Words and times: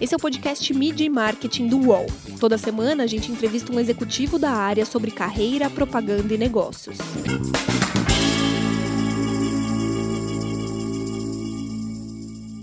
Esse 0.00 0.14
é 0.14 0.16
o 0.16 0.20
podcast 0.20 0.72
Media 0.72 1.06
e 1.06 1.10
Marketing 1.10 1.68
do 1.68 1.78
UOL. 1.78 2.06
Toda 2.38 2.56
semana 2.56 3.04
a 3.04 3.06
gente 3.06 3.30
entrevista 3.30 3.70
um 3.70 3.78
executivo 3.78 4.38
da 4.38 4.50
área 4.50 4.86
sobre 4.86 5.10
carreira, 5.10 5.68
propaganda 5.68 6.32
e 6.32 6.38
negócios. 6.38 6.96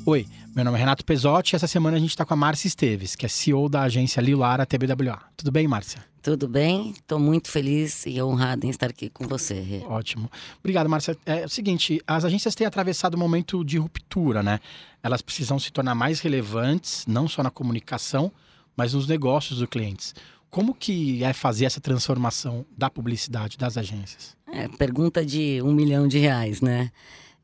Oi, 0.03 0.25
meu 0.57 0.65
nome 0.65 0.75
é 0.75 0.79
Renato 0.79 1.05
Pesotti 1.05 1.53
e 1.53 1.55
essa 1.55 1.67
semana 1.67 1.97
a 1.97 1.99
gente 1.99 2.09
está 2.09 2.25
com 2.25 2.33
a 2.33 2.37
Márcia 2.37 2.67
Esteves, 2.67 3.15
que 3.15 3.27
é 3.27 3.29
CEO 3.29 3.69
da 3.69 3.83
agência 3.83 4.19
Lilara 4.19 4.65
TBWA. 4.65 5.19
Tudo 5.37 5.51
bem, 5.51 5.67
Márcia? 5.67 6.03
Tudo 6.19 6.47
bem, 6.47 6.89
estou 6.89 7.19
muito 7.19 7.47
feliz 7.47 8.07
e 8.07 8.19
honrada 8.19 8.65
em 8.65 8.69
estar 8.71 8.87
aqui 8.89 9.07
com 9.07 9.27
você. 9.27 9.83
Ótimo. 9.85 10.31
Obrigado, 10.57 10.89
Márcia. 10.89 11.15
É 11.27 11.45
o 11.45 11.49
seguinte, 11.49 12.01
as 12.07 12.25
agências 12.25 12.55
têm 12.55 12.65
atravessado 12.65 13.13
um 13.13 13.19
momento 13.19 13.63
de 13.63 13.77
ruptura, 13.77 14.41
né? 14.41 14.59
Elas 15.03 15.21
precisam 15.21 15.59
se 15.59 15.71
tornar 15.71 15.93
mais 15.93 16.21
relevantes, 16.21 17.05
não 17.05 17.27
só 17.27 17.43
na 17.43 17.51
comunicação, 17.51 18.31
mas 18.75 18.95
nos 18.95 19.07
negócios 19.07 19.59
dos 19.59 19.69
clientes. 19.69 20.15
Como 20.49 20.73
que 20.73 21.23
é 21.23 21.33
fazer 21.33 21.65
essa 21.65 21.79
transformação 21.79 22.65
da 22.75 22.89
publicidade 22.89 23.59
das 23.59 23.77
agências? 23.77 24.35
É, 24.51 24.67
pergunta 24.67 25.23
de 25.23 25.61
um 25.61 25.71
milhão 25.71 26.07
de 26.07 26.17
reais, 26.17 26.61
né? 26.61 26.91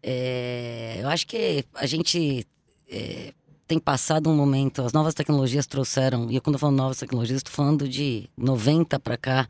É, 0.01 0.97
eu 0.99 1.07
acho 1.09 1.27
que 1.27 1.63
a 1.75 1.85
gente 1.85 2.47
é, 2.93 3.33
tem 3.67 3.79
passado 3.79 4.29
um 4.29 4.35
momento, 4.35 4.83
as 4.83 4.93
novas 4.93 5.15
tecnologias 5.15 5.65
trouxeram, 5.65 6.29
e 6.29 6.39
quando 6.39 6.55
eu 6.55 6.59
falo 6.59 6.73
novas 6.73 6.97
tecnologias, 6.97 7.37
estou 7.37 7.53
falando 7.53 7.89
de 7.89 8.29
90 8.37 8.99
para 8.99 9.17
cá, 9.17 9.49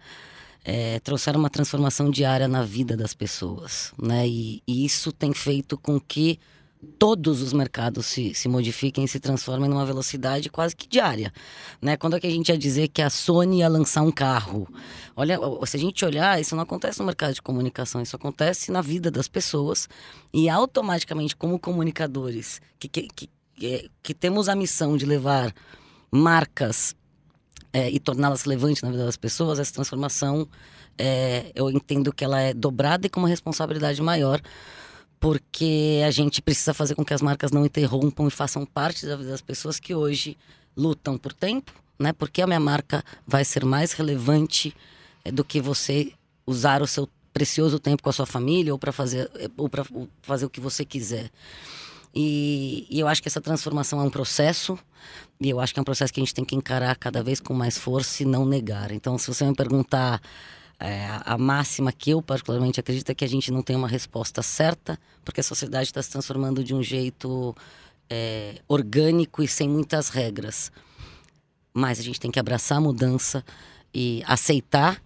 é, 0.64 1.00
trouxeram 1.02 1.40
uma 1.40 1.50
transformação 1.50 2.10
diária 2.10 2.48
na 2.48 2.64
vida 2.64 2.96
das 2.96 3.14
pessoas, 3.14 3.94
né? 4.02 4.26
E, 4.26 4.64
e, 4.66 4.86
isso 4.86 5.12
tem 5.12 5.34
feito 5.34 5.78
com 5.78 6.00
que 6.00 6.40
todos 6.84 7.42
os 7.42 7.54
mercados 7.54 8.06
se, 8.06 8.34
se 8.34 8.48
modifiquem 8.48 9.04
e 9.04 9.08
se 9.08 9.20
transformem 9.20 9.70
numa 9.70 9.86
velocidade 9.86 10.50
quase 10.50 10.76
que 10.76 10.88
diária, 10.88 11.34
né? 11.82 11.98
Quando 11.98 12.16
é 12.16 12.20
que 12.20 12.28
a 12.28 12.30
gente 12.30 12.50
ia 12.50 12.58
dizer 12.58 12.90
que 12.90 13.02
a 13.02 13.10
Sony 13.10 13.60
ia 13.60 13.68
lançar 13.68 14.02
um 14.02 14.12
carro? 14.12 14.68
Olha, 15.16 15.40
se 15.66 15.78
a 15.78 15.80
gente 15.80 16.04
olhar, 16.06 16.40
isso 16.40 16.56
não 16.56 16.64
acontece 16.64 17.00
no 17.00 17.06
mercado 17.06 17.34
de 17.34 17.42
comunicação, 17.42 18.02
isso 18.02 18.16
acontece 18.16 18.72
na 18.72 18.82
vida 18.82 19.10
das 19.10 19.28
pessoas 19.28 19.88
e 20.34 20.50
automaticamente 20.50 21.36
como 21.36 21.58
comunicadores 21.58 22.62
que, 22.80 22.88
que, 22.88 23.08
que 23.08 23.30
que, 24.02 24.14
temos 24.14 24.50
a 24.50 24.56
missão 24.56 24.98
de 24.98 25.06
levar 25.06 25.54
marcas 26.12 26.96
é, 27.72 27.90
e 27.90 28.00
torná-las 28.00 28.44
relevantes 28.44 28.82
na 28.82 28.92
vida 28.92 29.06
das 29.06 29.18
pessoas, 29.18 29.60
essa 29.60 29.74
transformação 29.74 30.48
é, 30.98 31.52
eu 31.56 31.70
entendo 31.72 32.14
que 32.14 32.24
ela 32.24 32.40
é 32.40 32.54
dobrada 32.54 33.08
e 33.08 33.10
com 33.10 33.20
uma 33.20 33.30
responsabilidade 33.30 34.02
maior, 34.02 34.42
porque 35.24 36.02
a 36.06 36.12
gente 36.12 36.42
precisa 36.42 36.74
fazer 36.74 36.96
com 36.96 37.06
que 37.06 37.14
as 37.14 37.22
marcas 37.22 37.50
não 37.50 37.66
interrompam 37.66 38.28
e 38.28 38.30
façam 38.30 38.66
parte 38.66 39.06
da 39.06 39.16
vida 39.16 39.30
das 39.30 39.40
pessoas 39.40 39.80
que 39.80 39.96
hoje 39.96 40.36
lutam 40.76 41.18
por 41.18 41.32
tempo, 41.32 41.72
né? 41.98 42.12
Porque 42.12 42.42
a 42.42 42.46
minha 42.46 42.60
marca 42.60 43.02
vai 43.26 43.46
ser 43.46 43.64
mais 43.64 43.94
relevante 43.94 44.76
é, 45.24 45.32
do 45.32 45.46
que 45.46 45.62
você 45.62 46.12
usar 46.46 46.82
o 46.82 46.88
seu 46.88 47.08
precioso 47.34 47.80
tempo 47.80 48.04
com 48.04 48.10
a 48.10 48.12
sua 48.12 48.26
família 48.26 48.74
ou 48.74 48.78
para 48.78 48.92
fazer 48.92 49.32
ou 49.56 49.70
para 49.70 49.86
fazer 50.22 50.44
o 50.44 50.50
que 50.50 50.60
você 50.60 50.84
quiser. 50.84 51.32
E, 52.14 52.86
e, 52.90 53.00
eu 53.00 53.08
acho 53.08 53.22
que 53.22 53.30
essa 53.30 53.40
transformação 53.40 54.02
é 54.02 54.04
um 54.04 54.10
processo, 54.10 54.78
e 55.40 55.50
eu 55.50 55.62
acho 55.62 55.74
que 55.74 55.80
é 55.80 55.82
um 55.82 55.86
processo 55.86 56.12
que 56.12 56.20
a 56.20 56.24
gente 56.24 56.34
tem 56.34 56.44
que 56.44 56.54
encarar 56.54 56.98
cada 56.98 57.24
vez 57.24 57.40
com 57.40 57.54
mais 57.54 57.78
força 57.78 58.24
e 58.24 58.26
não 58.26 58.46
negar. 58.46 58.92
Então, 58.92 59.18
se 59.18 59.34
você 59.34 59.46
me 59.46 59.56
perguntar 59.56 60.22
é, 60.80 61.08
a 61.26 61.38
máxima 61.38 61.92
que 61.92 62.12
eu 62.12 62.22
particularmente 62.22 62.80
acredito 62.80 63.10
é 63.10 63.16
que 63.16 63.24
a 63.24 63.30
gente 63.30 63.52
não 63.52 63.62
tem 63.62 63.76
uma 63.76 63.88
resposta 63.88 64.42
certa, 64.42 65.00
porque 65.24 65.40
a 65.40 65.44
sociedade 65.44 65.86
está 65.86 66.02
se 66.02 66.10
transformando 66.10 66.64
de 66.64 66.74
um 66.74 66.84
jeito 66.84 67.56
é, 68.10 68.62
orgânico 68.68 69.42
e 69.42 69.48
sem 69.48 69.70
muitas 69.70 70.10
regras. 70.10 70.72
Mas 71.74 72.00
a 72.00 72.04
gente 72.04 72.20
tem 72.20 72.30
que 72.30 72.40
abraçar 72.40 72.78
a 72.78 72.82
mudança 72.82 73.44
e 73.94 74.24
aceitar 74.26 75.02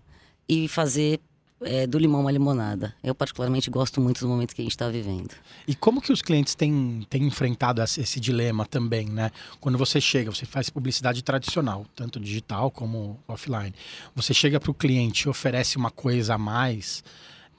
e 0.48 0.68
fazer 0.68 1.20
é, 1.62 1.88
do 1.88 1.98
limão 1.98 2.22
uma 2.22 2.32
limonada. 2.32 2.94
Eu 3.04 3.16
particularmente 3.16 3.70
gosto 3.70 4.00
muito 4.00 4.20
do 4.22 4.28
momento 4.28 4.54
que 4.54 4.62
a 4.62 4.66
gente 4.66 4.72
está 4.72 4.88
vivendo. 4.90 5.34
E 5.68 5.76
como 5.76 6.02
que 6.02 6.12
os 6.12 6.22
clientes 6.22 6.56
têm, 6.56 7.06
têm 7.10 7.24
enfrentado 7.24 7.82
esse, 7.82 8.20
dilema 8.20 8.66
também, 8.66 9.08
né? 9.08 9.32
Quando 9.60 9.78
você 9.78 10.00
chega, 10.00 10.32
você 10.32 10.46
faz 10.46 10.70
publicidade 10.70 11.24
tradicional, 11.24 11.86
tanto 11.96 12.20
digital 12.20 12.70
como 12.70 13.20
offline. 13.28 13.74
Você 14.16 14.34
chega 14.34 14.60
para 14.60 14.72
o 14.72 14.74
cliente 14.74 15.28
e 15.28 15.30
oferece 15.30 15.78
uma 15.78 15.92
coisa 15.92 16.36
a 16.36 16.38
mais, 16.38 17.04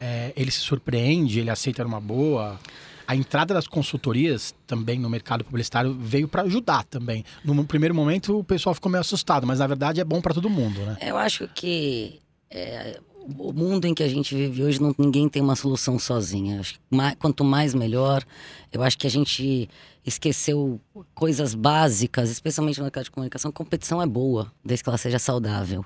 é, 0.01 0.33
ele 0.37 0.51
se 0.51 0.61
surpreende, 0.61 1.41
ele 1.41 1.51
aceita 1.51 1.85
uma 1.85 2.01
boa. 2.01 2.59
A 3.07 3.17
entrada 3.17 3.55
das 3.55 3.67
consultorias 3.67 4.55
também 4.67 4.99
no 4.99 5.09
mercado 5.09 5.43
publicitário 5.43 5.95
veio 5.99 6.29
para 6.29 6.43
ajudar 6.43 6.85
também. 6.85 7.25
No 7.43 7.65
primeiro 7.65 7.95
momento 7.95 8.39
o 8.39 8.45
pessoal 8.45 8.75
ficou 8.75 8.93
meio 8.93 9.01
assustado, 9.01 9.47
mas 9.47 9.61
na 9.61 9.67
verdade 9.67 10.01
é 10.01 10.05
bom 10.05 10.21
para 10.21 10.35
todo 10.35 10.51
mundo, 10.51 10.79
né? 10.81 10.99
Eu 11.01 11.17
acho 11.17 11.49
que 11.55 12.21
é, 12.51 13.01
o 13.37 13.53
mundo 13.53 13.85
em 13.87 13.95
que 13.95 14.03
a 14.03 14.09
gente 14.09 14.35
vive 14.35 14.63
hoje, 14.63 14.81
não, 14.81 14.95
ninguém 14.97 15.29
tem 15.29 15.43
uma 15.43 15.57
solução 15.57 15.99
sozinha. 15.99 16.63
Mais, 16.91 17.15
quanto 17.17 17.45
mais 17.45 17.75
melhor. 17.75 18.25
Eu 18.73 18.83
acho 18.83 18.97
que 18.97 19.07
a 19.07 19.11
gente 19.11 19.69
esqueceu 20.05 20.81
coisas 21.15 21.55
básicas, 21.55 22.31
especialmente 22.31 22.79
no 22.79 22.85
mercado 22.85 23.05
de 23.05 23.11
comunicação. 23.11 23.53
Competição 23.53 24.01
é 24.01 24.07
boa, 24.07 24.51
desde 24.65 24.83
que 24.83 24.89
ela 24.89 24.99
seja 24.99 25.19
saudável. 25.19 25.85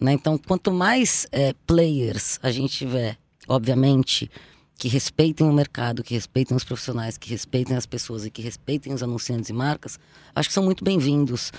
Né? 0.00 0.12
Então, 0.12 0.36
quanto 0.36 0.72
mais 0.72 1.26
é, 1.30 1.54
players 1.66 2.40
a 2.42 2.50
gente 2.50 2.78
tiver, 2.78 3.16
obviamente, 3.46 4.28
que 4.76 4.88
respeitem 4.88 5.46
o 5.46 5.52
mercado, 5.52 6.02
que 6.02 6.14
respeitem 6.14 6.56
os 6.56 6.64
profissionais, 6.64 7.16
que 7.16 7.30
respeitem 7.30 7.76
as 7.76 7.86
pessoas 7.86 8.24
e 8.24 8.30
que 8.30 8.42
respeitem 8.42 8.92
os 8.92 9.02
anunciantes 9.02 9.50
e 9.50 9.52
marcas, 9.52 10.00
acho 10.34 10.48
que 10.48 10.54
são 10.54 10.64
muito 10.64 10.82
bem-vindos. 10.82 11.52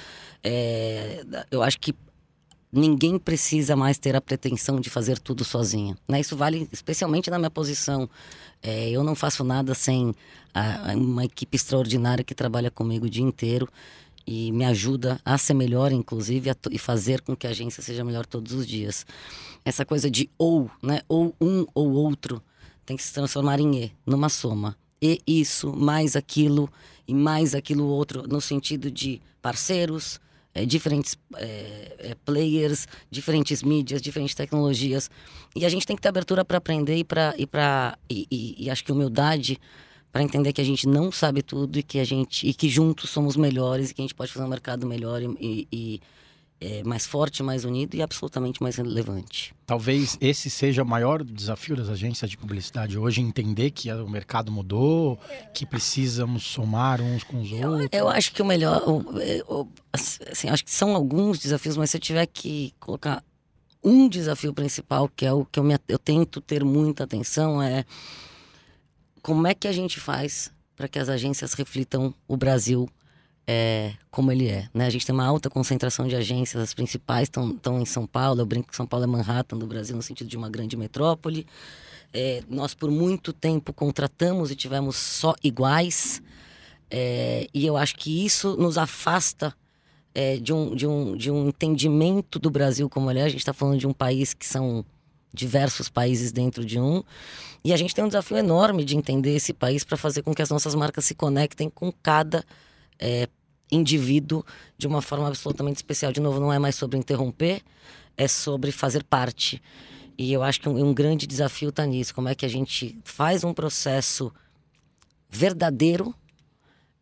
É, 0.43 1.23
eu 1.51 1.61
acho 1.61 1.79
que 1.79 1.93
ninguém 2.71 3.19
precisa 3.19 3.75
mais 3.75 3.97
ter 3.97 4.15
a 4.15 4.21
pretensão 4.21 4.79
de 4.79 4.89
fazer 4.89 5.19
tudo 5.19 5.43
sozinha. 5.43 5.97
Né? 6.07 6.21
Isso 6.21 6.37
vale 6.37 6.67
especialmente 6.71 7.29
na 7.29 7.37
minha 7.37 7.51
posição. 7.51 8.09
É, 8.63 8.89
eu 8.89 9.03
não 9.03 9.15
faço 9.15 9.43
nada 9.43 9.73
sem 9.73 10.15
a, 10.53 10.93
uma 10.95 11.25
equipe 11.25 11.55
extraordinária 11.55 12.23
que 12.23 12.33
trabalha 12.33 12.71
comigo 12.71 13.05
o 13.05 13.09
dia 13.09 13.23
inteiro 13.23 13.67
e 14.25 14.51
me 14.51 14.63
ajuda 14.63 15.19
a 15.25 15.37
ser 15.37 15.53
melhor, 15.53 15.91
inclusive, 15.91 16.49
a, 16.49 16.55
e 16.69 16.77
fazer 16.77 17.21
com 17.21 17.35
que 17.35 17.47
a 17.47 17.49
agência 17.49 17.81
seja 17.83 18.03
melhor 18.03 18.25
todos 18.25 18.53
os 18.53 18.65
dias. 18.65 19.05
Essa 19.65 19.83
coisa 19.83 20.09
de 20.09 20.29
ou, 20.37 20.69
né? 20.81 21.01
Ou 21.09 21.35
um 21.41 21.65
ou 21.73 21.91
outro 21.91 22.41
tem 22.85 22.95
que 22.95 23.03
se 23.03 23.13
transformar 23.13 23.59
em 23.59 23.85
e, 23.85 23.91
numa 24.05 24.29
soma. 24.29 24.75
E 25.01 25.19
isso, 25.25 25.73
mais 25.73 26.15
aquilo 26.15 26.69
e 27.07 27.13
mais 27.13 27.55
aquilo 27.55 27.85
outro, 27.85 28.27
no 28.27 28.39
sentido 28.39 28.91
de 28.91 29.21
parceiros, 29.41 30.19
é, 30.53 30.65
diferentes 30.65 31.17
é, 31.35 31.95
é, 31.99 32.15
players, 32.25 32.87
diferentes 33.09 33.63
mídias, 33.63 34.01
diferentes 34.01 34.35
tecnologias. 34.35 35.09
E 35.55 35.65
a 35.65 35.69
gente 35.69 35.85
tem 35.85 35.95
que 35.95 36.01
ter 36.01 36.09
abertura 36.09 36.43
para 36.43 36.57
aprender 36.57 36.97
e 36.97 37.03
para 37.03 37.33
e, 37.37 37.47
e, 38.09 38.27
e, 38.31 38.65
e 38.65 38.69
acho 38.69 38.83
que 38.83 38.91
humildade 38.91 39.59
para 40.11 40.21
entender 40.21 40.51
que 40.51 40.59
a 40.59 40.65
gente 40.65 40.87
não 40.87 41.11
sabe 41.11 41.41
tudo 41.41 41.79
e 41.79 41.83
que 41.83 41.99
a 41.99 42.03
gente 42.03 42.47
e 42.47 42.53
que 42.53 42.67
juntos 42.67 43.09
somos 43.09 43.37
melhores 43.37 43.89
e 43.89 43.93
que 43.93 44.01
a 44.01 44.03
gente 44.03 44.15
pode 44.15 44.31
fazer 44.31 44.45
um 44.45 44.49
mercado 44.49 44.85
melhor 44.85 45.21
e, 45.21 45.67
e 45.71 46.01
é, 46.61 46.83
mais 46.83 47.07
forte, 47.07 47.41
mais 47.41 47.65
unido 47.65 47.95
e 47.95 48.03
absolutamente 48.03 48.61
mais 48.61 48.75
relevante. 48.75 49.51
Talvez 49.65 50.15
esse 50.21 50.47
seja 50.47 50.83
o 50.83 50.85
maior 50.85 51.23
desafio 51.23 51.75
das 51.75 51.89
agências 51.89 52.29
de 52.29 52.37
publicidade 52.37 52.99
hoje, 52.99 53.19
entender 53.19 53.71
que 53.71 53.91
o 53.91 54.07
mercado 54.07 54.51
mudou, 54.51 55.19
que 55.55 55.65
precisamos 55.65 56.43
somar 56.43 57.01
uns 57.01 57.23
com 57.23 57.41
os 57.41 57.51
outros. 57.51 57.89
Eu, 57.91 58.01
eu 58.01 58.07
acho 58.09 58.31
que 58.31 58.43
o 58.43 58.45
melhor, 58.45 58.83
eu, 59.49 59.67
assim, 59.91 60.49
acho 60.49 60.63
que 60.63 60.71
são 60.71 60.95
alguns 60.95 61.39
desafios, 61.39 61.75
mas 61.75 61.89
se 61.89 61.97
eu 61.97 62.01
tiver 62.01 62.27
que 62.27 62.73
colocar 62.79 63.23
um 63.83 64.07
desafio 64.07 64.53
principal, 64.53 65.09
que 65.09 65.25
é 65.25 65.33
o 65.33 65.43
que 65.43 65.59
eu, 65.59 65.63
me, 65.63 65.75
eu 65.87 65.97
tento 65.97 66.39
ter 66.39 66.63
muita 66.63 67.05
atenção, 67.05 67.59
é 67.59 67.83
como 69.23 69.47
é 69.47 69.55
que 69.55 69.67
a 69.67 69.71
gente 69.71 69.99
faz 69.99 70.51
para 70.75 70.87
que 70.87 70.99
as 70.99 71.09
agências 71.09 71.53
reflitam 71.53 72.13
o 72.27 72.37
Brasil 72.37 72.87
é, 73.47 73.93
como 74.09 74.31
ele 74.31 74.47
é. 74.47 74.67
Né? 74.73 74.85
A 74.85 74.89
gente 74.89 75.05
tem 75.05 75.13
uma 75.13 75.25
alta 75.25 75.49
concentração 75.49 76.07
de 76.07 76.15
agências, 76.15 76.61
as 76.61 76.73
principais 76.73 77.23
estão 77.27 77.81
em 77.81 77.85
São 77.85 78.05
Paulo. 78.05 78.41
Eu 78.41 78.45
brinco 78.45 78.69
que 78.69 78.75
São 78.75 78.85
Paulo 78.85 79.03
é 79.03 79.07
Manhattan 79.07 79.57
do 79.57 79.67
Brasil, 79.67 79.95
no 79.95 80.01
sentido 80.01 80.27
de 80.27 80.37
uma 80.37 80.49
grande 80.49 80.77
metrópole. 80.77 81.45
É, 82.13 82.43
nós, 82.49 82.73
por 82.73 82.91
muito 82.91 83.31
tempo, 83.31 83.73
contratamos 83.73 84.51
e 84.51 84.55
tivemos 84.55 84.95
só 84.95 85.33
iguais. 85.43 86.21
É, 86.89 87.47
e 87.53 87.65
eu 87.65 87.77
acho 87.77 87.95
que 87.95 88.25
isso 88.25 88.55
nos 88.57 88.77
afasta 88.77 89.55
é, 90.13 90.37
de, 90.37 90.53
um, 90.53 90.75
de, 90.75 90.85
um, 90.85 91.15
de 91.15 91.31
um 91.31 91.47
entendimento 91.47 92.37
do 92.37 92.49
Brasil 92.49 92.89
como 92.89 93.09
ele 93.09 93.19
é. 93.19 93.23
A 93.23 93.29
gente 93.29 93.39
está 93.39 93.53
falando 93.53 93.79
de 93.79 93.87
um 93.87 93.93
país 93.93 94.33
que 94.33 94.45
são 94.45 94.85
diversos 95.33 95.87
países 95.89 96.31
dentro 96.31 96.65
de 96.65 96.79
um. 96.79 97.01
E 97.63 97.71
a 97.71 97.77
gente 97.77 97.95
tem 97.95 98.03
um 98.03 98.07
desafio 98.07 98.37
enorme 98.37 98.83
de 98.83 98.97
entender 98.97 99.35
esse 99.35 99.53
país 99.53 99.83
para 99.83 99.95
fazer 99.95 100.21
com 100.21 100.33
que 100.33 100.41
as 100.41 100.49
nossas 100.49 100.75
marcas 100.75 101.05
se 101.05 101.15
conectem 101.15 101.69
com 101.69 101.91
cada 101.91 102.43
é, 103.01 103.27
indivíduo 103.71 104.45
de 104.77 104.87
uma 104.87 105.01
forma 105.01 105.27
absolutamente 105.27 105.77
especial. 105.77 106.11
De 106.11 106.21
novo, 106.21 106.39
não 106.39 106.53
é 106.53 106.59
mais 106.59 106.75
sobre 106.75 106.97
interromper, 106.97 107.61
é 108.15 108.27
sobre 108.27 108.71
fazer 108.71 109.03
parte. 109.03 109.61
E 110.17 110.31
eu 110.31 110.43
acho 110.43 110.61
que 110.61 110.69
um, 110.69 110.89
um 110.89 110.93
grande 110.93 111.25
desafio 111.25 111.69
está 111.69 111.85
nisso. 111.85 112.13
Como 112.13 112.29
é 112.29 112.35
que 112.35 112.45
a 112.45 112.49
gente 112.49 112.97
faz 113.03 113.43
um 113.43 113.53
processo 113.53 114.31
verdadeiro 115.29 116.13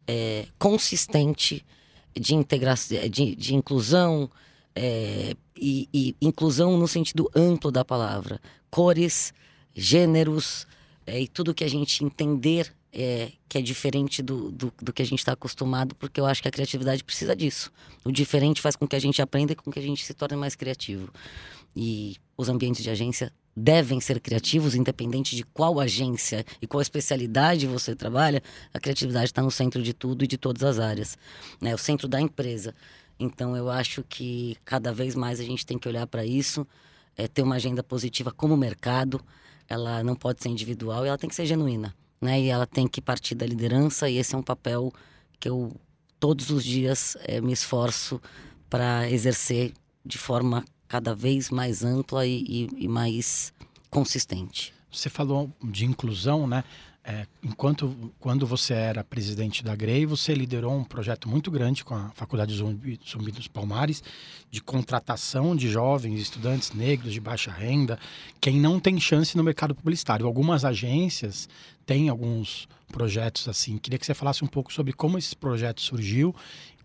é, 0.07 0.48
consistente 0.57 1.66
de 2.13 2.34
integração, 2.34 2.98
de, 3.10 3.36
de 3.36 3.56
inclusão 3.56 4.30
é, 4.75 5.36
e, 5.56 5.90
e, 5.94 6.16
inclusão 6.22 6.78
no 6.78 6.88
sentido 6.88 7.30
amplo 7.36 7.72
da 7.72 7.84
palavra, 7.84 8.40
cores, 8.69 9.34
gêneros 9.75 10.66
é, 11.06 11.22
e 11.22 11.28
tudo 11.28 11.54
que 11.54 11.63
a 11.63 11.69
gente 11.69 12.04
entender 12.04 12.74
é, 12.92 13.32
que 13.48 13.58
é 13.58 13.62
diferente 13.62 14.22
do, 14.22 14.52
do, 14.52 14.74
do 14.82 14.94
que 14.94 15.02
a 15.02 15.06
gente 15.06 15.20
está 15.20 15.34
acostumado, 15.34 15.96
porque 15.96 16.20
eu 16.20 16.26
acho 16.26 16.42
que 16.42 16.48
a 16.48 16.52
criatividade 16.52 17.04
precisa 17.04 17.36
disso. 17.36 17.72
O 18.04 18.12
diferente 18.12 18.62
faz 18.62 18.76
com 18.76 18.88
que 18.88 18.96
a 18.96 19.00
gente 19.00 19.22
aprenda 19.22 19.54
e 19.54 19.56
com 19.56 19.72
que 19.72 19.80
a 19.80 19.82
gente 19.82 20.04
se 20.04 20.14
torne 20.14 20.36
mais 20.36 20.56
criativo. 20.56 21.12
E 21.76 22.18
os 22.36 22.50
ambientes 22.50 22.84
de 22.84 22.90
agência 22.90 23.32
devem 23.56 24.00
ser 24.00 24.20
criativos, 24.20 24.74
independente 24.76 25.36
de 25.36 25.44
qual 25.44 25.80
agência 25.80 26.46
e 26.62 26.68
qual 26.68 26.82
especialidade 26.82 27.68
você 27.68 27.96
trabalha, 27.96 28.42
a 28.74 28.80
criatividade 28.80 29.26
está 29.26 29.42
no 29.42 29.52
centro 29.52 29.82
de 29.84 29.94
tudo 29.94 30.24
e 30.24 30.28
de 30.28 30.38
todas 30.38 30.64
as 30.64 30.80
áreas, 30.80 31.18
né? 31.60 31.76
O 31.76 31.78
centro 31.78 32.08
da 32.08 32.20
empresa. 32.20 32.74
Então 33.20 33.56
eu 33.56 33.70
acho 33.70 34.04
que 34.08 34.56
cada 34.64 34.94
vez 34.94 35.14
mais 35.14 35.40
a 35.40 35.44
gente 35.44 35.66
tem 35.66 35.78
que 35.78 35.88
olhar 35.88 36.08
para 36.08 36.26
isso, 36.26 36.66
é, 37.18 37.28
ter 37.28 37.42
uma 37.42 37.56
agenda 37.56 37.84
positiva 37.84 38.32
como 38.32 38.56
mercado. 38.56 39.20
Ela 39.68 40.04
não 40.04 40.16
pode 40.16 40.42
ser 40.42 40.50
individual 40.50 41.06
e 41.06 41.10
ela 41.10 41.18
tem 41.18 41.30
que 41.30 41.36
ser 41.36 41.46
genuína, 41.46 41.94
né? 42.21 42.39
E 42.39 42.48
ela 42.48 42.68
tem 42.68 42.88
que 42.88 43.01
partir 43.01 43.36
da 43.36 43.45
liderança 43.45 44.10
e 44.10 44.18
esse 44.18 44.36
é 44.36 44.38
um 44.38 44.44
papel 44.44 44.94
que 45.39 45.50
eu 45.50 45.74
todos 46.19 46.50
os 46.50 46.63
dias 46.63 47.16
é, 47.21 47.39
me 47.39 47.54
esforço 47.54 48.21
para 48.69 49.10
exercer 49.10 49.74
de 50.06 50.18
forma 50.18 50.66
cada 50.88 51.16
vez 51.16 51.50
mais 51.50 51.83
ampla 51.83 52.25
e, 52.25 52.44
e, 52.48 52.86
e 52.86 52.88
mais 52.88 53.54
consistente. 53.89 54.74
Você 54.92 55.10
falou 55.10 55.50
de 55.63 55.86
inclusão, 55.86 56.48
né? 56.48 56.63
É, 57.04 57.25
enquanto 57.42 58.12
quando 58.19 58.46
você 58.46 58.74
era 58.74 59.04
presidente 59.04 59.63
da 59.63 59.75
GREI, 59.75 60.06
você 60.06 60.34
liderou 60.34 60.75
um 60.75 60.84
projeto 60.84 61.30
muito 61.30 61.50
grande 61.50 61.84
com 61.84 61.96
a 61.96 62.10
Faculdade 62.10 62.54
Zumbi, 62.54 63.00
Zumbi 63.10 63.31
dos 63.31 63.48
Palmares 63.48 64.04
de 64.51 64.62
contratação 64.62 65.56
de 65.56 65.69
jovens 65.69 66.19
estudantes 66.19 66.72
negros 66.72 67.13
de 67.13 67.19
baixa 67.19 67.51
renda, 67.51 67.98
quem 68.42 68.60
não 68.60 68.80
tem 68.80 69.00
chance 69.00 69.36
no 69.38 69.44
mercado 69.44 69.74
publicitário. 69.74 70.25
Algumas 70.25 70.66
agências 70.66 71.48
têm 71.86 72.10
alguns 72.10 72.68
projetos 72.92 73.48
assim. 73.48 73.78
Queria 73.78 73.98
que 73.98 74.06
você 74.06 74.13
falasse 74.13 74.44
um 74.44 74.48
pouco 74.48 74.72
sobre 74.72 74.92
como 74.94 75.18
esse 75.18 75.36
projeto 75.36 75.81
surgiu 75.81 76.36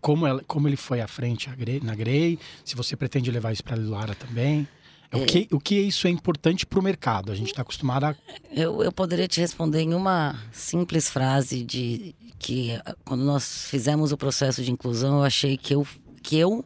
como, 0.05 0.27
ela, 0.27 0.43
como 0.45 0.67
ele 0.67 0.75
foi 0.75 1.01
à 1.01 1.07
frente 1.07 1.49
na 1.81 1.95
Grey, 1.95 2.37
se 2.63 2.75
você 2.75 2.95
pretende 2.95 3.31
levar 3.31 3.51
isso 3.51 3.63
para 3.63 3.75
a 3.75 3.79
Lilara 3.79 4.13
também. 4.13 4.67
É. 5.11 5.17
O, 5.17 5.25
que, 5.25 5.47
o 5.51 5.59
que 5.59 5.75
isso 5.75 6.07
é 6.07 6.09
importante 6.09 6.65
para 6.65 6.79
o 6.79 6.83
mercado? 6.83 7.31
A 7.31 7.35
gente 7.35 7.47
está 7.49 7.61
acostumado 7.61 8.05
a. 8.05 8.15
Eu, 8.51 8.83
eu 8.83 8.91
poderia 8.91 9.27
te 9.27 9.39
responder 9.39 9.81
em 9.81 9.93
uma 9.93 10.39
simples 10.51 11.09
frase 11.09 11.63
de 11.63 12.15
que 12.37 12.79
quando 13.03 13.23
nós 13.23 13.65
fizemos 13.69 14.11
o 14.11 14.17
processo 14.17 14.63
de 14.63 14.71
inclusão, 14.71 15.19
eu 15.19 15.23
achei 15.23 15.57
que 15.57 15.73
eu, 15.73 15.87
que 16.21 16.37
eu 16.37 16.65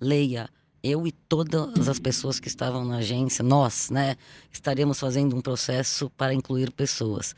leia, 0.00 0.48
eu 0.82 1.06
e 1.06 1.12
todas 1.12 1.88
as 1.88 1.98
pessoas 1.98 2.40
que 2.40 2.48
estavam 2.48 2.84
na 2.84 2.96
agência, 2.96 3.44
nós, 3.44 3.90
né, 3.90 4.16
estaríamos 4.50 4.98
fazendo 4.98 5.36
um 5.36 5.40
processo 5.40 6.10
para 6.10 6.32
incluir 6.32 6.70
pessoas. 6.70 7.34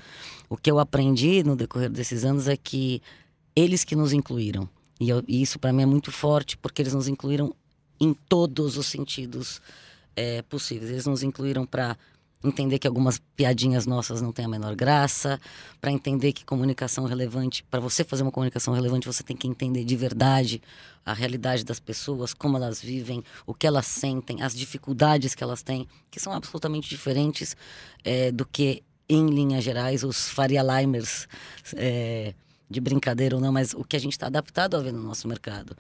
O 0.49 0.57
que 0.57 0.71
eu 0.71 0.79
aprendi 0.79 1.43
no 1.43 1.57
decorrer 1.57 1.91
desses 1.91 2.25
anos 2.25 2.47
é 2.47 2.57
que 2.57 3.03
eles 3.55 3.85
que 3.85 3.97
nos 3.97 4.13
incluíram. 4.13 4.69
E, 5.01 5.09
eu, 5.09 5.23
e 5.27 5.43
isso 5.43 5.59
para 5.59 5.73
mim 5.73 5.83
é 5.83 5.87
muito 5.87 6.13
forte, 6.13 6.57
porque 6.57 6.81
eles 6.81 6.95
nos 6.95 7.09
incluíram 7.09 7.55
em 8.01 8.15
todos 8.15 8.77
os 8.77 8.87
sentidos 8.87 9.61
é, 10.17 10.43
possíveis. 10.43 10.91
Eles 10.91 11.07
nos 11.07 11.23
incluíram 11.23 11.67
para 11.67 11.97
entender 12.45 12.79
que 12.79 12.89
algumas 12.89 13.21
piadinhas 13.37 13.87
nossas 13.87 14.21
não 14.21 14.33
têm 14.33 14.45
a 14.45 14.49
menor 14.49 14.75
graça, 14.75 15.41
para 15.81 15.93
entender 15.93 16.33
que 16.33 16.45
comunicação 16.45 17.05
relevante, 17.05 17.63
para 17.71 17.79
você 17.79 18.03
fazer 18.03 18.23
uma 18.23 18.33
comunicação 18.33 18.75
relevante, 18.75 19.07
você 19.07 19.23
tem 19.23 19.37
que 19.37 19.47
entender 19.47 19.85
de 19.85 19.97
verdade 19.97 20.61
a 21.07 21.13
realidade 21.13 21.65
das 21.65 21.79
pessoas, 21.79 22.35
como 22.35 22.57
elas 22.57 22.81
vivem, 22.81 23.23
o 23.47 23.55
que 23.55 23.67
elas 23.67 23.87
sentem, 23.87 24.43
as 24.43 24.55
dificuldades 24.55 25.35
que 25.35 25.43
elas 25.43 25.63
têm, 25.63 25.87
que 26.11 26.19
são 26.19 26.33
absolutamente 26.33 26.89
diferentes 26.89 27.57
é, 28.05 28.33
do 28.33 28.45
que, 28.45 28.83
em 29.09 29.27
linhas 29.27 29.63
gerais, 29.63 30.03
os 30.03 30.29
Faria 30.29 30.63
Limers. 30.63 31.29
É, 31.77 32.35
de 32.73 32.81
brincadeira 32.81 33.37
ou 33.37 33.41
não, 33.41 33.53
mas 33.53 33.75
o 33.75 33.85
que 33.85 33.95
a 33.95 34.01
gente 34.01 34.13
está 34.13 34.27
adaptado 34.27 34.77
a 34.77 34.81
ver 34.81 34.93
no 34.93 35.03
nosso 35.03 35.29
mercado. 35.29 35.77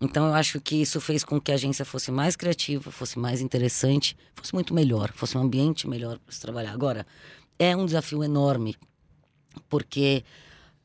Então 0.00 0.26
eu 0.26 0.34
acho 0.34 0.60
que 0.60 0.76
isso 0.76 1.00
fez 1.00 1.24
com 1.24 1.40
que 1.40 1.50
a 1.50 1.54
agência 1.54 1.84
fosse 1.84 2.10
mais 2.10 2.36
criativa, 2.36 2.90
fosse 2.90 3.18
mais 3.18 3.40
interessante, 3.40 4.16
fosse 4.34 4.54
muito 4.54 4.72
melhor, 4.72 5.12
fosse 5.12 5.36
um 5.36 5.42
ambiente 5.42 5.88
melhor 5.88 6.18
para 6.18 6.32
se 6.32 6.40
trabalhar. 6.40 6.72
Agora, 6.72 7.06
é 7.58 7.76
um 7.76 7.84
desafio 7.84 8.22
enorme, 8.22 8.76
porque 9.68 10.24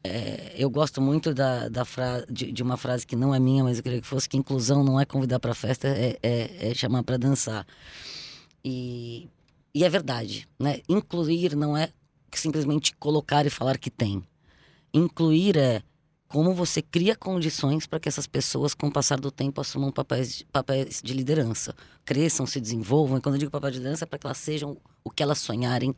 é, 0.03 0.53
eu 0.57 0.69
gosto 0.69 0.99
muito 0.99 1.33
da, 1.33 1.69
da 1.69 1.85
fra 1.85 2.25
de, 2.29 2.51
de, 2.51 2.63
uma 2.63 2.75
frase 2.75 3.05
que 3.05 3.15
não 3.15 3.33
é 3.33 3.39
minha, 3.39 3.63
mas 3.63 3.77
eu 3.77 3.83
queria 3.83 4.01
que 4.01 4.07
fosse 4.07 4.27
que 4.27 4.37
inclusão 4.37 4.83
não 4.83 4.99
é 4.99 5.05
convidar 5.05 5.39
para 5.39 5.53
festa, 5.53 5.87
é, 5.87 6.17
é, 6.23 6.71
é 6.71 6.73
chamar 6.73 7.03
para 7.03 7.17
dançar. 7.17 7.65
E, 8.65 9.29
e 9.73 9.83
é 9.83 9.89
verdade, 9.89 10.47
né? 10.59 10.81
Incluir 10.89 11.55
não 11.55 11.77
é 11.77 11.89
simplesmente 12.33 12.95
colocar 12.95 13.45
e 13.45 13.49
falar 13.49 13.77
que 13.77 13.91
tem 13.91 14.23
incluir 14.93 15.57
é 15.57 15.81
como 16.33 16.51
você 16.51 16.81
cria 16.81 17.15
condições 17.15 17.85
para 17.85 17.99
que 17.99 18.09
essas 18.09 18.25
pessoas, 18.25 18.73
com 18.73 18.87
o 18.87 18.91
passar 18.91 19.19
do 19.19 19.29
tempo, 19.29 19.61
assumam 19.61 19.91
papéis, 19.91 20.43
papéis 20.51 20.99
de 20.99 21.13
liderança, 21.13 21.75
cresçam, 22.03 22.47
se 22.47 22.59
desenvolvam. 22.59 23.19
E 23.19 23.21
quando 23.21 23.35
eu 23.35 23.39
digo 23.39 23.51
papel 23.51 23.69
de 23.69 23.77
liderança, 23.77 24.03
é 24.03 24.07
para 24.07 24.17
que 24.17 24.25
elas 24.25 24.39
sejam 24.39 24.75
o 25.03 25.11
que 25.11 25.21
elas 25.21 25.37
sonharem 25.37 25.95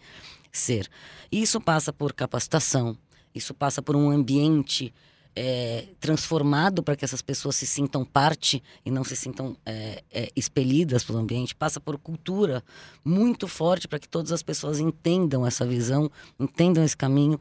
ser. 0.51 0.89
E 1.31 1.41
isso 1.41 1.61
passa 1.61 1.93
por 1.93 2.11
capacitação, 2.11 2.97
isso 3.33 3.53
passa 3.53 3.81
por 3.81 3.95
um 3.95 4.09
ambiente 4.11 4.93
é, 5.33 5.85
transformado 6.01 6.83
para 6.83 6.97
que 6.97 7.05
essas 7.05 7.21
pessoas 7.21 7.55
se 7.55 7.65
sintam 7.65 8.03
parte 8.03 8.61
e 8.85 8.91
não 8.91 9.05
se 9.05 9.15
sintam 9.15 9.55
é, 9.65 10.03
é, 10.11 10.29
expelidas 10.35 11.05
pelo 11.05 11.17
ambiente. 11.17 11.55
Passa 11.55 11.79
por 11.79 11.97
cultura 11.97 12.61
muito 13.05 13.47
forte 13.47 13.87
para 13.87 13.99
que 13.99 14.09
todas 14.09 14.33
as 14.33 14.43
pessoas 14.43 14.81
entendam 14.81 15.47
essa 15.47 15.65
visão, 15.65 16.11
entendam 16.37 16.83
esse 16.83 16.97
caminho 16.97 17.39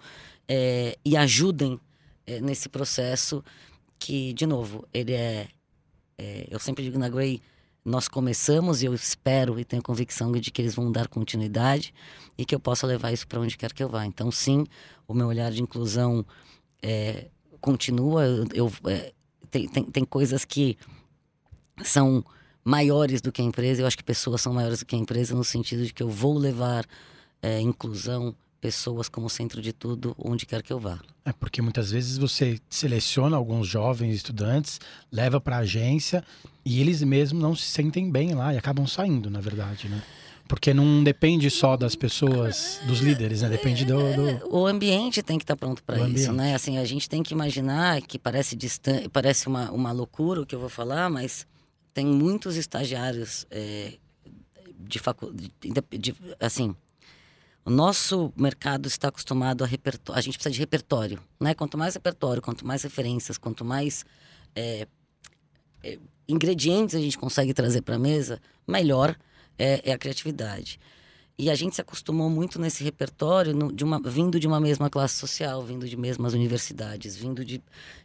e 1.05 1.17
ajudem 1.17 1.81
nesse 2.43 2.69
processo 2.69 3.43
que, 3.99 4.33
de 4.33 4.47
novo, 4.47 4.87
ele 4.93 5.13
é, 5.13 5.49
é, 6.19 6.47
Eu 6.51 6.59
sempre 6.59 6.85
digo 6.85 6.99
na 6.99 7.09
Grey, 7.09 7.41
nós 7.85 8.09
começamos 8.09 8.83
e 8.83 8.87
eu 8.87 8.95
espero 8.95 9.59
e 9.61 9.65
tenho 9.65 9.83
convicção 9.83 10.33
de 10.33 10.51
que 10.51 10.63
eles 10.63 10.75
vão 10.75 10.91
dar 10.91 11.07
continuidade 11.07 11.93
e 12.37 12.45
que 12.45 12.55
eu 12.55 12.61
possa 12.61 12.87
levar 12.87 13.13
isso 13.13 13.27
para 13.27 13.41
onde 13.41 13.57
quer 13.57 13.73
que 13.73 13.83
eu 13.83 13.89
vá. 13.89 14.07
Então, 14.07 14.31
sim, 14.31 14.67
o 15.07 15.13
meu 15.13 15.27
olhar 15.27 15.53
de 15.53 15.63
inclusão 15.63 16.25
é, 16.83 17.29
continua. 17.61 18.25
Eu, 18.25 18.47
eu 18.55 18.73
é, 18.87 19.13
tem, 19.51 19.69
tem, 19.69 19.85
tem 19.85 20.05
coisas 20.05 20.45
que 20.45 20.79
são 21.83 22.25
maiores 22.65 23.21
do 23.21 23.31
que 23.31 23.43
a 23.43 23.45
empresa. 23.45 23.83
Eu 23.83 23.87
acho 23.87 23.99
que 23.99 24.05
pessoas 24.05 24.41
são 24.41 24.53
maiores 24.55 24.79
do 24.79 24.87
que 24.87 24.97
a 24.97 24.99
empresa 24.99 25.35
no 25.35 25.45
sentido 25.45 25.85
de 25.85 25.93
que 25.93 26.03
eu 26.03 26.09
vou 26.09 26.39
levar 26.39 26.87
é, 27.43 27.61
inclusão 27.61 28.35
pessoas 28.65 29.11
como 29.11 29.29
centro 29.29 29.61
de 29.61 29.75
tudo, 29.75 30.17
onde 30.19 30.47
quer 30.47 30.63
que 30.63 30.73
eu 30.73 30.81
vá. 30.81 30.99
É 31.23 31.35
porque 31.35 31.61
muitas 31.61 31.91
vezes 31.91 32.17
você 32.17 32.59
seleciona 32.71 33.37
alguns 33.37 33.69
jovens 33.69 34.15
estudantes, 34.15 34.81
leva 35.13 35.39
para 35.39 35.57
a 35.57 35.59
agência 35.59 36.25
e 36.65 36.81
eles 36.81 37.03
mesmos 37.03 37.43
não 37.43 37.55
se 37.55 37.67
sentem 37.67 38.11
bem 38.11 38.33
lá 38.33 38.55
e 38.55 38.57
acabam 38.57 38.87
saindo, 38.87 39.29
na 39.29 39.39
verdade, 39.39 39.87
né? 39.87 40.03
Porque 40.49 40.73
não 40.73 41.05
depende 41.05 41.51
só 41.51 41.77
das 41.77 41.95
pessoas, 41.95 42.81
dos 42.87 43.01
líderes, 43.01 43.43
né? 43.43 43.51
Depende 43.51 43.85
do. 43.85 43.99
do... 43.99 44.57
O 44.57 44.67
ambiente 44.67 45.23
tem 45.23 45.37
que 45.37 45.45
estar 45.45 45.57
tá 45.57 45.61
pronto 45.61 45.85
para 45.85 45.97
isso, 45.97 46.31
ambiente. 46.31 46.33
né? 46.33 46.55
Assim, 46.55 46.79
a 46.79 46.85
gente 46.87 47.07
tem 47.07 47.23
que 47.23 47.35
imaginar 47.35 48.01
que 48.01 48.19
parece 48.19 48.57
distante, 48.57 49.11
parece 49.11 49.47
uma, 49.47 49.71
uma 49.73 49.93
loucura 49.93 50.41
o 50.41 50.47
que 50.47 50.55
eu 50.55 50.61
vou 50.61 50.71
falar, 50.71 51.11
mas 51.11 51.47
tem 51.93 52.07
muitos 52.07 52.57
estagiários 52.57 53.47
é, 53.51 53.99
de 54.79 54.99
faculdade, 54.99 55.53
assim, 56.41 56.75
o 57.65 57.71
nosso 57.71 58.33
mercado 58.37 58.87
está 58.87 59.09
acostumado 59.09 59.65
a 59.65 59.67
repertório. 59.67 60.19
A 60.19 60.23
gente 60.23 60.35
precisa 60.35 60.53
de 60.53 60.61
repertório, 60.61 61.19
né? 61.41 61.55
Quanto 61.55 61.79
mais 61.79 61.95
repertório, 61.95 62.43
quanto 62.43 62.67
mais 62.67 62.83
referências, 62.83 63.39
quanto 63.39 63.65
mais 63.65 64.05
é, 64.55 64.87
é, 65.83 65.99
ingredientes 66.29 66.95
a 66.95 67.01
gente 67.01 67.17
consegue 67.17 67.55
trazer 67.55 67.81
para 67.83 67.97
a 67.97 67.99
mesa, 67.99 68.41
melhor 68.67 69.17
é, 69.59 69.81
é, 69.91 69.93
a 69.93 69.99
criatividade. 69.99 70.79
E 71.39 71.51
a 71.51 71.55
gente 71.55 71.75
se 71.75 71.81
acostumou 71.81 72.31
muito 72.31 72.61
nesse 72.61 72.85
repertório, 72.85 73.55
no, 73.55 73.73
de 73.73 73.83
uma, 73.83 73.99
vindo 73.99 74.39
de 74.39 74.47
uma 74.47 74.61
mesma 74.61 74.91
classe 74.91 75.15
social, 75.15 75.63
vindo 75.63 75.89
de 75.89 75.97
mesmas 75.97 76.35
universidades, 76.35 77.17
vindo 77.17 77.45
de. 77.45 77.63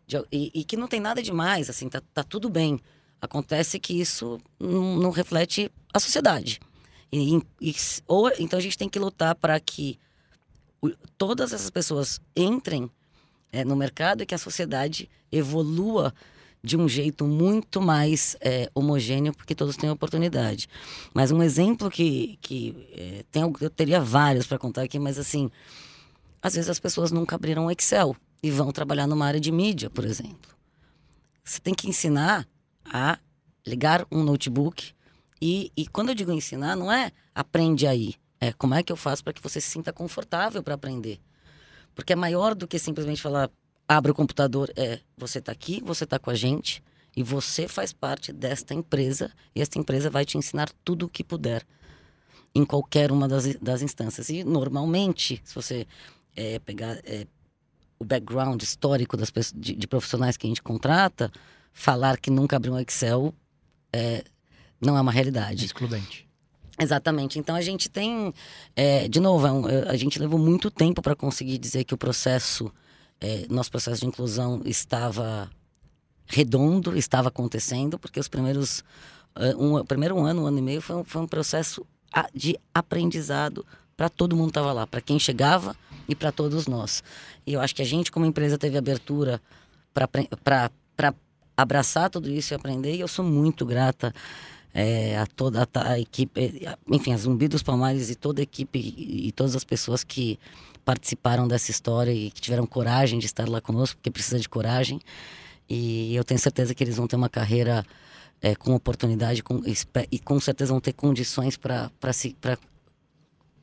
de 0.08 0.18
e, 0.32 0.52
e, 0.54 0.64
que 0.64 0.78
não 0.78 0.88
tem 0.88 1.00
nada 1.00 1.22
demais, 1.22 1.70
assim, 1.70 1.90
tá, 1.90 2.02
tá 2.14 2.24
tudo 2.24 2.50
bem. 2.50 2.80
Acontece 3.22 3.78
que 3.78 4.00
isso 4.00 4.40
não, 4.58 4.96
não 4.96 5.12
reflete 5.12 5.70
a 5.94 6.00
sociedade. 6.00 6.60
E, 7.12 7.42
e, 7.60 7.76
ou, 8.08 8.32
então 8.40 8.60
a 8.60 8.62
gente 8.62 8.78
tem 8.78 8.90
que 8.90 9.00
lutar 9.00 9.36
para 9.36 9.60
que 9.60 10.00
o, 10.82 10.90
todas 11.18 11.54
essas 11.54 11.70
pessoas 11.70 12.22
entrem 12.36 12.90
é, 13.52 13.66
no 13.66 13.76
mercado 13.76 14.22
e 14.22 14.26
que 14.26 14.36
a 14.36 14.38
sociedade 14.38 15.10
evolua 15.32 16.14
de 16.62 16.78
um 16.78 16.88
jeito 16.88 17.26
muito 17.26 17.82
mais 17.82 18.36
é, 18.42 18.70
homogêneo, 18.76 19.34
porque 19.34 19.56
todos 19.56 19.78
têm 19.78 19.90
oportunidade. 19.90 20.68
Mas 21.14 21.32
um 21.32 21.42
exemplo 21.42 21.90
que, 21.90 22.38
que 22.42 22.88
é, 22.92 23.24
tem, 23.32 23.42
eu 23.62 23.70
teria 23.70 24.02
vários 24.02 24.46
para 24.46 24.58
contar 24.58 24.84
aqui, 24.84 25.00
mas 25.00 25.18
assim, 25.18 25.50
às 26.42 26.56
vezes 26.56 26.70
as 26.70 26.80
pessoas 26.80 27.12
nunca 27.12 27.36
abriram 27.36 27.72
Excel 27.72 28.16
e 28.44 28.52
vão 28.52 28.72
trabalhar 28.72 29.08
numa 29.08 29.26
área 29.26 29.40
de 29.40 29.52
mídia, 29.52 29.90
por 29.90 30.06
exemplo. 30.06 30.58
Você 31.44 31.60
tem 31.60 31.74
que 31.74 31.90
ensinar 31.90 32.48
a 32.86 33.18
ligar 33.66 34.06
um 34.12 34.24
notebook 34.24 34.94
e, 35.42 35.72
e 35.76 35.88
quando 35.88 36.10
eu 36.10 36.16
digo 36.16 36.32
ensinar, 36.32 36.76
não 36.76 36.92
é 36.92 37.12
aprende 37.34 37.88
aí, 37.88 38.16
é 38.40 38.52
como 38.54 38.74
é 38.74 38.84
que 38.84 38.92
eu 38.92 38.98
faço 38.98 39.24
para 39.24 39.34
que 39.34 39.42
você 39.42 39.60
se 39.60 39.70
sinta 39.70 39.92
confortável 39.94 40.64
para 40.64 40.76
aprender. 40.76 41.20
Porque 41.96 42.14
é 42.14 42.16
maior 42.16 42.56
do 42.56 42.68
que 42.68 42.80
simplesmente 42.80 43.22
falar 43.22 43.50
abre 43.88 44.12
o 44.12 44.16
computador, 44.16 44.72
é 44.76 45.00
você 45.18 45.40
está 45.40 45.52
aqui, 45.52 45.82
você 45.84 46.04
está 46.04 46.20
com 46.20 46.30
a 46.30 46.36
gente 46.36 46.84
e 47.16 47.24
você 47.24 47.68
faz 47.68 47.92
parte 47.92 48.32
desta 48.32 48.74
empresa 48.74 49.32
e 49.56 49.62
esta 49.62 49.80
empresa 49.80 50.10
vai 50.10 50.26
te 50.26 50.38
ensinar 50.38 50.70
tudo 50.84 51.08
o 51.08 51.10
que 51.10 51.24
puder 51.24 51.66
em 52.54 52.64
qualquer 52.64 53.12
uma 53.12 53.28
das, 53.28 53.56
das 53.56 53.82
instâncias. 53.82 54.30
E 54.30 54.44
normalmente, 54.44 55.42
se 55.44 55.56
você 55.56 55.88
é, 56.36 56.60
pegar 56.60 57.00
é, 57.04 57.26
o 57.98 58.06
background 58.06 58.62
histórico 58.62 59.18
das 59.18 59.32
de, 59.56 59.76
de, 59.76 59.88
profissionais 59.88 60.38
que 60.38 60.48
a 60.48 60.50
gente 60.50 60.62
contrata, 60.62 61.32
falar 61.74 62.18
que 62.18 62.30
nunca 62.30 62.56
abriu 62.56 62.74
um 62.74 62.80
Excel 62.80 63.34
é, 63.92 64.24
não 64.82 64.98
é 64.98 65.02
uma 65.02 65.12
realidade. 65.12 65.66
Excludente. 65.66 66.28
Exatamente. 66.80 67.38
Então 67.38 67.56
a 67.56 67.62
gente 67.62 67.90
tem, 67.90 68.34
é, 68.76 69.08
de 69.08 69.20
novo, 69.20 69.46
é 69.46 69.52
um, 69.52 69.68
é, 69.68 69.90
a 69.90 69.98
gente 69.98 70.18
levou 70.18 70.40
muito 70.40 70.72
tempo 70.72 71.02
para 71.02 71.16
conseguir 71.16 71.58
dizer 71.58 71.84
que 71.84 71.94
o 71.94 71.98
processo, 71.98 72.72
é, 73.20 73.46
nosso 73.50 73.70
processo 73.70 74.02
de 74.02 74.08
inclusão 74.08 74.62
estava 74.66 75.50
redondo, 76.26 76.98
estava 76.98 77.28
acontecendo, 77.28 78.00
porque 78.00 78.20
os 78.20 78.28
primeiros, 78.28 78.84
um, 79.58 79.76
o 79.76 79.86
primeiro 79.86 80.18
ano, 80.20 80.44
um 80.44 80.46
ano 80.46 80.60
e 80.60 80.62
meio 80.62 80.82
foi 80.82 80.96
um, 80.96 81.04
foi 81.04 81.22
um 81.22 81.28
processo 81.28 81.86
de 82.34 82.58
aprendizado 82.74 83.66
para 83.98 84.08
todo 84.08 84.36
mundo 84.36 84.46
que 84.46 84.52
estava 84.52 84.72
lá, 84.72 84.88
para 84.88 85.02
quem 85.02 85.20
chegava 85.20 85.76
e 86.08 86.16
para 86.16 86.32
todos 86.32 86.68
nós. 86.68 87.04
E 87.46 87.54
eu 87.54 87.60
acho 87.60 87.76
que 87.76 87.82
a 87.82 87.86
gente, 87.86 88.12
como 88.12 88.26
empresa, 88.26 88.58
teve 88.58 88.78
abertura 88.78 89.42
para 89.94 91.14
abraçar 91.58 92.10
tudo 92.10 92.30
isso 92.30 92.54
e 92.54 92.56
aprender, 92.56 92.96
e 92.96 93.02
eu 93.02 93.08
sou 93.08 93.26
muito 93.26 93.66
grata 93.66 94.14
é, 94.80 95.18
a 95.18 95.26
toda 95.26 95.68
a, 95.74 95.92
a, 95.92 96.00
equipe, 96.00 96.66
enfim, 96.90 97.12
a 97.12 97.18
Zumbi 97.18 97.50
dos 97.50 97.62
Palmares 97.62 98.10
e 98.10 98.16
toda 98.16 98.42
a 98.42 98.44
equipe 98.44 98.80
e, 98.80 99.28
e, 99.28 99.32
todas 99.34 99.54
as 99.54 99.66
pessoas 99.66 100.06
que 100.06 100.40
participaram 100.86 101.50
dessa 101.50 101.70
história 101.70 102.14
e 102.14 102.32
que 102.32 102.40
tiveram 102.40 102.66
coragem 102.66 103.20
de 103.20 103.26
estar 103.26 103.48
lá 103.50 103.60
conosco, 103.60 103.98
porque 103.98 104.10
precisa 104.10 104.40
de 104.40 104.48
coragem. 104.48 105.02
E 105.70 106.16
eu 106.16 106.24
tenho 106.24 106.40
certeza 106.40 106.74
que 106.74 106.82
eles 106.82 106.96
vão 106.96 107.08
ter 107.08 107.18
uma 107.18 107.28
carreira 107.28 107.86
é, 108.42 108.56
com 108.56 108.74
oportunidade 108.74 109.44
com, 109.44 109.62
e 110.10 110.18
com 110.18 110.40
certeza 110.40 110.72
vão 110.72 110.80
ter 110.80 110.94
condições 110.94 111.58
para 111.58 111.92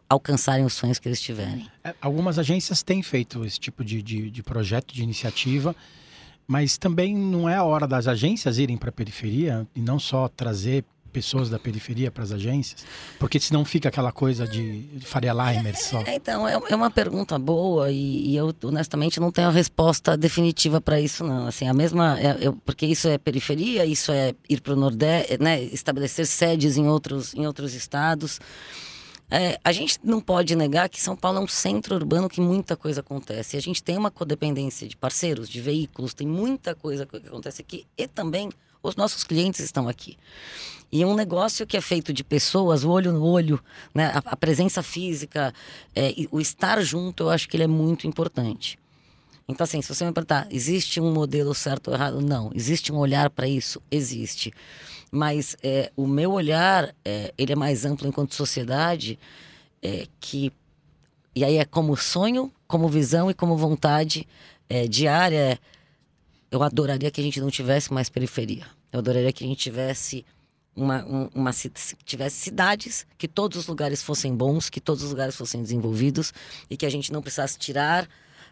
alcançarem 0.07 0.67
os 0.67 0.75
sonhos 0.75 0.99
que 0.99 1.09
eles 1.09 1.21
tiverem. 1.21 1.67
É, 1.83 1.95
algumas 1.99 2.39
agências 2.39 2.83
têm 2.83 3.03
feito 3.03 3.43
esse 3.43 3.59
tipo 3.59 3.83
de, 3.83 4.03
de, 4.03 4.31
de 4.31 4.43
projeto, 4.43 4.95
de 4.95 5.03
iniciativa. 5.03 5.75
Mas 6.47 6.79
também 6.79 7.13
não 7.17 7.49
é 7.49 7.57
a 7.57 7.65
hora 7.65 7.89
das 7.89 8.07
agências 8.07 8.59
irem 8.59 8.77
para 8.77 8.91
a 8.91 8.93
periferia 8.93 9.67
e 9.75 9.81
não 9.81 9.99
só 9.99 10.29
trazer 10.29 10.85
pessoas 11.17 11.49
da 11.49 11.59
periferia 11.59 12.11
para 12.11 12.23
as 12.23 12.31
agências? 12.31 12.85
Porque 13.19 13.41
senão 13.41 13.65
fica 13.65 13.89
aquela 13.89 14.13
coisa 14.13 14.47
de 14.47 14.85
Faria 15.01 15.33
Limer 15.33 15.75
só. 15.75 16.03
É, 16.03 16.17
então, 16.17 16.47
é, 16.47 16.61
é, 16.69 16.77
uma 16.77 16.91
pergunta 16.91 17.39
boa 17.39 17.91
e, 17.91 18.33
e, 18.33 18.37
eu 18.37 18.55
honestamente 18.63 19.19
não 19.19 19.33
tenho 19.33 19.49
a 19.49 19.51
resposta 19.51 20.15
definitiva 20.15 20.79
para 20.79 21.01
isso 21.01 21.25
não. 21.25 21.47
Assim, 21.47 21.67
a 21.67 21.73
mesma, 21.73 22.21
é, 22.21 22.37
eu, 22.39 22.53
porque 22.67 22.85
isso 22.85 23.09
é 23.09 23.17
periferia, 23.17 23.87
isso 23.87 24.13
é 24.13 24.35
ir 24.47 24.61
para 24.61 24.75
o 24.75 24.77
Nordeste, 24.77 25.39
né, 25.41 25.63
estabelecer 25.63 26.27
sedes 26.27 26.77
em 26.77 26.87
outros, 26.87 27.33
em 27.33 27.47
outros 27.47 27.73
estados. 27.73 28.39
É, 29.31 29.59
a 29.65 29.73
gente 29.73 29.99
não 30.05 30.21
pode 30.21 30.55
negar 30.55 30.89
que 30.89 31.01
São 31.01 31.17
Paulo 31.17 31.39
é 31.39 31.41
um 31.41 31.49
centro 31.49 31.97
urbano 31.97 32.29
que 32.29 32.41
muita 32.41 32.77
coisa 32.77 33.01
acontece. 33.01 33.57
A 33.57 33.61
gente 33.61 33.83
tem 33.83 33.99
uma 33.99 34.11
codependência 34.11 34.87
de 34.87 34.97
parceiros, 34.97 35.49
de 35.49 35.61
veículos, 35.61 36.15
tem 36.15 36.27
muita 36.27 36.75
coisa 36.75 37.05
que 37.05 37.17
acontece 37.17 37.61
aqui 37.61 37.87
e 37.99 38.07
também 38.07 38.51
os 38.83 38.95
nossos 38.95 39.25
clientes 39.25 39.61
estão 39.61 39.89
aqui. 39.89 40.17
E 40.91 41.05
um 41.05 41.15
negócio 41.15 41.67
que 41.67 41.77
é 41.77 41.81
feito 41.81 42.13
de 42.13 42.23
pessoas, 42.23 42.85
o 42.85 42.91
olho 42.91 43.13
no 43.13 43.25
olho, 43.25 43.61
né? 43.93 44.13
a, 44.15 44.19
a 44.19 44.37
presença 44.37 44.83
física, 44.83 45.53
é, 45.95 46.15
o 46.31 46.41
estar 46.41 46.81
junto, 46.83 47.25
eu 47.25 47.31
acho 47.31 47.49
que 47.49 47.57
ele 47.57 47.65
é 47.65 47.69
muito 47.69 48.07
importante. 48.07 48.79
Então, 49.49 49.65
assim, 49.65 49.81
se 49.81 49.95
você 49.95 50.05
me 50.05 50.13
perguntar, 50.13 50.49
existe 50.51 51.01
um 51.01 51.13
modelo 51.13 51.55
certo 51.55 51.89
ou 51.89 51.95
errado? 51.95 52.21
Não. 52.21 52.51
Existe 52.55 52.93
um 52.93 52.97
olhar 52.97 53.31
para 53.31 53.47
isso? 53.47 53.81
Existe. 53.91 54.53
Mas 55.11 55.57
é, 55.63 55.93
o 55.97 56.07
meu 56.07 56.33
olhar, 56.33 56.95
é, 57.05 57.33
ele 57.39 57.53
é 57.53 57.57
mais 57.57 57.85
amplo 57.85 58.09
enquanto 58.09 58.35
sociedade, 58.35 59.19
é, 59.83 60.07
que... 60.21 60.53
E 61.35 61.45
aí 61.45 61.59
é 61.59 61.65
como 61.65 61.97
sonho, 61.97 62.53
como 62.67 62.89
visão 62.89 63.31
e 63.31 63.35
como 63.35 63.57
vontade 63.57 64.27
é, 64.69 64.89
diária. 64.89 65.61
Eu 66.51 66.63
adoraria 66.63 67.11
que 67.11 67.21
a 67.21 67.25
gente 67.25 67.41
não 67.41 67.51
tivesse 67.51 67.93
mais 67.93 68.09
periferia. 68.09 68.67
Eu 68.93 68.99
adoraria 68.99 69.33
que 69.33 69.45
a 69.45 69.47
gente 69.47 69.61
tivesse 69.61 70.25
uma, 70.75 71.05
uma, 71.35 71.51
tivesse 72.05 72.37
cidades, 72.37 73.07
que 73.17 73.27
todos 73.27 73.59
os 73.59 73.67
lugares 73.67 74.03
fossem 74.03 74.35
bons, 74.35 74.69
que 74.69 74.81
todos 74.81 75.03
os 75.03 75.11
lugares 75.11 75.35
fossem 75.35 75.63
desenvolvidos 75.63 76.35
e 76.69 76.77
que 76.77 76.85
a 76.85 76.91
gente 76.91 77.13
não 77.13 77.23
precisasse 77.23 77.59
tirar, 77.59 78.09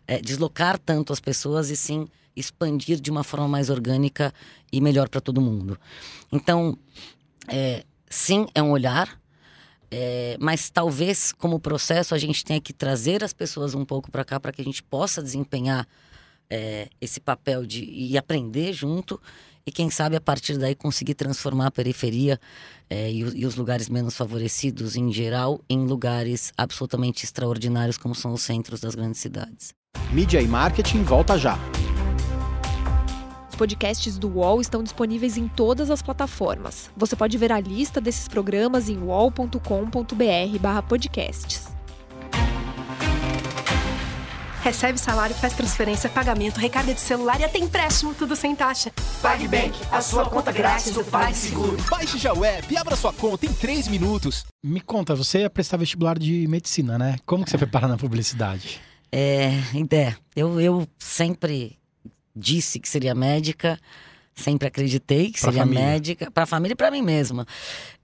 é, 0.06 0.20
deslocar 0.20 0.78
tanto 0.78 1.12
as 1.12 1.20
pessoas 1.20 1.70
e 1.70 1.76
sim 1.76 2.06
expandir 2.36 3.00
de 3.00 3.10
uma 3.10 3.22
forma 3.22 3.48
mais 3.48 3.70
orgânica 3.70 4.32
e 4.72 4.80
melhor 4.80 5.08
para 5.08 5.20
todo 5.20 5.40
mundo. 5.40 5.78
Então, 6.32 6.76
é, 7.48 7.84
sim, 8.08 8.46
é 8.54 8.62
um 8.62 8.70
olhar, 8.70 9.20
é, 9.90 10.36
mas 10.40 10.70
talvez 10.70 11.32
como 11.32 11.60
processo 11.60 12.14
a 12.14 12.18
gente 12.18 12.44
tenha 12.44 12.60
que 12.60 12.72
trazer 12.72 13.22
as 13.22 13.32
pessoas 13.32 13.74
um 13.74 13.84
pouco 13.84 14.10
para 14.10 14.24
cá 14.24 14.40
para 14.40 14.52
que 14.52 14.60
a 14.60 14.64
gente 14.64 14.82
possa 14.82 15.22
desempenhar 15.22 15.86
é, 16.50 16.88
esse 17.00 17.20
papel 17.20 17.64
de 17.64 17.84
e 17.84 18.18
aprender 18.18 18.72
junto 18.72 19.20
e 19.66 19.72
quem 19.72 19.88
sabe 19.90 20.14
a 20.14 20.20
partir 20.20 20.58
daí 20.58 20.74
conseguir 20.74 21.14
transformar 21.14 21.68
a 21.68 21.70
periferia 21.70 22.38
é, 22.90 23.10
e, 23.10 23.20
e, 23.20 23.46
os 23.46 23.54
lugares 23.54 23.88
menos 23.88 24.14
favorecidos 24.14 24.94
em 24.94 25.10
geral 25.12 25.60
em 25.70 25.86
lugares 25.86 26.52
absolutamente 26.56 27.24
extraordinários 27.24 27.96
como 27.96 28.14
são 28.14 28.32
os 28.32 28.42
centros 28.42 28.80
das 28.80 28.94
grandes 28.94 29.20
cidades. 29.20 29.72
Mídia 30.10 30.40
e 30.40 30.46
marketing 30.46 31.02
volta 31.02 31.36
já. 31.36 31.58
Os 33.50 33.56
podcasts 33.56 34.16
do 34.18 34.28
UOL 34.28 34.60
estão 34.60 34.82
disponíveis 34.82 35.36
em 35.36 35.48
todas 35.48 35.90
as 35.90 36.02
plataformas. 36.02 36.90
Você 36.96 37.16
pode 37.16 37.36
ver 37.38 37.52
a 37.52 37.60
lista 37.60 38.00
desses 38.00 38.28
programas 38.28 38.88
em 38.88 38.98
uol.com.br/podcasts. 38.98 41.74
Recebe 44.62 44.98
salário, 44.98 45.34
faz 45.34 45.52
transferência, 45.52 46.08
pagamento, 46.08 46.58
recarga 46.58 46.94
de 46.94 47.00
celular 47.00 47.38
e 47.38 47.44
até 47.44 47.58
empréstimo, 47.58 48.14
tudo 48.14 48.34
sem 48.34 48.56
taxa. 48.56 48.90
PagBank, 49.20 49.78
a 49.92 50.00
sua 50.00 50.24
conta 50.24 50.50
grátis 50.50 50.92
do 50.92 51.04
PagSeguro. 51.04 51.76
Baixe 51.90 52.16
já 52.16 52.32
o 52.32 52.42
app 52.44 52.72
e 52.72 52.78
abra 52.78 52.96
sua 52.96 53.12
conta 53.12 53.44
em 53.44 53.52
3 53.52 53.88
minutos. 53.88 54.46
Me 54.64 54.80
conta, 54.80 55.14
você 55.14 55.40
ia 55.40 55.50
prestar 55.50 55.76
vestibular 55.76 56.18
de 56.18 56.48
medicina, 56.48 56.96
né? 56.96 57.16
Como 57.26 57.44
que 57.44 57.50
você 57.50 57.58
foi 57.58 57.66
parar 57.66 57.88
na 57.88 57.98
publicidade? 57.98 58.80
É, 59.16 59.52
ideia. 59.76 60.18
Eu, 60.34 60.60
eu 60.60 60.88
sempre 60.98 61.78
disse 62.34 62.80
que 62.80 62.88
seria 62.88 63.14
médica, 63.14 63.78
sempre 64.34 64.66
acreditei 64.66 65.30
que 65.30 65.38
seria 65.38 65.64
médica, 65.64 66.32
para 66.32 66.42
a 66.42 66.46
família 66.46 66.72
e 66.72 66.76
para 66.76 66.90
mim 66.90 67.00
mesma. 67.00 67.46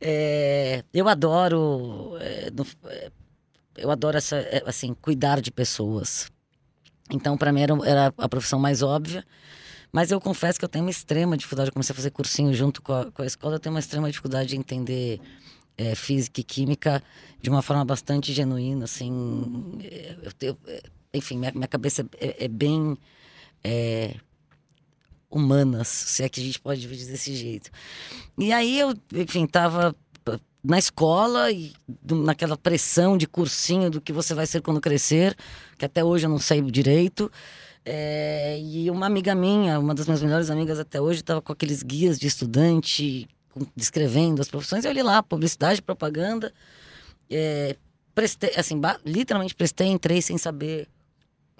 É, 0.01 0.85
eu 0.95 1.09
adoro, 1.09 2.17
é, 2.21 2.53
é, 2.87 3.11
eu 3.77 3.91
adoro 3.91 4.19
essa, 4.19 4.37
é, 4.37 4.63
assim, 4.65 4.95
cuidar 4.95 5.41
de 5.41 5.51
pessoas. 5.51 6.31
Então, 7.11 7.37
para 7.37 7.53
mim, 7.53 7.63
era, 7.63 7.75
era, 7.85 8.15
a 8.17 8.29
profissão 8.29 8.61
mais 8.61 8.81
óbvia. 8.81 9.27
Mas 9.91 10.13
eu 10.13 10.21
confesso 10.21 10.61
que 10.61 10.65
eu 10.65 10.69
tenho 10.69 10.85
uma 10.85 10.93
extrema 10.93 11.37
dificuldade. 11.37 11.71
Eu 11.71 11.73
comecei 11.73 11.93
a 11.93 11.97
fazer 11.97 12.13
cursinho 12.13 12.55
junto 12.55 12.81
com 12.81 12.93
a, 12.93 13.11
com 13.11 13.23
a 13.23 13.27
escola. 13.27 13.57
Eu 13.57 13.59
tenho 13.59 13.75
uma 13.75 13.81
extrema 13.81 14.07
dificuldade 14.09 14.51
de 14.51 14.57
entender 14.57 15.21
é, 15.77 15.97
física 15.97 16.41
e 16.41 16.45
química 16.45 17.03
de 17.43 17.51
uma 17.51 17.63
forma 17.63 17.85
bastante 17.85 18.33
genuína. 18.33 18.85
Assim, 18.85 19.77
é, 19.83 20.17
eu, 20.23 20.57
eu, 20.69 20.81
enfim, 21.13 21.39
minha, 21.39 21.53
minha 21.53 21.69
cabeça 21.69 22.07
é, 22.19 22.45
é 22.45 22.49
bem 22.49 22.97
é, 23.65 24.15
humanas, 25.31 25.89
se 25.89 26.23
é 26.23 26.29
que 26.29 26.41
a 26.41 26.45
gente 26.45 26.61
pode 26.61 26.81
dizer 26.81 27.11
desse 27.11 27.35
jeito. 27.35 27.71
E 28.39 28.53
aí 28.53 28.79
eu, 28.79 28.95
enfim, 29.15 29.47
tava 29.47 29.95
na 30.63 30.79
escola 30.79 31.51
e 31.51 31.73
naquela 32.05 32.57
pressão 32.57 33.17
de 33.17 33.27
cursinho 33.27 33.91
do 33.91 34.01
que 34.01 34.13
você 34.13 34.35
vai 34.35 34.47
ser 34.47 34.61
quando 34.61 34.81
crescer, 34.81 35.35
que 35.79 35.85
até 35.85 36.05
hoje 36.05 36.27
eu 36.27 36.31
não 36.31 36.39
sei 36.39 36.61
direito. 36.63 37.31
É, 37.85 38.61
e 38.61 38.91
uma 38.91 39.07
amiga 39.07 39.35
minha, 39.35 39.79
uma 39.79 39.95
das 39.95 40.07
minhas 40.07 40.23
melhores 40.23 40.51
amigas 40.51 40.79
até 40.79 41.01
hoje, 41.01 41.21
estava 41.21 41.41
com 41.41 41.53
aqueles 41.53 41.83
guias 41.83 42.19
de 42.19 42.27
estudante, 42.27 43.27
descrevendo 43.75 44.43
as 44.43 44.49
profissões. 44.49 44.85
Eu 44.85 44.93
li 44.93 45.03
lá, 45.03 45.23
publicidade, 45.23 45.81
propaganda. 45.81 46.53
É, 47.31 47.75
prestei, 48.15 48.53
assim, 48.57 48.79
literalmente 49.05 49.55
prestei, 49.55 49.89
entrei 49.89 50.21
sem 50.21 50.37
saber 50.37 50.89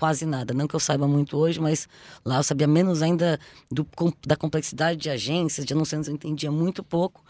quase 0.01 0.25
nada. 0.25 0.55
Não 0.55 0.67
que 0.67 0.75
eu 0.75 0.81
saiba 0.81 1.07
muito 1.07 1.37
hoje, 1.37 1.61
mas 1.61 1.87
lá 2.25 2.39
eu 2.39 2.43
sabia 2.43 2.67
menos 2.67 3.03
ainda 3.03 3.39
do, 3.71 3.87
da 4.27 4.35
complexidade 4.35 4.99
de 4.99 5.11
agências, 5.11 5.67
de 5.67 5.75
anúncios, 5.75 6.09
eu 6.09 6.15
entendia 6.15 6.51
muito 6.51 6.83
pouco. 6.83 7.23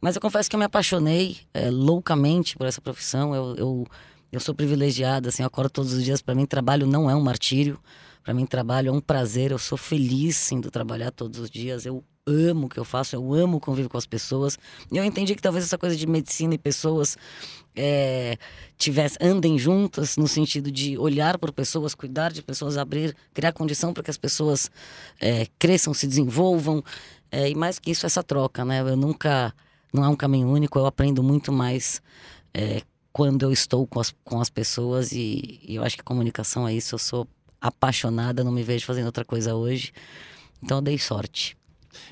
Mas 0.00 0.16
eu 0.16 0.20
confesso 0.20 0.50
que 0.50 0.56
eu 0.56 0.58
me 0.58 0.64
apaixonei 0.64 1.38
é, 1.54 1.70
loucamente 1.70 2.56
por 2.56 2.66
essa 2.66 2.80
profissão. 2.80 3.34
Eu, 3.34 3.54
eu, 3.56 3.86
eu 4.32 4.40
sou 4.40 4.52
privilegiada, 4.52 5.28
assim, 5.28 5.44
eu 5.44 5.46
acordo 5.46 5.70
todos 5.70 5.92
os 5.92 6.02
dias. 6.02 6.20
Para 6.20 6.34
mim, 6.34 6.44
trabalho 6.44 6.88
não 6.88 7.08
é 7.08 7.14
um 7.14 7.20
martírio. 7.20 7.78
Para 8.24 8.34
mim, 8.34 8.44
trabalho 8.46 8.88
é 8.88 8.92
um 8.92 9.00
prazer. 9.00 9.52
Eu 9.52 9.58
sou 9.58 9.78
feliz 9.78 10.50
indo 10.50 10.72
trabalhar 10.72 11.12
todos 11.12 11.38
os 11.38 11.48
dias. 11.48 11.86
Eu 11.86 12.02
amo 12.28 12.66
o 12.66 12.68
que 12.68 12.78
eu 12.78 12.84
faço, 12.84 13.16
eu 13.16 13.34
amo 13.34 13.58
conviver 13.60 13.88
com 13.88 13.98
as 13.98 14.06
pessoas. 14.06 14.58
E 14.90 14.96
eu 14.96 15.04
entendi 15.04 15.34
que 15.34 15.42
talvez 15.42 15.64
essa 15.64 15.78
coisa 15.78 15.96
de 15.96 16.06
medicina 16.06 16.54
e 16.54 16.58
pessoas 16.58 17.16
é, 17.74 18.36
tivesse, 18.76 19.16
andem 19.20 19.58
juntas 19.58 20.16
no 20.16 20.26
sentido 20.26 20.70
de 20.70 20.98
olhar 20.98 21.38
por 21.38 21.52
pessoas, 21.52 21.94
cuidar 21.94 22.32
de 22.32 22.42
pessoas, 22.42 22.76
abrir, 22.76 23.16
criar 23.32 23.52
condição 23.52 23.92
para 23.92 24.02
que 24.02 24.10
as 24.10 24.18
pessoas 24.18 24.70
é, 25.20 25.46
cresçam, 25.58 25.94
se 25.94 26.06
desenvolvam. 26.06 26.82
É, 27.30 27.48
e 27.48 27.54
mais 27.54 27.78
que 27.78 27.90
isso, 27.90 28.06
essa 28.06 28.22
troca, 28.22 28.64
né? 28.64 28.80
Eu 28.80 28.96
nunca. 28.96 29.54
Não 29.92 30.04
é 30.04 30.08
um 30.08 30.16
caminho 30.16 30.48
único, 30.48 30.78
eu 30.78 30.84
aprendo 30.84 31.22
muito 31.22 31.50
mais 31.50 32.02
é, 32.52 32.82
quando 33.10 33.42
eu 33.42 33.52
estou 33.52 33.86
com 33.86 34.00
as, 34.00 34.14
com 34.22 34.40
as 34.40 34.50
pessoas 34.50 35.12
e, 35.12 35.60
e 35.66 35.76
eu 35.76 35.82
acho 35.82 35.96
que 35.96 36.02
comunicação 36.02 36.68
é 36.68 36.74
isso. 36.74 36.94
Eu 36.94 36.98
sou 36.98 37.26
apaixonada, 37.60 38.44
não 38.44 38.52
me 38.52 38.62
vejo 38.62 38.86
fazendo 38.86 39.06
outra 39.06 39.24
coisa 39.24 39.54
hoje. 39.54 39.92
Então 40.62 40.78
eu 40.78 40.82
dei 40.82 40.98
sorte. 40.98 41.57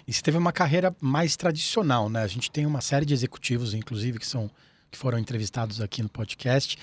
E 0.06 0.12
você 0.12 0.22
teve 0.22 0.38
uma 0.38 0.52
carreira 0.52 0.94
mais 1.00 1.36
tradicional, 1.36 2.08
né? 2.08 2.22
A 2.22 2.26
gente 2.26 2.50
tem 2.50 2.66
uma 2.66 2.80
série 2.80 3.04
de 3.04 3.14
executivos, 3.14 3.74
inclusive, 3.74 4.18
que 4.18 4.26
são 4.26 4.50
que 4.90 4.96
foram 4.96 5.18
entrevistados 5.18 5.80
aqui 5.80 6.02
no 6.02 6.08
podcast. 6.08 6.78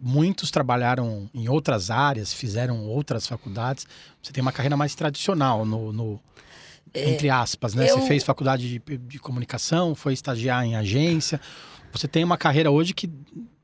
Muitos 0.00 0.50
trabalharam 0.50 1.28
em 1.34 1.48
outras 1.48 1.90
áreas, 1.90 2.32
fizeram 2.32 2.86
outras 2.86 3.26
faculdades. 3.26 3.86
Você 4.22 4.32
tem 4.32 4.40
uma 4.40 4.52
carreira 4.52 4.76
mais 4.76 4.94
tradicional 4.94 5.66
no, 5.66 5.92
no 5.92 6.20
é, 6.94 7.10
entre 7.10 7.28
aspas, 7.28 7.74
né? 7.74 7.90
Eu... 7.90 7.98
Você 7.98 8.06
fez 8.06 8.24
faculdade 8.24 8.68
de, 8.68 8.98
de 8.98 9.18
comunicação, 9.18 9.94
foi 9.94 10.12
estagiar 10.12 10.64
em 10.64 10.76
agência. 10.76 11.40
Você 11.92 12.06
tem 12.06 12.24
uma 12.24 12.38
carreira 12.38 12.70
hoje 12.70 12.94
que, 12.94 13.10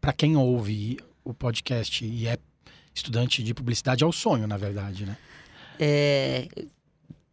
para 0.01 0.13
quem 0.13 0.37
ouve 0.37 0.99
o 1.25 1.33
podcast 1.33 2.05
e 2.05 2.27
é 2.29 2.39
estudante 2.95 3.43
de 3.43 3.53
publicidade, 3.53 4.03
é 4.03 4.07
o 4.07 4.13
sonho, 4.13 4.47
na 4.47 4.57
verdade, 4.57 5.05
né? 5.05 5.17
É, 5.79 6.49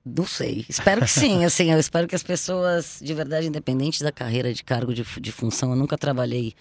não 0.06 0.26
sei. 0.26 0.66
Espero 0.68 1.02
que 1.02 1.10
sim. 1.10 1.44
assim, 1.46 1.72
eu 1.72 1.80
espero 1.80 2.08
que 2.08 2.16
as 2.16 2.24
pessoas, 2.24 3.00
de 3.02 3.14
verdade, 3.14 3.48
independente 3.48 4.04
da 4.04 4.12
carreira 4.12 4.54
de 4.54 4.64
cargo 4.64 4.94
de, 4.94 5.04
de 5.04 5.32
função, 5.32 5.72
eu 5.72 5.76
nunca 5.76 5.98
trabalhei 5.98 6.54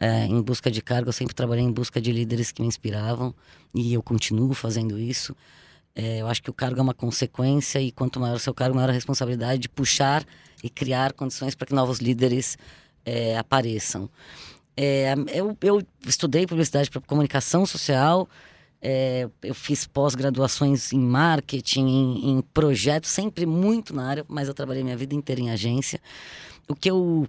é, 0.00 0.24
em 0.24 0.40
busca 0.40 0.70
de 0.70 0.80
cargo, 0.80 1.08
eu 1.08 1.12
sempre 1.12 1.34
trabalhei 1.34 1.64
em 1.64 1.72
busca 1.72 2.00
de 2.00 2.12
líderes 2.12 2.52
que 2.52 2.62
me 2.62 2.68
inspiravam 2.68 3.34
e 3.74 3.92
eu 3.92 4.02
continuo 4.02 4.54
fazendo 4.54 4.98
isso. 4.98 5.36
É, 5.94 6.18
eu 6.18 6.28
acho 6.28 6.42
que 6.42 6.48
o 6.48 6.52
cargo 6.52 6.78
é 6.78 6.82
uma 6.82 6.94
consequência 6.94 7.80
e 7.80 7.90
quanto 7.90 8.20
maior 8.20 8.36
o 8.36 8.38
seu 8.38 8.54
cargo, 8.54 8.76
maior 8.76 8.90
a 8.90 8.92
responsabilidade 8.92 9.60
de 9.60 9.68
puxar 9.68 10.24
e 10.62 10.70
criar 10.70 11.12
condições 11.12 11.54
para 11.54 11.66
que 11.66 11.74
novos 11.74 11.98
líderes 11.98 12.56
é, 13.04 13.36
apareçam. 13.36 14.08
É, 14.76 15.12
eu, 15.34 15.56
eu 15.60 15.82
estudei 16.06 16.46
publicidade 16.46 16.88
para 16.88 17.00
comunicação 17.00 17.66
social, 17.66 18.28
é, 18.80 19.28
eu 19.42 19.54
fiz 19.54 19.86
pós-graduações 19.86 20.92
em 20.92 21.00
marketing, 21.00 21.86
em, 21.86 22.30
em, 22.30 22.40
projetos, 22.40 23.10
sempre 23.10 23.44
muito 23.44 23.94
na 23.94 24.06
área, 24.06 24.24
mas 24.28 24.48
eu 24.48 24.54
trabalhei 24.54 24.84
minha 24.84 24.96
vida 24.96 25.14
inteira 25.14 25.40
em 25.40 25.50
agência. 25.50 26.00
O 26.68 26.74
que 26.74 26.90
eu 26.90 27.28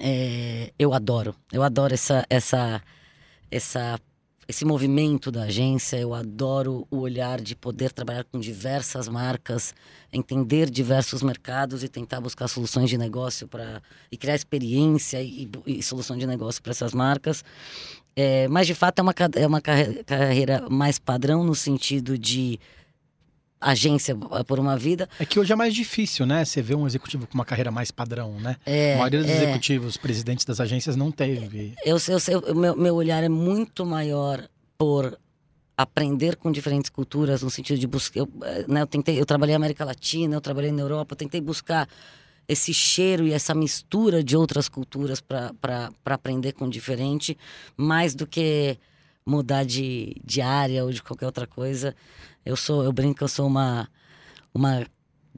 é, 0.00 0.72
eu 0.78 0.94
adoro, 0.94 1.34
eu 1.52 1.62
adoro 1.62 1.92
essa 1.92 2.24
essa 2.30 2.82
essa 3.50 4.00
esse 4.48 4.64
movimento 4.64 5.30
da 5.30 5.44
agência, 5.44 5.96
eu 5.96 6.12
adoro 6.12 6.86
o 6.90 6.98
olhar 6.98 7.40
de 7.40 7.54
poder 7.54 7.92
trabalhar 7.92 8.24
com 8.24 8.38
diversas 8.38 9.08
marcas, 9.08 9.74
entender 10.12 10.68
diversos 10.68 11.22
mercados 11.22 11.82
e 11.82 11.88
tentar 11.88 12.20
buscar 12.20 12.48
soluções 12.48 12.90
de 12.90 12.98
negócio 12.98 13.46
para 13.46 13.80
e 14.10 14.16
criar 14.16 14.34
experiência 14.34 15.22
e, 15.22 15.48
e 15.66 15.82
solução 15.82 16.18
de 16.18 16.26
negócio 16.26 16.62
para 16.62 16.72
essas 16.72 16.92
marcas. 16.92 17.44
É, 18.14 18.46
mas 18.48 18.66
de 18.66 18.74
fato 18.74 18.98
é 18.98 19.02
uma, 19.02 19.14
é 19.36 19.46
uma 19.46 19.60
carreira 19.60 20.68
mais 20.68 20.98
padrão 20.98 21.42
no 21.44 21.54
sentido 21.54 22.18
de 22.18 22.60
agência 23.62 24.14
por 24.46 24.58
uma 24.58 24.76
vida. 24.76 25.08
É 25.18 25.24
que 25.24 25.38
hoje 25.38 25.52
é 25.52 25.56
mais 25.56 25.72
difícil, 25.72 26.26
né? 26.26 26.44
Você 26.44 26.60
vê 26.60 26.74
um 26.74 26.86
executivo 26.86 27.26
com 27.26 27.34
uma 27.34 27.44
carreira 27.44 27.70
mais 27.70 27.90
padrão, 27.90 28.38
né? 28.40 28.56
É, 28.66 28.94
a 28.94 28.98
maioria 28.98 29.20
dos 29.20 29.30
é, 29.30 29.36
executivos, 29.36 29.96
presidentes 29.96 30.44
das 30.44 30.60
agências 30.60 30.96
não 30.96 31.10
teve. 31.10 31.74
Eu, 31.84 31.96
eu, 32.08 32.42
eu, 32.46 32.54
meu, 32.54 32.76
meu 32.76 32.94
olhar 32.94 33.22
é 33.22 33.28
muito 33.28 33.86
maior 33.86 34.46
por 34.76 35.16
aprender 35.76 36.36
com 36.36 36.52
diferentes 36.52 36.90
culturas 36.90 37.42
no 37.42 37.50
sentido 37.50 37.78
de 37.78 37.86
buscar 37.86 38.20
eu, 38.20 38.28
né, 38.68 38.82
eu 38.82 38.86
tentei 38.86 39.18
eu 39.18 39.24
trabalhei 39.24 39.54
na 39.54 39.56
América 39.56 39.84
Latina 39.86 40.34
eu 40.34 40.40
trabalhei 40.40 40.70
na 40.70 40.82
Europa 40.82 41.14
eu 41.14 41.16
tentei 41.16 41.40
buscar 41.40 41.88
esse 42.48 42.74
cheiro 42.74 43.26
e 43.26 43.32
essa 43.32 43.54
mistura 43.54 44.22
de 44.22 44.36
outras 44.36 44.68
culturas 44.68 45.20
para 45.20 45.90
aprender 46.04 46.52
com 46.52 46.68
diferente 46.68 47.36
mais 47.76 48.14
do 48.14 48.26
que 48.26 48.78
mudar 49.24 49.64
de, 49.64 50.16
de 50.24 50.40
área 50.40 50.84
ou 50.84 50.90
de 50.90 51.02
qualquer 51.02 51.26
outra 51.26 51.46
coisa 51.46 51.94
eu 52.44 52.56
sou, 52.56 52.82
eu 52.82 52.92
brinco 52.92 53.22
eu 53.22 53.28
sou 53.28 53.46
uma, 53.46 53.88
uma 54.52 54.86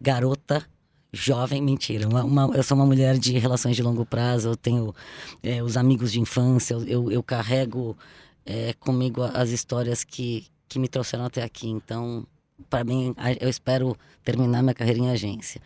garota 0.00 0.64
jovem, 1.12 1.62
mentira. 1.62 2.08
Uma, 2.08 2.24
uma, 2.24 2.56
eu 2.56 2.62
sou 2.62 2.76
uma 2.76 2.86
mulher 2.86 3.18
de 3.18 3.38
relações 3.38 3.76
de 3.76 3.82
longo 3.82 4.04
prazo, 4.04 4.48
eu 4.48 4.56
tenho 4.56 4.94
é, 5.42 5.62
os 5.62 5.76
amigos 5.76 6.12
de 6.12 6.20
infância, 6.20 6.74
eu, 6.74 6.84
eu, 6.84 7.12
eu 7.12 7.22
carrego 7.22 7.96
é, 8.44 8.72
comigo 8.74 9.22
as 9.22 9.50
histórias 9.50 10.02
que, 10.02 10.46
que 10.68 10.78
me 10.78 10.88
trouxeram 10.88 11.24
até 11.24 11.42
aqui. 11.42 11.68
Então, 11.68 12.26
para 12.68 12.84
mim, 12.84 13.14
eu 13.40 13.48
espero 13.48 13.96
terminar 14.24 14.62
minha 14.62 14.74
carreira 14.74 14.98
em 14.98 15.10
agência. 15.10 15.60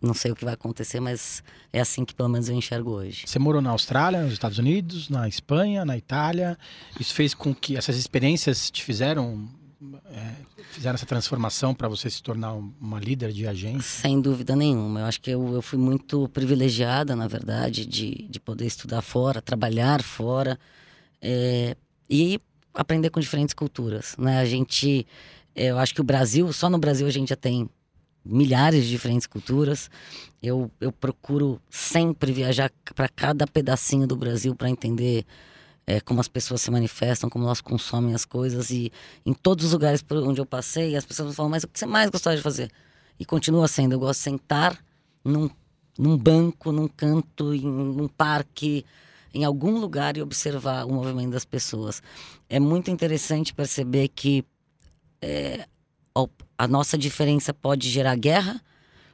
Não 0.00 0.14
sei 0.14 0.32
o 0.32 0.36
que 0.36 0.44
vai 0.44 0.54
acontecer, 0.54 1.00
mas 1.00 1.42
é 1.72 1.80
assim 1.80 2.04
que 2.04 2.14
pelo 2.14 2.28
menos 2.28 2.48
eu 2.48 2.54
enxergo 2.54 2.90
hoje. 2.90 3.24
Você 3.26 3.38
morou 3.38 3.62
na 3.62 3.70
Austrália, 3.70 4.22
nos 4.22 4.32
Estados 4.32 4.58
Unidos, 4.58 5.08
na 5.08 5.28
Espanha, 5.28 5.84
na 5.84 5.96
Itália. 5.96 6.58
Isso 6.98 7.14
fez 7.14 7.34
com 7.34 7.54
que 7.54 7.76
essas 7.76 7.96
experiências 7.96 8.70
te 8.70 8.82
fizeram 8.82 9.48
é, 10.10 10.32
fizeram 10.72 10.94
essa 10.94 11.06
transformação 11.06 11.74
para 11.74 11.88
você 11.88 12.08
se 12.08 12.22
tornar 12.22 12.54
uma 12.54 12.98
líder 12.98 13.32
de 13.32 13.46
agência? 13.46 13.82
Sem 13.82 14.20
dúvida 14.20 14.56
nenhuma. 14.56 15.00
Eu 15.00 15.06
acho 15.06 15.20
que 15.20 15.30
eu, 15.30 15.54
eu 15.54 15.62
fui 15.62 15.78
muito 15.78 16.28
privilegiada, 16.28 17.14
na 17.14 17.28
verdade, 17.28 17.84
de, 17.84 18.26
de 18.28 18.40
poder 18.40 18.66
estudar 18.66 19.02
fora, 19.02 19.42
trabalhar 19.42 20.02
fora 20.02 20.58
é, 21.20 21.76
e 22.08 22.40
aprender 22.72 23.10
com 23.10 23.20
diferentes 23.20 23.54
culturas. 23.54 24.16
Né? 24.18 24.38
A 24.38 24.44
gente, 24.44 25.06
é, 25.54 25.66
eu 25.66 25.78
acho 25.78 25.94
que 25.94 26.00
o 26.00 26.04
Brasil, 26.04 26.52
só 26.52 26.68
no 26.68 26.78
Brasil 26.78 27.06
a 27.06 27.10
gente 27.10 27.28
já 27.28 27.36
tem 27.36 27.68
milhares 28.24 28.84
de 28.84 28.90
diferentes 28.90 29.26
culturas. 29.26 29.90
Eu, 30.42 30.70
eu 30.80 30.90
procuro 30.90 31.60
sempre 31.68 32.32
viajar 32.32 32.70
para 32.94 33.08
cada 33.08 33.46
pedacinho 33.46 34.06
do 34.06 34.16
Brasil 34.16 34.54
para 34.54 34.70
entender 34.70 35.26
é, 35.86 36.00
como 36.00 36.20
as 36.20 36.28
pessoas 36.28 36.62
se 36.62 36.70
manifestam, 36.70 37.28
como 37.28 37.44
elas 37.44 37.60
consomem 37.60 38.14
as 38.14 38.24
coisas. 38.24 38.70
E 38.70 38.90
em 39.24 39.32
todos 39.32 39.66
os 39.66 39.72
lugares 39.72 40.02
por 40.02 40.16
onde 40.18 40.40
eu 40.40 40.46
passei, 40.46 40.96
as 40.96 41.04
pessoas 41.04 41.34
falam, 41.34 41.50
mas 41.50 41.64
o 41.64 41.68
que 41.68 41.78
você 41.78 41.86
mais 41.86 42.10
gostava 42.10 42.36
de 42.36 42.42
fazer? 42.42 42.70
E 43.18 43.24
continua 43.24 43.68
sendo, 43.68 43.92
eu 43.92 43.98
gosto 43.98 44.20
de 44.20 44.24
sentar 44.24 44.78
num, 45.24 45.48
num 45.98 46.16
banco, 46.16 46.72
num 46.72 46.88
canto, 46.88 47.54
em 47.54 47.60
num 47.60 48.08
parque, 48.08 48.84
em 49.32 49.44
algum 49.44 49.78
lugar 49.78 50.16
e 50.16 50.22
observar 50.22 50.86
o 50.86 50.92
movimento 50.92 51.32
das 51.32 51.44
pessoas. 51.44 52.02
É 52.48 52.58
muito 52.58 52.90
interessante 52.90 53.52
perceber 53.52 54.08
que 54.08 54.44
é, 55.20 55.66
a 56.56 56.68
nossa 56.68 56.96
diferença 56.96 57.52
pode 57.52 57.90
gerar 57.90 58.14
guerra, 58.16 58.60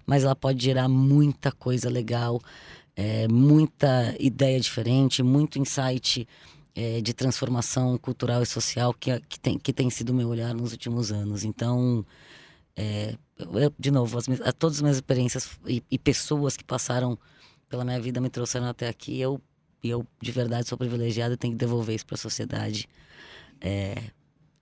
mas 0.07 0.25
ela 0.25 0.37
pode 0.37 0.63
gerar 0.63 0.89
muita 0.89 1.51
coisa 1.51 1.89
legal, 1.89 2.41
é, 2.95 3.27
muita 3.29 4.15
ideia 4.19 4.61
diferente, 4.61 5.23
muito 5.23 5.59
insight 5.59 6.29
é, 6.75 7.01
de 7.01 7.15
transformação 7.15 7.97
cultural 7.97 8.43
e 8.43 8.47
social 8.47 8.93
que, 8.93 9.19
que, 9.21 9.41
tem, 9.41 9.59
que 9.59 9.73
tem 9.73 9.89
sido 9.89 10.13
meu 10.13 10.29
olhar 10.29 10.55
nos 10.55 10.73
últimos 10.73 11.11
anos. 11.11 11.45
Então, 11.45 12.05
é, 12.77 13.17
eu, 13.39 13.73
de 13.79 13.91
novo, 13.91 14.19
as, 14.19 14.27
todas 14.59 14.77
as 14.77 14.83
minhas 14.83 14.97
experiências 14.97 15.59
e, 15.67 15.83
e, 15.91 15.99
pessoas 15.99 16.57
que 16.57 16.65
passaram 16.65 17.19
pela 17.69 17.85
minha 17.85 18.01
vida 18.01 18.21
me 18.21 18.29
trouxeram 18.29 18.67
até 18.67 18.89
aqui. 18.89 19.19
Eu, 19.21 19.41
eu 19.83 20.07
de 20.21 20.33
verdade, 20.33 20.69
sou 20.69 20.77
privilegiado 20.77 21.35
e 21.35 21.37
tenho 21.37 21.55
que 21.55 21.59
devolver 21.59 21.97
isso 21.97 22.07
para 22.07 22.17
a 22.17 22.19
sociedade. 22.19 22.89
É, 23.61 23.95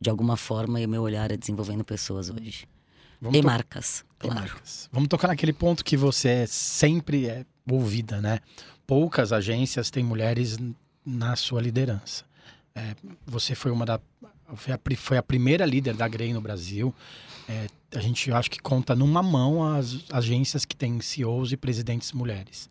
de 0.01 0.09
alguma 0.09 0.37
forma, 0.37 0.81
e 0.81 0.87
o 0.87 0.89
meu 0.89 1.03
olhar 1.03 1.31
é 1.31 1.37
desenvolvendo 1.37 1.85
pessoas 1.85 2.31
hoje. 2.31 2.67
Vamos 3.21 3.39
e 3.39 3.43
marcas, 3.43 4.05
claro. 4.19 4.41
marcas. 4.41 4.89
Vamos 4.93 5.09
tocar 5.09 5.29
naquele 5.29 5.53
ponto 5.53 5.85
que 5.85 5.97
você 5.97 6.47
sempre 6.47 7.27
é 7.27 7.45
ouvida, 7.69 8.21
né? 8.21 8.41
Poucas 8.87 9.33
agências 9.33 9.91
têm 9.91 10.05
mulheres 10.05 10.57
na 11.05 11.35
sua 11.35 11.61
liderança. 11.61 12.25
É, 12.75 12.95
você 13.27 13.55
foi 13.55 13.73
uma 13.73 13.85
da 13.85 14.01
foi 14.55 14.73
a, 14.73 14.81
foi 14.97 15.19
a, 15.19 15.23
primeira 15.23 15.67
líder 15.67 15.95
da 15.95 16.09
Grey 16.09 16.33
no 16.33 16.41
Brasil. 16.41 16.95
É, 17.49 17.67
a 17.95 18.01
gente 18.01 18.31
acho 18.33 18.51
que 18.51 18.61
conta 18.61 18.95
numa 18.95 19.23
mão 19.23 19.63
as 19.75 20.05
agências 20.11 20.65
que 20.65 20.77
têm 20.77 21.01
CEOs 21.01 21.53
e 21.53 21.57
presidentes 21.57 22.13
mulheres. 22.13 22.71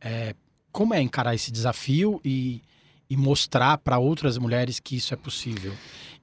É, 0.00 0.34
como 0.70 0.92
é 0.92 1.00
encarar 1.00 1.34
esse 1.34 1.50
desafio 1.50 2.20
e, 2.24 2.60
e 3.08 3.16
mostrar 3.16 3.78
para 3.78 3.98
outras 3.98 4.38
mulheres 4.38 4.80
que 4.80 4.96
isso 4.96 5.14
é 5.14 5.16
possível? 5.16 5.72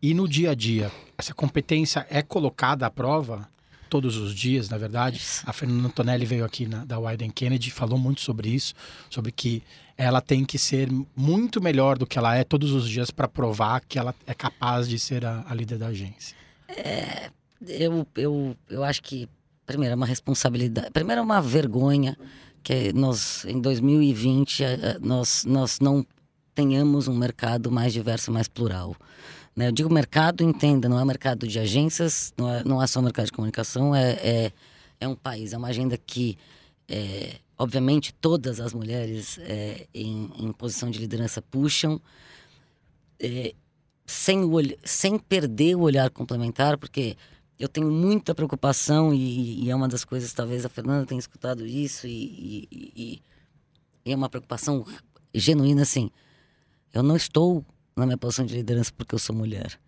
E 0.02 0.13
no 0.13 0.28
dia 0.28 0.52
a 0.52 0.56
dia, 0.56 0.91
essa 1.17 1.34
competência 1.34 2.06
é 2.10 2.22
colocada 2.22 2.86
à 2.86 2.89
prova? 2.89 3.48
todos 3.93 4.17
os 4.17 4.34
dias, 4.34 4.69
na 4.69 4.78
verdade. 4.80 5.22
A 5.46 5.54
Fernanda 5.54 5.88
Antonelli 5.88 6.26
veio 6.26 6.43
aqui 6.43 6.65
na, 6.65 6.84
da 6.84 6.98
Wyden 6.98 7.30
Kennedy, 7.30 7.69
falou 7.69 8.00
muito 8.00 8.22
sobre 8.22 8.50
isso, 8.50 8.74
sobre 9.08 9.32
que 9.32 9.62
ela 9.96 10.19
tem 10.19 10.43
que 10.43 10.58
ser 10.58 10.89
muito 11.15 11.62
melhor 11.62 11.96
do 11.96 12.08
que 12.08 12.17
ela 12.17 12.36
é 12.36 12.43
todos 12.43 12.72
os 12.72 12.89
dias 12.89 13.12
para 13.12 13.28
provar 13.28 13.82
que 13.82 14.00
ela 14.00 14.15
é 14.26 14.34
capaz 14.34 14.89
de 14.89 14.98
ser 14.98 15.24
a, 15.24 15.46
a 15.48 15.54
líder 15.54 15.78
da 15.78 15.88
agência. 15.89 16.36
É, 16.67 17.30
eu, 17.67 18.08
eu, 18.15 18.58
eu 18.67 18.84
acho 18.84 19.04
que, 19.04 19.30
primeiro, 19.63 19.93
é 19.93 19.96
uma 19.96 20.08
responsabilidade. 20.08 20.89
Primeiro, 20.89 21.19
é 21.19 21.24
uma 21.24 21.39
vergonha 21.39 22.17
que 22.63 22.91
nós, 22.93 23.46
em 23.46 23.62
2020, 23.62 24.63
eh, 24.63 24.98
nós, 25.02 25.46
nós 25.46 25.80
não 25.80 26.04
tenhamos 26.54 27.08
um 27.08 27.16
mercado 27.16 27.72
mais 27.72 27.94
diverso, 27.94 28.32
mais 28.32 28.48
plural. 28.48 28.96
Né? 29.56 29.68
Eu 29.68 29.72
digo 29.72 29.94
mercado, 29.94 30.44
entenda, 30.44 30.89
não 30.89 31.00
é 31.00 31.06
mercado 31.06 31.48
de 31.48 31.60
agências, 31.60 32.34
não 32.38 32.50
é, 32.50 32.63
não 32.63 32.82
é 32.82 32.88
só 32.88 33.02
mercado 33.02 33.28
de 33.28 33.32
comunicação, 33.32 33.96
é, 33.96 34.12
é, 34.13 34.52
é 35.00 35.08
um 35.08 35.16
país, 35.16 35.54
é 35.54 35.58
uma 35.58 35.68
agenda 35.68 35.98
que, 35.98 36.38
é, 36.88 37.36
obviamente, 37.58 38.13
todas 38.13 38.60
as 38.60 38.74
mulheres 38.74 39.38
é, 39.42 39.88
em, 39.94 40.32
em 40.38 40.52
posição 40.52 40.89
de 40.89 41.00
liderança 41.00 41.42
puxam, 41.42 42.02
é, 43.20 43.54
sem, 44.06 44.44
o, 44.44 44.52
sem 44.84 45.18
perder 45.18 45.76
o 45.76 45.82
olhar 45.82 46.10
complementar, 46.10 46.78
porque 46.78 47.16
eu 47.60 47.70
tenho 47.70 47.89
muita 47.89 48.36
preocupação 48.36 49.13
e, 49.13 49.63
e, 49.63 49.70
é 49.70 49.76
uma 49.76 49.88
das 49.88 50.04
coisas, 50.04 50.34
talvez 50.34 50.66
a 50.66 50.70
Fernanda 50.70 51.06
tenha 51.06 51.20
escutado 51.20 51.66
isso 51.66 52.08
e, 52.08 52.68
e, 52.72 53.22
e, 54.06 54.12
é 54.12 54.16
uma 54.16 54.28
preocupação 54.28 54.86
genuína, 55.34 55.84
assim. 55.84 56.12
Eu 56.93 57.01
não 57.01 57.15
estou 57.15 57.65
na 57.95 58.06
minha 58.06 58.17
posição 58.17 58.45
de 58.45 58.53
liderança 58.53 58.91
porque 58.95 59.15
eu 59.15 59.19
sou 59.19 59.36
mulher. 59.36 59.79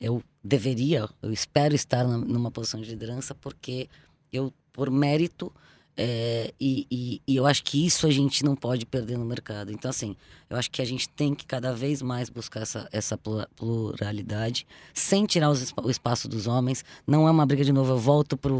Eu 0.00 0.22
deveria, 0.42 1.08
eu 1.20 1.32
espero 1.32 1.74
estar 1.74 2.04
numa 2.04 2.50
posição 2.50 2.80
de 2.80 2.88
liderança 2.88 3.34
porque 3.34 3.88
eu, 4.32 4.52
por 4.72 4.88
mérito, 4.88 5.52
é, 6.00 6.54
e, 6.60 6.86
e, 6.88 7.20
e, 7.26 7.34
eu 7.34 7.44
acho 7.44 7.64
que 7.64 7.84
isso 7.84 8.06
a 8.06 8.10
gente 8.12 8.44
não 8.44 8.54
pode 8.54 8.86
perder 8.86 9.18
no 9.18 9.24
mercado. 9.24 9.72
Então, 9.72 9.90
assim, 9.90 10.14
eu 10.48 10.56
acho 10.56 10.70
que 10.70 10.80
a 10.80 10.84
gente 10.84 11.08
tem 11.08 11.34
que 11.34 11.44
cada 11.44 11.74
vez 11.74 12.00
mais 12.00 12.30
buscar 12.30 12.60
essa, 12.60 12.88
essa 12.92 13.18
pluralidade, 13.18 14.64
sem 14.94 15.26
tirar 15.26 15.50
os, 15.50 15.74
o 15.82 15.90
espaço 15.90 16.28
dos 16.28 16.46
homens. 16.46 16.84
Não 17.04 17.26
é 17.26 17.30
uma 17.32 17.44
briga 17.44 17.64
de 17.64 17.72
novo, 17.72 17.94
eu 17.94 17.98
volto 17.98 18.36
para 18.36 18.52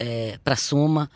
é, 0.00 0.40
a 0.44 0.56
soma. 0.56 1.08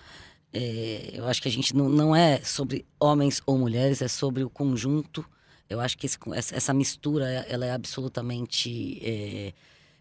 É, 0.53 1.11
eu 1.14 1.26
acho 1.26 1.42
que 1.42 1.48
a 1.48 1.53
gente 1.53 1.74
não, 1.74 1.88
não 1.88 2.14
é 2.14 2.40
sobre 2.44 2.87
homens 3.00 3.42
ou 3.44 3.59
mulheres, 3.59 4.00
é 4.00 4.07
sobre 4.07 4.44
o 4.44 4.50
conjunto. 4.50 5.26
Eu 5.70 5.80
acho 5.80 5.96
que 5.96 6.04
esse, 6.04 6.18
essa 6.52 6.74
mistura 6.74 7.24
ela 7.48 7.64
é 7.64 7.70
absolutamente, 7.70 9.00
é, 9.02 9.52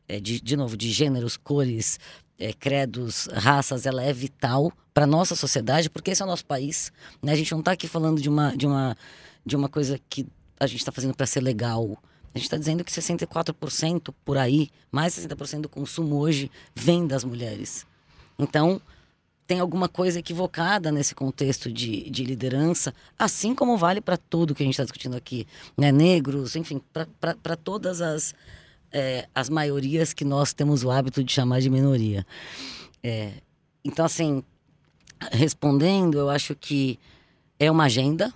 é, 0.07 0.19
de, 0.19 0.41
de 0.41 0.57
novo, 0.57 0.75
de 0.75 0.91
gêneros, 0.91 1.37
cores, 1.37 1.99
é, 2.39 2.51
credos, 2.51 3.29
raças, 3.31 3.85
ela 3.85 4.01
é 4.01 4.11
vital 4.11 4.73
para 4.93 5.05
nossa 5.05 5.35
sociedade, 5.35 5.87
porque 5.87 6.09
esse 6.09 6.23
é 6.23 6.25
o 6.25 6.27
nosso 6.27 6.45
país. 6.45 6.91
Né? 7.21 7.33
A 7.33 7.35
gente 7.35 7.51
não 7.51 7.59
está 7.59 7.73
aqui 7.73 7.87
falando 7.87 8.19
de 8.19 8.27
uma, 8.27 8.57
de, 8.57 8.65
uma, 8.65 8.97
de 9.45 9.55
uma 9.55 9.69
coisa 9.69 9.99
que 10.09 10.25
a 10.59 10.65
gente 10.65 10.79
está 10.79 10.91
fazendo 10.91 11.15
para 11.15 11.27
ser 11.27 11.41
legal. 11.41 12.01
A 12.33 12.37
gente 12.37 12.45
está 12.45 12.57
dizendo 12.57 12.83
que 12.83 12.91
64% 12.91 14.13
por 14.25 14.37
aí, 14.37 14.69
mais 14.91 15.13
60% 15.13 15.61
do 15.61 15.69
consumo 15.69 16.15
hoje 16.15 16.49
vem 16.73 17.05
das 17.05 17.23
mulheres. 17.23 17.85
Então, 18.39 18.81
tem 19.49 19.59
alguma 19.59 19.89
coisa 19.89 20.19
equivocada 20.19 20.91
nesse 20.91 21.15
contexto 21.15 21.71
de, 21.71 22.07
de 22.07 22.23
liderança, 22.23 22.93
assim 23.17 23.55
como 23.55 23.77
vale 23.77 23.99
para 23.99 24.15
tudo 24.15 24.53
que 24.53 24.61
a 24.61 24.65
gente 24.65 24.75
está 24.75 24.83
discutindo 24.83 25.17
aqui. 25.17 25.47
Né? 25.75 25.91
Negros, 25.91 26.55
enfim, 26.55 26.79
para 27.19 27.55
todas 27.55 27.99
as, 27.99 28.35
é, 28.91 29.27
as 29.33 29.49
maiorias 29.49 30.13
que 30.13 30.23
nós 30.23 30.53
temos 30.53 30.83
o 30.83 30.91
hábito 30.91 31.23
de 31.23 31.33
chamar 31.33 31.61
de 31.61 31.69
minoria. 31.71 32.23
É, 33.01 33.31
então, 33.83 34.05
assim, 34.05 34.43
respondendo, 35.31 36.19
eu 36.19 36.29
acho 36.29 36.53
que 36.53 36.99
é 37.59 37.71
uma 37.71 37.85
agenda, 37.85 38.31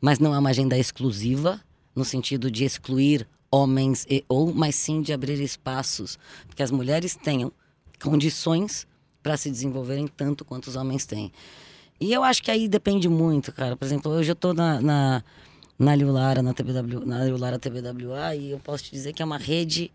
mas 0.00 0.18
não 0.18 0.34
é 0.34 0.38
uma 0.38 0.48
agenda 0.48 0.78
exclusiva, 0.78 1.60
no 1.94 2.02
sentido 2.02 2.50
de 2.50 2.64
excluir 2.64 3.28
homens 3.50 4.06
e 4.08 4.24
ou, 4.26 4.54
mas 4.54 4.74
sim 4.74 5.02
de 5.02 5.12
abrir 5.12 5.38
espaços, 5.38 6.18
que 6.56 6.62
as 6.62 6.70
mulheres 6.70 7.14
tenham 7.14 7.52
condições 8.02 8.88
para 9.22 9.36
se 9.36 9.50
desenvolverem 9.50 10.06
tanto 10.06 10.44
quanto 10.44 10.68
os 10.68 10.76
homens 10.76 11.06
têm. 11.06 11.32
E 12.00 12.12
eu 12.12 12.24
acho 12.24 12.42
que 12.42 12.50
aí 12.50 12.68
depende 12.68 13.08
muito, 13.08 13.52
cara. 13.52 13.76
Por 13.76 13.84
exemplo, 13.84 14.10
hoje 14.10 14.30
eu 14.30 14.34
estou 14.34 14.54
na, 14.54 14.80
na 14.80 15.24
na 15.80 15.96
Liulara, 15.96 16.42
na, 16.42 16.52
TBW, 16.52 17.06
na 17.06 17.24
Liulara 17.24 17.58
TBWA, 17.58 18.36
e 18.36 18.50
eu 18.50 18.58
posso 18.58 18.84
te 18.84 18.90
dizer 18.90 19.14
que 19.14 19.22
é 19.22 19.24
uma 19.24 19.38
rede 19.38 19.90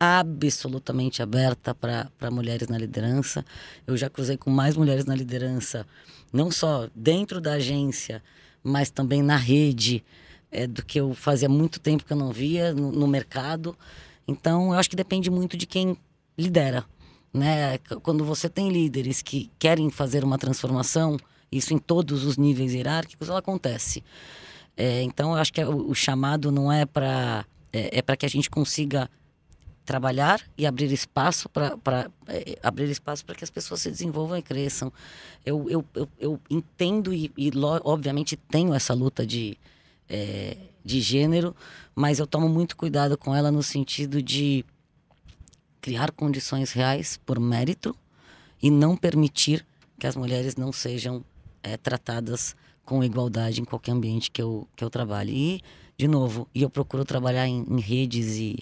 absolutamente 0.00 1.22
aberta 1.22 1.72
para 1.72 2.28
mulheres 2.28 2.66
na 2.66 2.76
liderança. 2.76 3.44
Eu 3.86 3.96
já 3.96 4.10
cruzei 4.10 4.36
com 4.36 4.50
mais 4.50 4.76
mulheres 4.76 5.04
na 5.04 5.14
liderança, 5.14 5.86
não 6.32 6.50
só 6.50 6.88
dentro 6.92 7.40
da 7.40 7.52
agência, 7.52 8.20
mas 8.64 8.90
também 8.90 9.22
na 9.22 9.36
rede, 9.36 10.04
é, 10.50 10.66
do 10.66 10.84
que 10.84 10.98
eu 10.98 11.14
fazia 11.14 11.48
muito 11.48 11.78
tempo 11.78 12.04
que 12.04 12.12
eu 12.12 12.16
não 12.16 12.32
via 12.32 12.74
no, 12.74 12.90
no 12.90 13.06
mercado. 13.06 13.78
Então, 14.26 14.72
eu 14.72 14.78
acho 14.78 14.90
que 14.90 14.96
depende 14.96 15.30
muito 15.30 15.56
de 15.56 15.66
quem 15.66 15.96
lidera. 16.36 16.84
Né? 17.32 17.78
Quando 18.02 18.24
você 18.24 18.48
tem 18.48 18.70
líderes 18.70 19.22
que 19.22 19.50
querem 19.58 19.90
fazer 19.90 20.24
uma 20.24 20.38
transformação, 20.38 21.16
isso 21.50 21.74
em 21.74 21.78
todos 21.78 22.24
os 22.24 22.36
níveis 22.36 22.72
hierárquicos, 22.74 23.28
ela 23.28 23.38
acontece. 23.38 24.02
É, 24.76 25.02
então, 25.02 25.32
eu 25.32 25.38
acho 25.38 25.52
que 25.52 25.62
o, 25.62 25.90
o 25.90 25.94
chamado 25.94 26.52
não 26.52 26.72
é 26.72 26.86
para 26.86 27.44
é, 27.72 27.98
é 27.98 28.02
para 28.02 28.16
que 28.16 28.26
a 28.26 28.28
gente 28.28 28.48
consiga 28.48 29.10
trabalhar 29.84 30.42
e 30.56 30.66
abrir 30.66 30.92
espaço 30.92 31.48
para 31.48 32.10
é, 32.26 32.58
abrir 32.62 32.90
espaço 32.90 33.24
para 33.24 33.34
que 33.34 33.42
as 33.42 33.50
pessoas 33.50 33.80
se 33.80 33.90
desenvolvam 33.90 34.36
e 34.36 34.42
cresçam. 34.42 34.92
Eu, 35.46 35.68
eu, 35.70 35.84
eu, 35.94 36.08
eu 36.18 36.40
entendo 36.50 37.12
e, 37.14 37.32
e, 37.36 37.50
obviamente 37.82 38.36
tenho 38.36 38.74
essa 38.74 38.92
luta 38.92 39.26
de, 39.26 39.56
é, 40.08 40.58
de 40.84 41.00
gênero, 41.00 41.56
mas 41.94 42.18
eu 42.18 42.26
tomo 42.26 42.48
muito 42.48 42.76
cuidado 42.76 43.16
com 43.16 43.34
ela 43.34 43.50
no 43.50 43.62
sentido 43.62 44.22
de 44.22 44.64
criar 45.80 46.10
condições 46.12 46.72
reais 46.72 47.18
por 47.24 47.38
mérito 47.38 47.94
e 48.62 48.70
não 48.70 48.96
permitir 48.96 49.64
que 49.98 50.06
as 50.06 50.16
mulheres 50.16 50.56
não 50.56 50.72
sejam 50.72 51.24
é, 51.62 51.76
tratadas 51.76 52.54
com 52.84 53.04
igualdade 53.04 53.60
em 53.60 53.64
qualquer 53.64 53.92
ambiente 53.92 54.30
que 54.30 54.40
eu, 54.40 54.66
que 54.74 54.82
eu 54.82 54.90
trabalhe. 54.90 55.32
E, 55.32 55.60
de 55.96 56.08
novo, 56.08 56.48
e 56.54 56.62
eu 56.62 56.70
procuro 56.70 57.04
trabalhar 57.04 57.46
em, 57.46 57.64
em 57.68 57.80
redes 57.80 58.36
e 58.36 58.58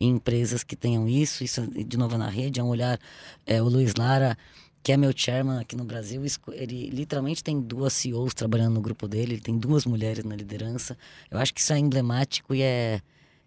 em 0.00 0.10
empresas 0.10 0.62
que 0.62 0.76
tenham 0.76 1.08
isso. 1.08 1.42
Isso, 1.42 1.66
de 1.66 1.96
novo, 1.96 2.16
na 2.16 2.28
rede, 2.28 2.60
é 2.60 2.62
um 2.62 2.68
olhar. 2.68 2.98
É, 3.46 3.60
o 3.60 3.68
Luiz 3.68 3.94
Lara, 3.96 4.36
que 4.82 4.92
é 4.92 4.96
meu 4.96 5.12
chairman 5.16 5.58
aqui 5.58 5.74
no 5.74 5.84
Brasil, 5.84 6.22
ele 6.52 6.90
literalmente 6.90 7.42
tem 7.42 7.60
duas 7.60 7.92
CEOs 7.94 8.34
trabalhando 8.34 8.74
no 8.74 8.80
grupo 8.80 9.08
dele, 9.08 9.34
ele 9.34 9.40
tem 9.40 9.58
duas 9.58 9.86
mulheres 9.86 10.24
na 10.24 10.36
liderança. 10.36 10.96
Eu 11.30 11.38
acho 11.38 11.52
que 11.52 11.60
isso 11.60 11.72
é 11.72 11.78
emblemático 11.78 12.54
e 12.54 12.62
é, 12.62 13.00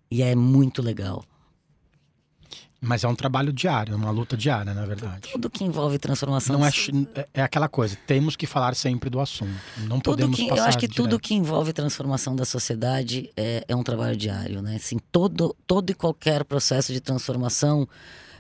e 0.10 0.22
é 0.22 0.36
muito 0.36 0.82
legal. 0.82 1.24
Mas 2.80 3.04
é 3.04 3.08
um 3.08 3.16
trabalho 3.16 3.52
diário, 3.52 3.96
uma 3.96 4.12
luta 4.12 4.38
diária, 4.38 4.72
na 4.72 4.86
verdade. 4.86 5.30
Tudo 5.32 5.50
que 5.50 5.64
envolve 5.64 5.98
transformação. 5.98 6.60
Não 6.60 6.66
é, 6.66 6.70
é, 7.16 7.28
é 7.34 7.42
aquela 7.42 7.68
coisa, 7.68 7.98
temos 8.06 8.36
que 8.36 8.46
falar 8.46 8.76
sempre 8.76 9.10
do 9.10 9.20
assunto. 9.20 9.52
Não 9.80 10.00
tudo 10.00 10.16
podemos 10.16 10.36
que, 10.38 10.48
passar 10.48 10.62
Eu 10.62 10.68
acho 10.68 10.78
que 10.78 10.88
direto. 10.88 11.04
tudo 11.04 11.20
que 11.20 11.34
envolve 11.34 11.74
transformação 11.74 12.36
da 12.36 12.46
sociedade 12.46 13.32
é, 13.36 13.64
é 13.68 13.76
um 13.76 13.82
trabalho 13.82 14.16
diário, 14.16 14.62
né? 14.62 14.76
Assim, 14.76 15.00
todo, 15.12 15.56
todo 15.66 15.90
e 15.90 15.96
qualquer 15.96 16.44
processo 16.44 16.94
de 16.94 17.02
transformação 17.02 17.88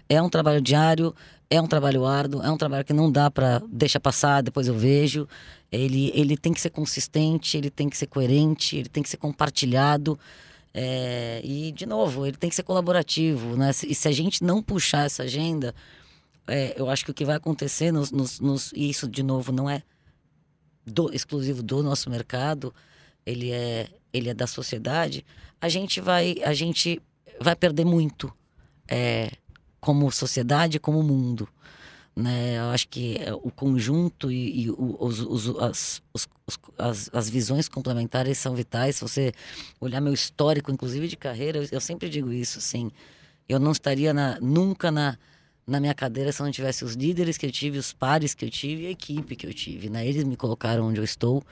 é 0.08 0.22
um 0.22 0.30
trabalho 0.30 0.62
diário, 0.62 1.16
é 1.50 1.60
um 1.60 1.68
trabalho 1.68 2.06
árduo, 2.06 2.42
é 2.44 2.52
um 2.52 2.58
trabalho 2.58 2.86
que 2.86 2.94
não 2.94 3.12
dá 3.12 3.32
para 3.32 3.62
deixar 3.70 4.00
passar, 4.00 4.44
depois 4.44 4.68
eu 4.68 4.78
vejo. 4.78 5.28
Ele, 5.72 6.12
ele 6.14 6.38
tem 6.38 6.54
que 6.54 6.62
ser 6.62 6.70
consistente, 6.70 7.58
ele 7.58 7.70
tem 7.70 7.90
que 7.90 7.98
ser 7.98 8.08
coerente, 8.08 8.78
ele 8.78 8.90
tem 8.90 9.02
que 9.02 9.10
ser 9.10 9.18
compartilhado. 9.18 10.18
É, 10.80 11.42
e, 11.44 11.72
de 11.72 11.88
novo, 11.88 12.24
ele 12.24 12.38
tem 12.38 12.52
que 12.52 12.56
ser 12.56 12.62
colaborativo, 12.62 13.58
né? 13.58 13.72
E 13.88 13.96
se 13.96 14.08
a 14.08 14.12
gente 14.12 14.44
não 14.44 14.62
puxar 14.62 15.08
essa 15.08 15.24
agenda, 15.24 15.74
é, 16.48 16.80
eu 16.80 16.88
acho 16.88 17.04
que 17.04 17.10
o 17.10 17.14
que 17.16 17.26
vai 17.26 17.36
acontecer, 17.36 17.92
nos, 17.92 18.12
nos, 18.12 18.40
nos, 18.40 18.72
e 18.74 18.88
isso, 18.88 19.08
de 19.08 19.24
novo, 19.24 19.52
não 19.52 19.68
é 19.68 19.82
do, 20.86 21.12
exclusivo 21.12 21.64
do 21.64 21.82
nosso 21.82 22.12
mercado, 22.12 22.72
ele 23.26 23.50
é, 23.50 23.90
ele 24.14 24.30
é 24.30 24.36
da 24.36 24.46
sociedade, 24.46 25.26
a 25.60 25.68
gente 25.68 26.00
vai, 26.00 26.36
a 26.46 26.54
gente 26.54 27.02
vai 27.42 27.56
perder 27.56 27.84
muito 27.84 28.32
é, 28.88 29.32
como 29.82 30.12
sociedade, 30.12 30.80
como 30.80 31.02
mundo. 31.02 31.50
Né? 32.16 32.60
Eu 32.60 32.70
acho 32.70 32.88
que 32.88 33.18
é, 33.18 33.34
o 33.34 33.50
conjunto 33.50 34.32
e, 34.32 34.66
e 34.66 34.70
os, 34.70 35.22
os, 35.22 35.50
as, 35.60 36.04
os, 36.14 36.28
as, 36.78 37.10
as, 37.14 37.30
visões 37.30 37.68
complementares 37.68 38.38
são 38.38 38.56
vitais. 38.56 38.98
Se 38.98 39.02
você 39.02 39.34
olhar 39.80 40.00
meu 40.00 40.14
histórico, 40.14 40.72
inclusive 40.72 41.08
de 41.08 41.18
carreira, 41.18 41.60
eu, 41.60 41.68
eu 41.72 41.82
sempre 41.82 42.10
digo 42.10 42.32
isso, 42.32 42.60
assim, 42.60 42.90
eu 43.50 43.60
não 43.60 43.72
estaria 43.72 44.14
na, 44.14 44.40
nunca 44.40 44.90
na, 44.90 45.18
na 45.66 45.80
minha 45.80 45.94
cadeira 45.94 46.32
se 46.32 46.42
não 46.42 46.52
tivesse 46.52 46.86
os 46.86 46.94
líderes 46.94 47.38
que 47.38 47.46
eu 47.46 47.52
tive, 47.52 47.78
os 47.78 47.92
pares 47.92 48.34
que 48.34 48.46
eu 48.46 48.50
tive 48.50 48.84
e 48.84 48.88
a 48.88 48.92
equipe 48.92 49.36
que 49.36 49.46
eu 49.46 49.54
tive. 49.54 49.90
Né? 49.90 50.08
Eles 50.08 50.24
me 50.24 50.38
colocaram 50.38 50.88
onde 50.88 51.00
eu 51.00 51.04
estou 51.04 51.44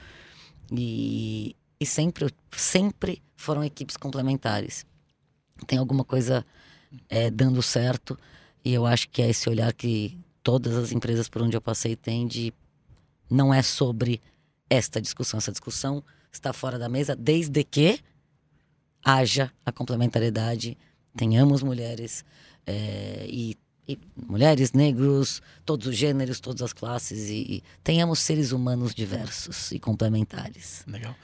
e, 0.72 1.54
e 1.78 1.84
sempre, 1.84 2.30
sempre 2.52 3.22
foram 3.36 3.62
equipes 3.62 3.96
complementares. 3.96 4.86
Tem 5.66 5.78
alguma 5.78 6.04
coisa 6.04 6.44
é, 7.08 7.30
dando 7.30 7.62
certo 7.62 8.18
e 8.64 8.72
eu 8.72 8.86
acho 8.86 9.08
que 9.10 9.20
é 9.20 9.28
esse 9.28 9.48
olhar 9.48 9.72
que 9.72 10.18
todas 10.42 10.74
as 10.76 10.92
empresas 10.92 11.28
por 11.28 11.42
onde 11.42 11.56
eu 11.56 11.60
passei 11.60 11.96
têm 11.96 12.26
de 12.26 12.52
não 13.28 13.52
é 13.52 13.62
sobre 13.62 14.20
esta 14.68 15.00
discussão. 15.00 15.38
Essa 15.38 15.52
discussão 15.52 16.02
está 16.32 16.52
fora 16.52 16.78
da 16.78 16.88
mesa 16.88 17.16
desde 17.16 17.64
que 17.64 18.00
haja 19.04 19.52
a 19.64 19.70
complementariedade, 19.70 20.76
tenhamos 21.16 21.62
mulheres 21.62 22.24
é, 22.66 23.24
e, 23.28 23.56
e, 23.88 23.98
mulheres, 24.16 24.72
negros, 24.72 25.40
todos 25.64 25.86
os 25.86 25.96
gêneros, 25.96 26.40
todas 26.40 26.62
as 26.62 26.72
classes 26.72 27.30
e, 27.30 27.34
e 27.34 27.62
tenhamos 27.84 28.18
seres 28.18 28.50
humanos 28.50 28.94
diversos 28.94 29.70
e 29.70 29.78
complementares. 29.78 30.82
Legal. 30.88 31.14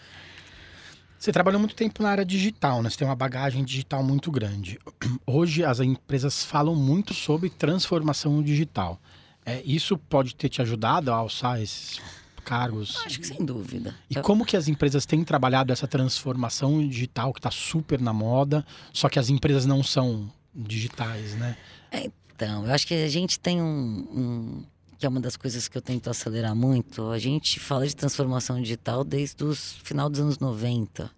Você 1.19 1.31
trabalhou 1.31 1.61
muito 1.61 1.75
tempo 1.75 2.03
na 2.03 2.11
área 2.11 2.25
digital, 2.25 2.83
né? 2.83 2.91
Você 2.91 2.99
tem 2.99 3.07
uma 3.07 3.15
bagagem 3.15 3.65
digital 3.65 4.03
muito 4.03 4.31
grande. 4.31 4.79
Hoje 5.27 5.65
as 5.65 5.79
empresas 5.81 6.45
falam 6.45 6.75
muito 6.75 7.15
sobre 7.15 7.51
transformação 7.51 8.43
digital. 8.43 9.01
É, 9.45 9.61
isso 9.65 9.99
pode 9.99 10.35
ter 10.37 10.49
te 10.49 10.63
ajudado 10.63 11.13
a 11.13 11.17
alçar 11.17 11.61
esses 11.61 12.01
cargos? 12.43 12.97
Acho 13.05 13.21
que 13.21 13.27
sem 13.27 13.45
dúvida. 13.45 13.95
E 14.11 14.17
como 14.17 14.45
que 14.45 14.57
as 14.57 14.69
empresas 14.69 15.07
têm 15.07 15.25
trabalhado 15.25 15.73
essa 15.73 15.87
transformação 15.87 16.87
digital 16.87 17.33
que 17.33 17.39
está 17.39 17.51
super 17.51 18.01
na 18.01 18.13
moda, 18.13 18.65
só 18.93 19.09
que 19.09 19.19
as 19.19 19.29
empresas 19.29 19.65
não 19.67 19.83
são 19.83 20.31
digitais, 20.55 21.35
né? 21.35 21.57
É, 21.91 22.11
então, 22.35 22.67
eu 22.67 22.73
acho 22.73 22.87
que 22.87 22.95
a 22.95 23.09
gente 23.09 23.39
tem 23.39 23.61
um, 23.61 23.67
um, 23.67 24.65
que 24.99 25.07
é 25.07 25.09
uma 25.09 25.21
das 25.21 25.37
coisas 25.37 25.69
que 25.69 25.77
eu 25.77 25.83
tento 25.83 26.11
acelerar 26.11 26.55
muito. 26.55 27.11
A 27.11 27.19
gente 27.19 27.59
fala 27.59 27.87
de 27.87 27.95
transformação 27.95 28.61
digital 28.61 29.05
desde 29.05 29.43
o 29.45 29.55
final 29.55 30.11
dos 30.11 30.21
anos 30.21 30.39
90, 30.39 31.11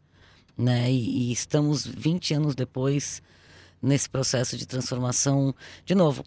né? 0.56 0.90
E, 0.90 1.28
e 1.28 1.32
estamos 1.32 1.86
20 1.86 2.34
anos 2.34 2.54
depois 2.54 3.22
nesse 3.82 4.08
processo 4.08 4.56
de 4.56 4.66
transformação. 4.66 5.54
De 5.84 5.94
novo, 5.94 6.24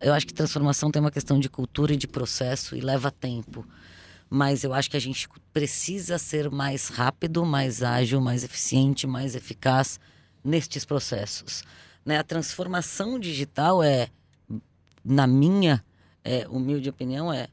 eu 0.00 0.12
acho 0.12 0.26
que 0.26 0.34
transformação 0.34 0.90
tem 0.90 1.00
uma 1.00 1.10
questão 1.10 1.38
de 1.38 1.48
cultura 1.48 1.94
e 1.94 1.96
de 1.96 2.06
processo 2.06 2.76
e 2.76 2.80
leva 2.80 3.10
tempo 3.10 3.66
mas 4.28 4.64
eu 4.64 4.72
acho 4.72 4.90
que 4.90 4.96
a 4.96 5.00
gente 5.00 5.28
precisa 5.52 6.18
ser 6.18 6.50
mais 6.50 6.88
rápido, 6.88 7.44
mais 7.44 7.82
ágil, 7.82 8.20
mais 8.20 8.44
eficiente, 8.44 9.06
mais 9.06 9.34
eficaz 9.34 10.00
nestes 10.42 10.84
processos. 10.84 11.62
Né? 12.04 12.18
A 12.18 12.24
transformação 12.24 13.18
digital 13.18 13.82
é, 13.82 14.08
na 15.04 15.26
minha 15.26 15.84
é, 16.24 16.48
humilde 16.48 16.88
opinião, 16.88 17.32
é 17.32 17.48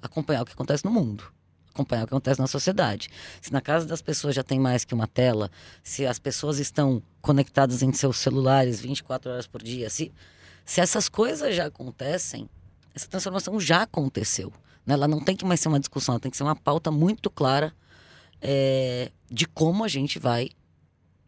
acompanhar 0.00 0.42
o 0.42 0.46
que 0.46 0.52
acontece 0.52 0.84
no 0.84 0.90
mundo 0.90 1.34
acompanhar 1.74 2.04
o 2.04 2.06
que 2.06 2.14
acontece 2.14 2.40
na 2.40 2.46
sociedade. 2.46 3.10
Se 3.42 3.52
na 3.52 3.60
casa 3.60 3.84
das 3.84 4.00
pessoas 4.00 4.34
já 4.34 4.44
tem 4.44 4.60
mais 4.60 4.84
que 4.84 4.94
uma 4.94 5.08
tela, 5.08 5.50
se 5.82 6.06
as 6.06 6.20
pessoas 6.20 6.60
estão 6.60 7.02
conectadas 7.20 7.82
em 7.82 7.92
seus 7.92 8.18
celulares 8.18 8.80
24 8.80 9.32
horas 9.32 9.46
por 9.48 9.60
dia, 9.60 9.90
se, 9.90 10.12
se 10.64 10.80
essas 10.80 11.08
coisas 11.08 11.54
já 11.54 11.66
acontecem, 11.66 12.48
essa 12.94 13.08
transformação 13.08 13.58
já 13.58 13.82
aconteceu. 13.82 14.52
Né? 14.86 14.94
Ela 14.94 15.08
não 15.08 15.20
tem 15.20 15.36
que 15.36 15.44
mais 15.44 15.60
ser 15.60 15.68
uma 15.68 15.80
discussão, 15.80 16.14
ela 16.14 16.20
tem 16.20 16.30
que 16.30 16.36
ser 16.36 16.42
uma 16.42 16.56
pauta 16.56 16.90
muito 16.90 17.30
clara 17.30 17.74
é, 18.40 19.10
de 19.30 19.46
como 19.46 19.84
a 19.84 19.88
gente 19.88 20.18
vai 20.18 20.50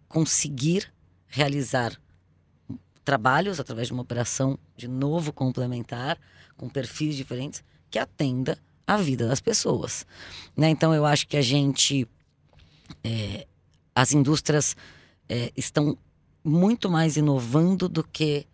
conseguir 0.08 0.92
realizar 1.26 1.98
trabalhos 3.04 3.60
através 3.60 3.88
de 3.88 3.92
uma 3.92 4.02
operação 4.02 4.58
de 4.76 4.88
novo 4.88 5.32
complementar, 5.32 6.18
com 6.56 6.68
perfis 6.68 7.16
diferentes, 7.16 7.62
que 7.90 7.98
atenda 7.98 8.58
a 8.86 8.96
vida 8.96 9.26
das 9.26 9.40
pessoas. 9.40 10.06
Né? 10.56 10.68
Então 10.70 10.94
eu 10.94 11.04
acho 11.04 11.26
que 11.26 11.36
a 11.36 11.42
gente. 11.42 12.06
É, 13.02 13.46
as 13.94 14.12
indústrias 14.12 14.76
é, 15.28 15.50
estão 15.56 15.96
muito 16.44 16.90
mais 16.90 17.16
inovando 17.16 17.88
do 17.88 18.04
que 18.04 18.46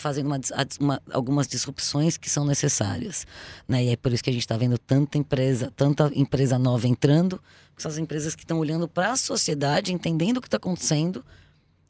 fazendo 0.00 0.26
uma, 0.26 0.40
uma, 0.80 1.02
algumas 1.12 1.46
disrupções 1.46 2.16
que 2.16 2.28
são 2.28 2.44
necessárias. 2.44 3.26
Né? 3.68 3.84
E 3.84 3.88
é 3.90 3.96
por 3.96 4.12
isso 4.12 4.24
que 4.24 4.30
a 4.30 4.32
gente 4.32 4.42
está 4.42 4.56
vendo 4.56 4.78
tanta 4.78 5.18
empresa, 5.18 5.72
tanta 5.76 6.10
empresa 6.14 6.58
nova 6.58 6.88
entrando, 6.88 7.40
essas 7.76 7.98
empresas 7.98 8.34
que 8.34 8.42
estão 8.42 8.58
olhando 8.58 8.88
para 8.88 9.12
a 9.12 9.16
sociedade, 9.16 9.92
entendendo 9.92 10.38
o 10.38 10.40
que 10.40 10.48
está 10.48 10.56
acontecendo 10.56 11.24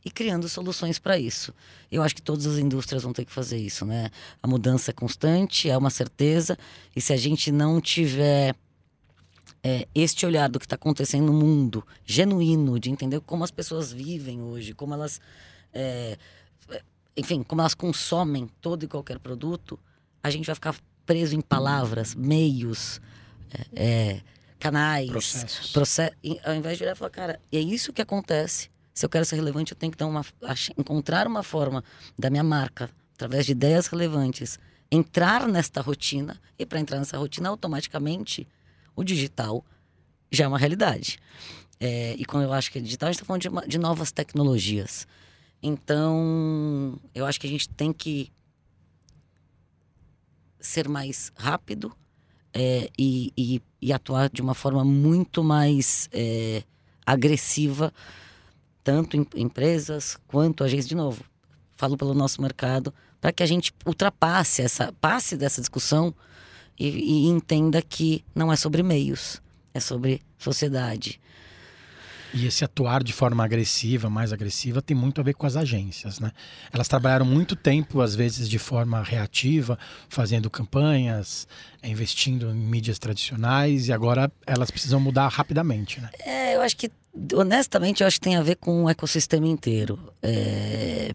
e 0.05 0.11
criando 0.11 0.49
soluções 0.49 0.99
para 0.99 1.19
isso. 1.19 1.53
Eu 1.91 2.03
acho 2.03 2.15
que 2.15 2.23
todas 2.23 2.47
as 2.47 2.59
indústrias 2.59 3.03
vão 3.03 3.13
ter 3.13 3.25
que 3.25 3.33
fazer 3.33 3.59
isso, 3.59 3.85
né? 3.85 4.11
A 4.43 4.47
mudança 4.47 4.91
é 4.91 4.95
constante, 4.95 5.69
é 5.69 5.77
uma 5.77 5.91
certeza, 5.91 6.57
e 6.95 7.01
se 7.01 7.13
a 7.13 7.17
gente 7.17 7.53
não 7.53 7.81
tiver 7.81 8.55
é, 9.63 9.87
este 9.95 10.25
olhar 10.25 10.49
do 10.49 10.59
que 10.59 10.65
está 10.65 10.77
acontecendo 10.77 11.27
no 11.27 11.33
mundo, 11.33 11.87
genuíno, 12.05 12.79
de 12.79 12.91
entender 12.91 13.21
como 13.21 13.45
as 13.45 13.51
pessoas 13.51 13.93
vivem 13.93 14.41
hoje, 14.41 14.73
como 14.73 14.95
elas 14.95 15.21
é, 15.73 16.17
enfim, 17.17 17.43
como 17.43 17.61
elas 17.61 17.75
consomem 17.75 18.49
todo 18.61 18.85
e 18.85 18.89
qualquer 18.89 19.19
produto, 19.19 19.79
a 20.23 20.31
gente 20.31 20.47
vai 20.47 20.55
ficar 20.55 20.75
preso 21.05 21.35
em 21.35 21.41
palavras, 21.41 22.15
meios, 22.15 23.01
é, 23.75 23.83
é 23.83 24.21
canais, 24.59 25.11
processos. 25.11 25.73
Process... 25.73 26.13
Ao 26.45 26.55
invés 26.55 26.79
de 26.79 26.85
olhar 26.85 26.93
e 26.93 26.99
falar, 26.99 27.11
cara, 27.11 27.41
é 27.51 27.59
isso 27.59 27.93
que 27.93 28.03
acontece. 28.03 28.71
Se 28.93 29.05
eu 29.05 29.09
quero 29.09 29.25
ser 29.25 29.37
relevante, 29.37 29.73
eu 29.73 29.79
tenho 29.79 29.91
que 29.91 29.99
dar 29.99 30.07
uma, 30.07 30.25
encontrar 30.77 31.27
uma 31.27 31.43
forma 31.43 31.83
da 32.19 32.29
minha 32.29 32.45
marca, 32.45 32.91
através 33.15 33.47
de 33.47 33.53
ideias 33.53 33.87
relevantes, 33.87 34.59
entrar 34.91 35.49
nesta 35.49 35.81
rotina. 35.81 36.41
E 36.59 36.67
para 36.67 36.79
entrar 36.79 36.99
nessa 36.99 37.17
rotina, 37.17 37.49
automaticamente, 37.49 38.47
o 38.95 39.03
digital 39.03 39.65
já 40.31 40.45
é 40.45 40.49
uma 40.49 40.59
realidade. 40.59 41.19
É, 41.79 42.15
e 42.19 42.25
quando 42.25 42.45
eu 42.45 42.53
acho 42.53 42.71
que 42.71 42.79
é 42.79 42.81
digital, 42.83 43.09
a 43.09 43.13
gente 43.13 43.23
está 43.23 43.27
falando 43.27 43.43
de, 43.43 43.69
de 43.69 43.79
novas 43.79 44.13
tecnologias. 44.13 45.07
Então, 45.63 46.99
eu 47.15 47.27
acho 47.27 47.39
que 47.39 47.47
a 47.47 47.51
gente 47.51 47.69
tem 47.69 47.93
que 47.93 48.33
ser 50.59 50.89
mais 50.89 51.33
rápido 51.37 51.93
é, 52.53 52.91
e, 52.99 53.33
e, 53.37 53.63
e, 53.81 53.93
atuar 53.93 54.29
de 54.29 54.43
uma 54.43 54.55
forma 54.55 54.85
muito 54.85 55.45
mais 55.45 56.09
é, 56.13 56.63
agressiva, 57.05 57.93
tanto 58.83 59.17
em 59.17 59.27
empresas 59.37 60.19
quanto 60.27 60.65
agências. 60.65 60.89
De 60.89 60.95
novo, 60.95 61.25
falo 61.77 61.97
pelo 61.97 62.15
nosso 62.15 62.43
mercado, 62.43 62.93
para 63.21 63.33
que 63.33 63.43
a 63.43 63.47
gente 63.47 63.73
ultrapasse 63.87 64.63
essa, 64.63 64.93
passe 65.01 65.37
dessa 65.37 65.61
discussão 65.61 66.15
e, 66.79 66.89
e 66.89 67.27
entenda 67.29 67.83
que 67.83 68.25
não 68.35 68.53
é 68.53 68.57
sobre 68.57 68.83
meios, 68.83 69.41
é 69.73 69.81
sobre 69.81 70.23
sociedade. 70.39 71.21
E 72.33 72.47
esse 72.47 72.65
atuar 72.65 73.03
de 73.03 73.13
forma 73.13 73.45
agressiva, 73.45 74.09
mais 74.09 74.33
agressiva, 74.33 74.81
tem 74.81 74.97
muito 74.97 75.21
a 75.21 75.25
ver 75.25 75.35
com 75.35 75.47
as 75.47 75.57
agências, 75.57 76.21
né? 76.21 76.33
Elas 76.73 76.89
trabalharam 76.89 77.25
muito 77.25 77.57
tempo, 77.57 78.01
às 78.01 78.15
vezes 78.15 78.49
de 78.49 78.59
forma 78.59 79.03
reativa, 79.03 79.79
fazendo 80.09 80.49
campanhas, 80.49 81.49
investindo 81.83 82.51
em 82.51 82.55
mídias 82.55 82.99
tradicionais, 82.99 83.89
e 83.89 83.93
agora 83.93 84.31
elas 84.47 84.71
precisam 84.71 85.01
mudar 85.01 85.29
rapidamente, 85.29 86.01
né? 86.01 86.11
É, 86.25 86.57
eu 86.57 86.61
acho 86.61 86.77
que, 86.77 86.91
honestamente, 87.35 88.03
eu 88.03 88.07
acho 88.07 88.17
que 88.17 88.25
tem 88.25 88.37
a 88.37 88.43
ver 88.43 88.57
com 88.57 88.85
o 88.85 88.91
ecossistema 88.91 89.47
inteiro. 89.47 89.99
É, 90.23 91.15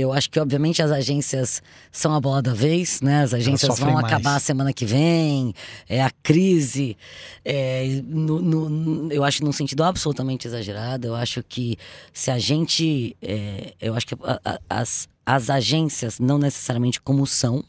eu 0.00 0.12
acho 0.12 0.28
que, 0.28 0.38
obviamente, 0.38 0.82
as 0.82 0.90
agências 0.90 1.62
são 1.90 2.14
a 2.14 2.20
bola 2.20 2.42
da 2.42 2.52
vez, 2.52 3.00
né? 3.00 3.22
As 3.22 3.32
agências 3.32 3.78
vão 3.78 3.94
mais. 3.94 4.04
acabar 4.04 4.38
semana 4.40 4.70
que 4.70 4.84
vem, 4.84 5.54
é 5.88 6.02
a 6.02 6.10
crise. 6.22 6.98
É, 7.42 8.02
no, 8.04 8.42
no, 8.42 9.10
eu 9.10 9.24
acho 9.24 9.42
num 9.42 9.52
sentido 9.52 9.82
absolutamente 9.82 10.46
exagerado. 10.46 11.06
Eu 11.06 11.14
acho 11.14 11.42
que 11.42 11.78
se 12.12 12.30
a 12.30 12.38
gente. 12.38 13.16
É, 13.22 13.72
eu 13.80 13.94
acho 13.94 14.06
que 14.06 14.14
a, 14.22 14.40
a, 14.44 14.60
as, 14.68 15.08
as 15.24 15.48
agências, 15.48 16.18
não 16.18 16.36
necessariamente 16.36 17.00
como 17.00 17.26
são, 17.26 17.64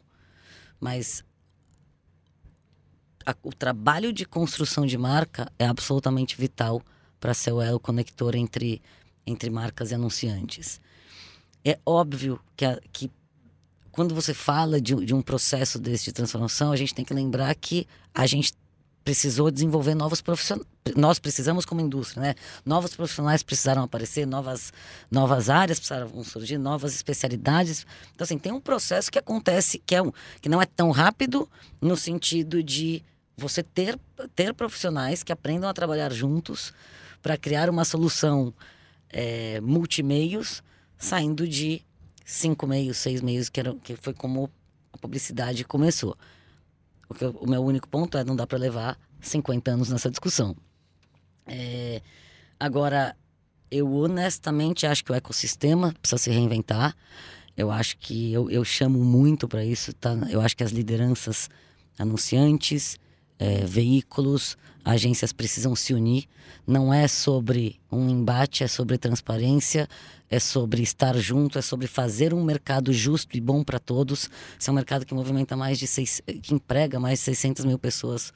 mas 0.82 1.24
a, 3.26 3.34
o 3.42 3.54
trabalho 3.54 4.12
de 4.12 4.26
construção 4.26 4.86
de 4.86 4.98
marca 4.98 5.50
é 5.58 5.66
absolutamente 5.66 6.36
vital 6.36 6.82
para 7.22 7.34
ser 7.34 7.54
o 7.54 7.62
elo 7.62 7.80
conector 7.80 8.36
entre, 8.36 8.82
entre 9.26 9.50
marcas 9.50 9.92
e 9.92 9.96
anunciantes. 9.96 10.82
É 11.64 11.80
óbvio 11.86 12.40
que, 12.56 12.66
a, 12.66 12.80
que 12.92 13.12
quando 13.92 14.14
você 14.14 14.34
fala 14.34 14.80
de, 14.80 14.94
de 15.06 15.14
um 15.14 15.22
processo 15.22 15.80
desse 15.80 16.06
de 16.06 16.12
transformação, 16.14 16.72
a 16.72 16.76
gente 16.76 16.94
tem 16.94 17.04
que 17.04 17.14
lembrar 17.14 17.54
que 17.56 17.88
a 18.14 18.28
gente 18.28 18.54
precisou 19.04 19.50
desenvolver 19.50 19.96
novos 19.96 20.22
profissionais. 20.22 20.68
Nós 20.96 21.18
precisamos 21.18 21.64
como 21.64 21.80
indústria, 21.80 22.22
né? 22.22 22.36
Novos 22.66 22.94
profissionais 22.94 23.42
precisaram 23.42 23.82
aparecer, 23.82 24.28
novas, 24.28 24.74
novas 25.10 25.50
áreas 25.50 25.80
precisaram 25.80 26.24
surgir, 26.26 26.58
novas 26.58 26.94
especialidades. 26.94 27.88
Então, 28.14 28.26
assim, 28.26 28.38
tem 28.38 28.52
um 28.52 28.60
processo 28.60 29.10
que 29.10 29.18
acontece 29.18 29.82
que, 29.86 29.96
é 29.96 30.02
um, 30.02 30.12
que 30.42 30.50
não 30.50 30.62
é 30.62 30.66
tão 30.66 30.92
rápido 30.92 31.50
no 31.82 31.96
sentido 31.96 32.62
de 32.62 33.02
você 33.38 33.64
ter, 33.64 33.98
ter 34.36 34.54
profissionais 34.54 35.24
que 35.24 35.32
aprendam 35.32 35.70
a 35.70 35.74
trabalhar 35.74 36.12
juntos 36.12 36.74
para 37.22 37.38
criar 37.38 37.70
uma 37.70 37.86
solução 37.86 38.54
é, 39.10 39.62
multimeios 39.62 40.62
saindo 40.98 41.48
de 41.48 41.82
cinco 42.26 42.68
meios, 42.68 42.98
seis 42.98 43.22
meios, 43.22 43.50
que, 43.50 43.60
era, 43.60 43.74
que 43.76 43.96
foi 43.96 44.14
como 44.14 44.50
a 44.92 44.98
publicidade 44.98 45.64
começou. 45.64 46.16
O, 47.10 47.14
que, 47.14 47.26
o 47.26 47.48
meu 47.48 47.64
único 47.64 47.88
ponto 47.88 48.18
é 48.18 48.24
não 48.24 48.36
dá 48.36 48.46
para 48.46 48.58
levar 48.58 49.00
50 49.22 49.72
anos 49.72 49.90
nessa 49.90 50.10
discussão. 50.10 50.56
É, 51.46 52.02
agora, 52.60 53.16
eu 53.72 53.92
honestamente 53.94 54.86
acho 54.86 55.04
que 55.04 55.12
o 55.12 55.16
ecossistema 55.16 55.94
precisa 56.02 56.18
se 56.22 56.30
reinventar. 56.30 56.96
Eu 57.56 57.72
acho 57.72 57.98
que 57.98 58.32
eu, 58.34 58.52
eu 58.52 58.64
chamo 58.64 59.04
muito 59.04 59.48
para 59.48 59.64
isso, 59.64 59.94
tá? 59.94 60.14
Eu 60.30 60.42
acho 60.42 60.56
que 60.56 60.64
as 60.64 60.72
lideranças 60.72 61.50
anunciantes, 61.98 63.00
é, 63.40 63.66
veículos, 63.66 64.58
agências 64.84 65.32
precisam 65.32 65.76
se 65.76 65.94
unir. 65.94 66.26
Não 66.66 66.94
é 66.94 67.08
sobre 67.08 67.80
um 67.92 68.10
embate, 68.10 68.64
é 68.64 68.68
sobre 68.68 68.98
transparência, 68.98 69.88
é 70.30 70.40
sobre 70.40 70.82
estar 70.82 71.16
junto, 71.18 71.58
é 71.58 71.62
sobre 71.62 71.88
fazer 71.88 72.34
um 72.34 72.44
mercado 72.44 72.92
justo 72.92 73.38
e 73.38 73.42
bom 73.42 73.64
para 73.64 73.80
todos. 73.80 74.30
Esse 74.60 74.70
é 74.70 74.72
um 74.72 74.76
mercado 74.76 75.06
que 75.06 75.14
movimenta 75.14 75.56
mais 75.56 75.80
de 75.80 75.88
seis, 75.88 76.22
que 76.42 76.54
emprega 76.54 77.00
mais 77.00 77.20
de 77.20 77.26
600 77.26 77.66
mil 77.66 77.80
pessoas 77.80 78.34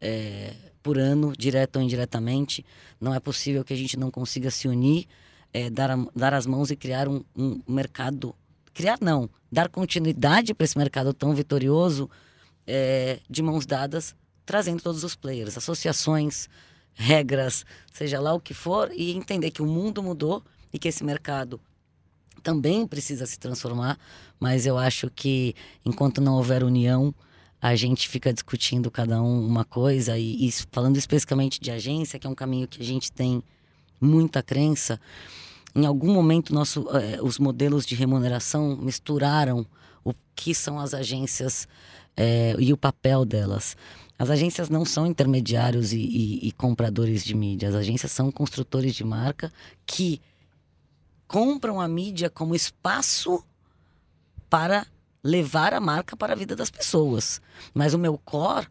é, 0.00 0.52
por 0.82 0.98
ano, 0.98 1.32
direto 1.36 1.76
ou 1.76 1.82
indiretamente. 1.82 2.64
Não 3.00 3.14
é 3.14 3.20
possível 3.20 3.64
que 3.64 3.72
a 3.72 3.76
gente 3.76 3.98
não 3.98 4.10
consiga 4.10 4.50
se 4.50 4.68
unir, 4.68 5.06
é, 5.52 5.70
dar, 5.70 5.90
a, 5.90 6.06
dar 6.14 6.34
as 6.34 6.46
mãos 6.46 6.70
e 6.70 6.76
criar 6.76 7.08
um, 7.08 7.24
um 7.36 7.60
mercado. 7.66 8.34
Criar 8.74 8.98
não, 9.00 9.28
dar 9.50 9.68
continuidade 9.68 10.54
para 10.54 10.64
esse 10.64 10.76
mercado 10.76 11.12
tão 11.12 11.34
vitorioso 11.34 12.10
é, 12.66 13.20
de 13.28 13.42
mãos 13.42 13.66
dadas, 13.66 14.14
trazendo 14.44 14.82
todos 14.82 15.04
os 15.04 15.14
players, 15.14 15.56
associações, 15.56 16.48
regras, 16.94 17.64
seja 17.92 18.20
lá 18.20 18.34
o 18.34 18.40
que 18.40 18.54
for, 18.54 18.90
e 18.94 19.12
entender 19.12 19.50
que 19.50 19.62
o 19.62 19.66
mundo 19.66 20.02
mudou 20.02 20.42
e 20.72 20.78
que 20.78 20.88
esse 20.88 21.04
mercado 21.04 21.60
também 22.42 22.86
precisa 22.86 23.24
se 23.24 23.38
transformar, 23.38 23.98
mas 24.38 24.66
eu 24.66 24.76
acho 24.76 25.10
que 25.10 25.54
enquanto 25.84 26.20
não 26.20 26.34
houver 26.34 26.64
união, 26.64 27.14
a 27.60 27.76
gente 27.76 28.08
fica 28.08 28.32
discutindo 28.32 28.90
cada 28.90 29.22
um 29.22 29.46
uma 29.46 29.64
coisa 29.64 30.18
e, 30.18 30.48
e 30.48 30.52
falando 30.72 30.96
especificamente 30.96 31.60
de 31.60 31.70
agência, 31.70 32.18
que 32.18 32.26
é 32.26 32.30
um 32.30 32.34
caminho 32.34 32.66
que 32.66 32.82
a 32.82 32.84
gente 32.84 33.12
tem 33.12 33.42
muita 34.00 34.42
crença, 34.42 35.00
em 35.74 35.86
algum 35.86 36.12
momento 36.12 36.52
nosso, 36.52 36.86
eh, 36.90 37.18
os 37.22 37.38
modelos 37.38 37.86
de 37.86 37.94
remuneração 37.94 38.76
misturaram 38.76 39.64
o 40.04 40.12
que 40.34 40.54
são 40.54 40.78
as 40.78 40.92
agências 40.92 41.66
eh, 42.16 42.54
e 42.58 42.72
o 42.72 42.76
papel 42.76 43.24
delas. 43.24 43.76
As 44.22 44.30
agências 44.30 44.68
não 44.68 44.84
são 44.84 45.04
intermediários 45.04 45.92
e, 45.92 45.98
e, 45.98 46.46
e, 46.46 46.52
compradores 46.52 47.24
de 47.24 47.34
mídia. 47.34 47.68
As 47.68 47.74
agências 47.74 48.12
são 48.12 48.30
construtores 48.30 48.94
de 48.94 49.02
marca 49.02 49.52
que 49.84 50.20
compram 51.26 51.80
a 51.80 51.88
mídia 51.88 52.30
como 52.30 52.54
espaço 52.54 53.42
para 54.48 54.86
levar 55.24 55.74
a 55.74 55.80
marca 55.80 56.16
para 56.16 56.34
a 56.34 56.36
vida 56.36 56.54
das 56.54 56.70
pessoas. 56.70 57.42
Mas 57.74 57.94
o 57.94 57.98
meu 57.98 58.16
core 58.16 58.68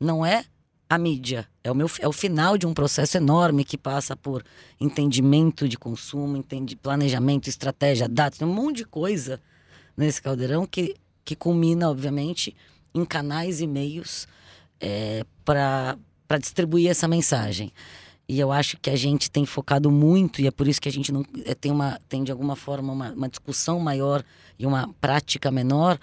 não 0.00 0.24
é 0.24 0.46
a 0.88 0.96
mídia, 0.96 1.46
é 1.62 1.70
o, 1.70 1.74
meu, 1.74 1.90
é 2.00 2.08
o 2.08 2.12
final 2.12 2.56
de 2.56 2.66
um 2.66 2.72
processo 2.72 3.18
enorme 3.18 3.62
que 3.62 3.76
passa 3.76 4.16
por 4.16 4.42
entendimento 4.80 5.68
de 5.68 5.76
consumo, 5.76 6.34
entende, 6.34 6.76
planejamento, 6.76 7.46
estratégia, 7.46 8.08
dados, 8.08 8.40
um 8.40 8.46
monte 8.46 8.76
de 8.78 8.84
coisa 8.86 9.38
nesse 9.94 10.22
caldeirão 10.22 10.64
que, 10.64 10.96
que 11.22 11.36
culmina, 11.36 11.90
obviamente, 11.90 12.56
em 12.94 13.04
canais 13.04 13.60
e 13.60 13.66
meios 13.66 14.26
é, 14.84 15.24
para 15.42 15.96
distribuir 16.38 16.90
essa 16.90 17.08
mensagem. 17.08 17.72
E 18.28 18.38
eu 18.38 18.52
acho 18.52 18.76
que 18.78 18.90
a 18.90 18.96
gente 18.96 19.30
tem 19.30 19.46
focado 19.46 19.90
muito, 19.90 20.42
e 20.42 20.46
é 20.46 20.50
por 20.50 20.68
isso 20.68 20.80
que 20.80 20.88
a 20.88 20.92
gente 20.92 21.10
não 21.10 21.24
é, 21.44 21.54
tem, 21.54 21.72
uma, 21.72 21.98
tem 22.06 22.22
de 22.22 22.30
alguma 22.30 22.54
forma 22.54 22.92
uma, 22.92 23.12
uma 23.12 23.28
discussão 23.28 23.80
maior 23.80 24.22
e 24.58 24.66
uma 24.66 24.92
prática 25.00 25.50
menor, 25.50 25.98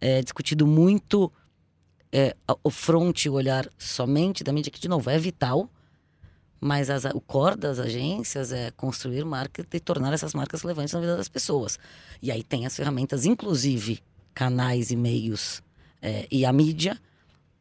é, 0.00 0.22
discutido 0.22 0.66
muito 0.66 1.30
é, 2.10 2.34
o 2.64 2.70
front, 2.70 3.26
o 3.26 3.32
olhar 3.32 3.68
somente 3.78 4.42
da 4.42 4.52
mídia, 4.52 4.70
que 4.70 4.80
de 4.80 4.88
novo 4.88 5.08
é 5.10 5.18
vital, 5.18 5.68
mas 6.60 6.88
as, 6.88 7.04
o 7.04 7.20
core 7.20 7.56
das 7.56 7.78
agências 7.78 8.52
é 8.52 8.70
construir 8.70 9.24
marcas 9.24 9.66
e 9.72 9.80
tornar 9.80 10.12
essas 10.12 10.32
marcas 10.32 10.62
relevantes 10.62 10.94
na 10.94 11.00
vida 11.00 11.16
das 11.16 11.28
pessoas. 11.28 11.78
E 12.22 12.30
aí 12.30 12.42
tem 12.42 12.64
as 12.64 12.76
ferramentas, 12.76 13.26
inclusive 13.26 14.00
canais 14.34 14.90
e 14.90 14.96
meios 14.96 15.62
é, 16.00 16.26
e 16.30 16.44
a 16.44 16.52
mídia, 16.52 16.98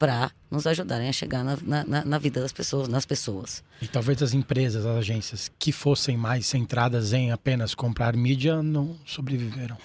para 0.02 0.32
nos 0.50 0.66
ajudarem 0.66 1.08
a 1.08 1.14
chegar 1.14 1.44
na, 1.44 1.56
na, 1.86 2.04
na, 2.04 2.18
vida 2.18 2.42
das 2.42 2.52
pessoas, 2.52 2.88
nas 2.88 3.06
pessoas. 3.06 3.64
E 3.80 3.88
talvez 3.88 4.20
as 4.24 4.34
empresas, 4.34 4.84
as 4.84 4.98
agências 4.98 5.52
que 5.60 5.72
fossem 5.72 6.18
mais 6.18 6.48
centradas 6.48 7.14
em 7.14 7.32
apenas 7.32 7.76
comprar 7.76 8.16
mídia 8.18 8.64
não 8.64 8.96
sobreviveram. 9.06 9.78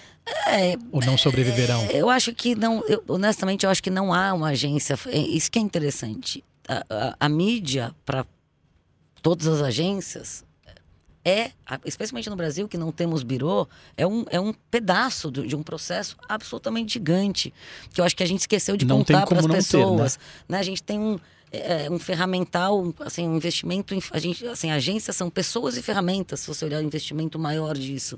É, 0.47 0.75
Ou 0.91 1.05
não 1.05 1.19
sobreviverão? 1.19 1.83
É, 1.83 1.97
eu 1.97 2.09
acho 2.09 2.33
que 2.33 2.55
não, 2.55 2.83
eu, 2.87 3.03
honestamente, 3.07 3.63
eu 3.63 3.69
acho 3.69 3.83
que 3.83 3.91
não 3.91 4.11
há 4.11 4.33
uma 4.33 4.47
agência. 4.47 4.97
É, 5.05 5.19
isso 5.19 5.51
que 5.51 5.59
é 5.59 5.61
interessante. 5.61 6.43
A, 6.67 6.83
a, 6.89 7.15
a 7.19 7.29
mídia, 7.29 7.93
para 8.03 8.25
todas 9.21 9.45
as 9.45 9.61
agências, 9.61 10.43
é, 11.27 11.51
especialmente 11.83 12.29
no 12.29 12.37
Brasil, 12.37 12.69
que 12.69 12.77
não 12.77 12.89
temos 12.89 13.21
birô, 13.21 13.67
é 13.97 14.07
um, 14.07 14.23
é 14.29 14.39
um 14.39 14.53
pedaço 14.71 15.29
de, 15.29 15.45
de 15.45 15.57
um 15.57 15.61
processo 15.61 16.15
absolutamente 16.29 16.93
gigante. 16.93 17.53
Que 17.93 17.99
eu 17.99 18.05
acho 18.05 18.15
que 18.15 18.23
a 18.23 18.25
gente 18.25 18.39
esqueceu 18.39 18.77
de 18.77 18.85
não 18.85 18.99
contar 18.99 19.27
para 19.27 19.39
as 19.41 19.45
pessoas. 19.45 20.15
Ter, 20.15 20.21
né? 20.47 20.55
né? 20.55 20.59
A 20.59 20.63
gente 20.63 20.81
tem 20.81 20.97
um, 20.97 21.19
é, 21.51 21.91
um 21.91 21.99
ferramental, 21.99 22.93
assim, 23.01 23.27
um 23.27 23.35
investimento. 23.35 23.93
Em, 23.93 24.01
a 24.09 24.19
gente, 24.19 24.47
assim, 24.47 24.71
agências 24.71 25.17
são 25.17 25.29
pessoas 25.29 25.75
e 25.75 25.81
ferramentas, 25.81 26.39
se 26.39 26.47
você 26.47 26.63
olhar 26.63 26.79
o 26.79 26.85
investimento 26.85 27.37
maior 27.37 27.77
disso. 27.77 28.17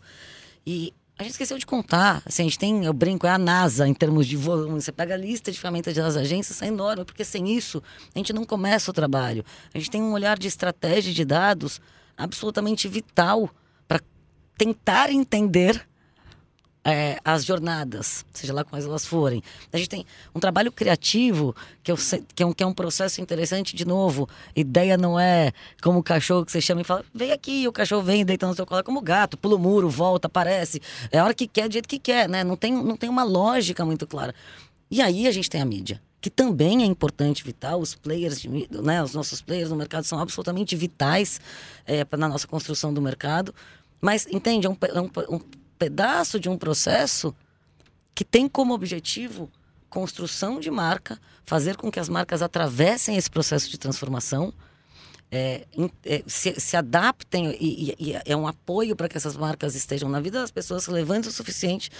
E 0.64 0.94
a 1.18 1.24
gente 1.24 1.32
esqueceu 1.32 1.58
de 1.58 1.66
contar. 1.66 2.22
Assim, 2.28 2.44
a 2.44 2.46
gente 2.46 2.60
tem, 2.60 2.86
eu 2.86 2.94
brinco, 2.94 3.26
é 3.26 3.32
a 3.32 3.40
NASA 3.40 3.88
em 3.88 3.94
termos 3.96 4.28
de 4.28 4.38
volume. 4.38 4.80
Você 4.80 4.92
pega 4.92 5.16
a 5.16 5.18
lista 5.18 5.52
de 5.52 5.60
ferramentas 5.60 5.96
das 5.96 6.16
agências, 6.16 6.62
é 6.62 6.68
enorme, 6.68 7.04
porque 7.04 7.26
sem 7.26 7.50
isso 7.58 7.82
a 8.14 8.20
gente 8.20 8.32
não 8.34 8.46
começa 8.46 8.92
o 8.92 8.94
trabalho. 8.94 9.44
A 9.74 9.80
gente 9.80 9.90
tem 9.90 10.00
um 10.00 10.12
olhar 10.12 10.38
de 10.38 10.48
estratégia 10.48 11.12
de 11.12 11.26
dados 11.26 11.82
absolutamente 12.20 12.88
vital 12.88 13.50
para 13.88 14.02
tentar 14.58 15.10
entender 15.10 15.88
é, 16.84 17.20
as 17.24 17.46
jornadas, 17.46 18.26
seja 18.34 18.54
lá 18.54 18.64
quais 18.64 18.86
elas 18.86 19.06
forem. 19.06 19.42
A 19.72 19.78
gente 19.78 19.90
tem 19.90 20.06
um 20.34 20.40
trabalho 20.40 20.72
criativo, 20.72 21.56
que, 21.84 21.92
eu, 21.92 21.98
que, 22.36 22.44
é 22.44 22.46
um, 22.46 22.54
que 22.54 22.64
é 22.64 22.66
um 22.66 22.74
processo 22.74 23.22
interessante, 23.22 23.76
de 23.76 23.86
novo. 23.86 24.28
Ideia 24.56 24.98
não 24.98 25.20
é 25.20 25.52
como 25.82 26.00
o 26.00 26.04
cachorro 26.04 26.46
que 26.46 26.52
você 26.52 26.62
chama 26.62 26.82
e 26.82 26.84
fala, 26.84 27.04
vem 27.14 27.32
aqui, 27.32 27.68
o 27.68 27.72
cachorro 27.72 28.02
vem, 28.02 28.26
deita 28.26 28.48
no 28.48 28.56
seu 28.56 28.66
colo, 28.66 28.82
é 28.82 28.84
como 28.84 29.02
gato, 29.02 29.38
pula 29.38 29.56
o 29.56 29.60
muro, 29.60 29.90
volta, 29.90 30.28
aparece. 30.28 30.82
É 31.12 31.20
a 31.20 31.26
hora 31.26 31.34
que 31.34 31.48
quer, 31.48 31.68
do 31.68 31.74
jeito 31.74 31.88
que 31.88 32.00
quer, 32.00 32.28
né? 32.28 32.44
Não 32.44 32.56
tem, 32.56 32.72
não 32.72 32.98
tem 32.98 33.10
uma 33.10 33.24
lógica 33.24 33.86
muito 33.86 34.08
clara. 34.08 34.34
E 34.90 35.02
aí 35.02 35.28
a 35.28 35.32
gente 35.32 35.50
tem 35.50 35.62
a 35.62 35.66
mídia 35.66 36.02
que 36.22 36.30
também 36.30 36.84
é 36.84 36.86
importante, 36.86 37.44
vital. 37.44 37.80
Os 37.80 37.96
players, 37.96 38.44
né, 38.70 39.02
os 39.04 39.14
nossos 39.14 39.42
players 39.42 39.70
no 39.70 39.76
mercado 39.76 40.04
são 40.04 40.20
absolutamente 40.20 40.76
vitais 40.76 41.40
é, 41.86 42.06
na 42.18 42.28
nossa 42.28 42.48
construção 42.48 42.94
do 42.94 43.02
mercado. 43.02 43.54
Mas, 44.02 44.28
entende, 44.28 44.68
é 44.68 44.70
um, 44.70 44.78
é 44.82 45.02
um, 45.02 45.36
um 45.36 45.40
pedaço 45.78 46.40
de 46.40 46.50
um 46.50 46.58
processo 46.58 47.34
que 48.14 48.26
tem 48.26 48.50
como 48.50 48.74
objetivo 48.74 49.50
construção 49.90 50.60
de 50.60 50.70
marca, 50.70 51.20
fazer 51.44 51.76
com 51.76 51.92
que 51.92 52.00
as 52.00 52.08
marcas 52.08 52.42
atravessem 52.42 53.16
esse 53.16 53.30
processo 53.30 53.70
de 53.70 53.78
transformação, 53.78 54.54
é, 55.32 55.66
é, 56.06 56.24
se, 56.28 56.60
se, 56.60 56.76
adaptem 56.76 57.56
e, 57.60 57.96
e, 58.00 58.12
e, 58.12 58.22
é 58.26 58.36
um 58.36 58.48
apoio 58.48 58.96
para 58.96 59.08
que 59.08 59.16
essas 59.16 59.38
marcas 59.38 59.76
estejam 59.76 60.10
na 60.10 60.20
vida 60.20 60.42
das 60.42 60.50
pessoas 60.50 60.86
relevantes 60.86 61.30
o 61.30 61.32
suficiente 61.32 61.92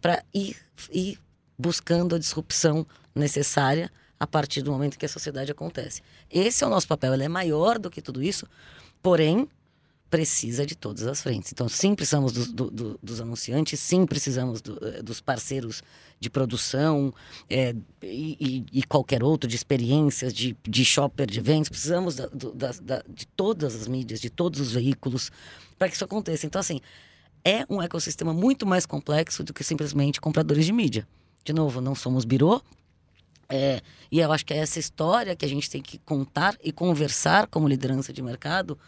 para 0.00 0.22
ir, 0.32 0.56
ir 0.90 1.18
buscando 1.58 2.14
a 2.14 2.18
disrupção 2.18 2.86
necessária 3.14 3.90
a 4.18 4.26
partir 4.26 4.62
do 4.62 4.70
momento 4.70 4.98
que 4.98 5.06
a 5.06 5.08
sociedade 5.08 5.50
acontece. 5.50 6.02
Esse 6.30 6.64
é 6.64 6.66
o 6.66 6.70
nosso 6.70 6.88
papel, 6.88 7.14
ele 7.14 7.24
é 7.24 7.28
maior 7.28 7.78
do 7.78 7.90
que 7.90 8.02
tudo 8.02 8.22
isso, 8.22 8.46
porém 9.02 9.48
precisa 10.10 10.64
de 10.64 10.74
todas 10.74 11.06
as 11.06 11.20
frentes. 11.20 11.52
Então, 11.52 11.68
sim, 11.68 11.94
precisamos 11.94 12.32
do, 12.32 12.52
do, 12.52 12.70
do, 12.70 13.00
dos 13.02 13.20
anunciantes, 13.20 13.78
sim, 13.78 14.06
precisamos 14.06 14.62
eh, 14.82 15.02
dos 15.02 15.20
parceiros 15.20 15.82
de 16.18 16.30
produção 16.30 17.12
é, 17.48 17.74
e, 18.02 18.64
e, 18.72 18.82
qualquer 18.84 19.22
outro, 19.22 19.48
de 19.48 19.54
experiências, 19.54 20.32
de, 20.32 20.56
de 20.66 20.84
shopper, 20.84 21.26
de 21.26 21.38
eventos. 21.38 21.68
Precisamos 21.68 22.16
da, 22.16 22.26
da, 22.26 22.72
da, 22.82 23.04
de 23.06 23.26
todas 23.26 23.76
as 23.76 23.86
mídias, 23.86 24.20
de 24.20 24.30
todos 24.30 24.60
os 24.60 24.72
veículos 24.72 25.30
para 25.78 25.88
que 25.88 25.94
isso 25.94 26.04
aconteça. 26.04 26.46
Então, 26.46 26.58
assim, 26.60 26.80
é 27.44 27.64
um 27.68 27.80
ecossistema 27.82 28.32
muito 28.32 28.66
mais 28.66 28.86
complexo 28.86 29.44
do 29.44 29.52
que 29.52 29.62
simplesmente 29.62 30.20
compradores 30.20 30.64
de 30.64 30.72
mídia. 30.72 31.06
De 31.44 31.52
novo, 31.52 31.80
não 31.80 31.94
somos 31.94 32.24
birô. 32.24 32.62
É, 33.48 33.80
e 34.12 34.20
eu 34.20 34.30
acho 34.30 34.44
que 34.44 34.52
é 34.52 34.58
essa 34.58 34.78
história 34.78 35.34
que 35.34 35.44
a 35.44 35.48
gente 35.48 35.70
tem 35.70 35.80
que 35.80 35.98
contar 35.98 36.56
e 36.62 36.70
conversar 36.70 37.46
como 37.46 37.66
liderança 37.66 38.12
de 38.12 38.20
mercado 38.20 38.78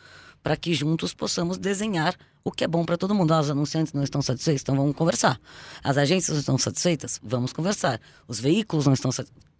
para 0.42 0.56
que 0.56 0.74
juntos 0.74 1.14
possamos 1.14 1.58
desenhar 1.58 2.14
o 2.42 2.50
que 2.50 2.64
é 2.64 2.68
bom 2.68 2.84
para 2.84 2.96
todo 2.96 3.14
mundo. 3.14 3.32
Ah, 3.32 3.40
os 3.40 3.50
anunciantes 3.50 3.92
não 3.92 4.03
estão 4.03 4.22
satisfeitos, 4.22 4.62
então 4.62 4.76
vamos 4.76 4.96
conversar. 4.96 5.40
As 5.82 5.96
agências 5.96 6.34
não 6.34 6.40
estão 6.40 6.59
satisfeitas, 6.59 7.20
vamos 7.22 7.53
conversar. 7.53 8.01
Os 8.26 8.40
veículos 8.40 8.86
não 8.86 8.94
estão 8.94 9.12
satisfeitos. 9.12 9.51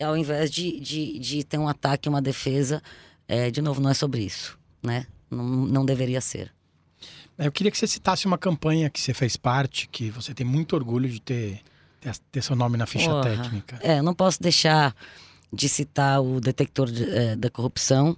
Ao 0.00 0.16
invés 0.16 0.50
de, 0.50 0.80
de, 0.80 1.18
de 1.18 1.44
ter 1.44 1.58
um 1.58 1.68
ataque, 1.68 2.08
uma 2.08 2.22
defesa, 2.22 2.82
é, 3.26 3.50
de 3.50 3.60
novo, 3.60 3.80
não 3.80 3.90
é 3.90 3.94
sobre 3.94 4.22
isso. 4.22 4.58
Né? 4.82 5.06
Não, 5.30 5.44
não 5.44 5.84
deveria 5.84 6.20
ser. 6.20 6.52
Eu 7.36 7.52
queria 7.52 7.70
que 7.70 7.78
você 7.78 7.86
citasse 7.86 8.26
uma 8.26 8.38
campanha 8.38 8.90
que 8.90 9.00
você 9.00 9.14
fez 9.14 9.36
parte, 9.36 9.88
que 9.88 10.10
você 10.10 10.34
tem 10.34 10.44
muito 10.44 10.74
orgulho 10.74 11.08
de 11.08 11.20
ter 11.20 11.60
ter 12.30 12.42
seu 12.42 12.56
nome 12.56 12.76
na 12.76 12.86
ficha 12.86 13.08
Porra. 13.08 13.22
técnica. 13.22 13.78
É, 13.82 14.00
não 14.02 14.14
posso 14.14 14.42
deixar 14.42 14.94
de 15.52 15.68
citar 15.68 16.22
o 16.22 16.40
detector 16.40 16.90
de, 16.90 17.04
é, 17.04 17.36
da 17.36 17.50
corrupção. 17.50 18.16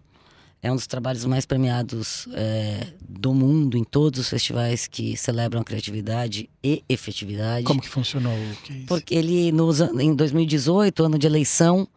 É 0.62 0.70
um 0.70 0.76
dos 0.76 0.86
trabalhos 0.86 1.24
mais 1.24 1.46
premiados 1.46 2.28
é, 2.34 2.88
do 3.08 3.32
mundo 3.32 3.78
em 3.78 3.84
todos 3.84 4.20
os 4.20 4.28
festivais 4.28 4.86
que 4.86 5.16
celebram 5.16 5.62
a 5.62 5.64
criatividade 5.64 6.50
e 6.62 6.84
efetividade. 6.86 7.64
Como 7.64 7.80
que 7.80 7.88
funcionou? 7.88 8.36
Que 8.64 8.72
é 8.72 8.86
Porque 8.86 9.14
ele, 9.14 9.50
nos, 9.52 9.80
em 9.80 10.14
2018, 10.14 11.02
ano 11.02 11.18
de 11.18 11.26
eleição, 11.26 11.88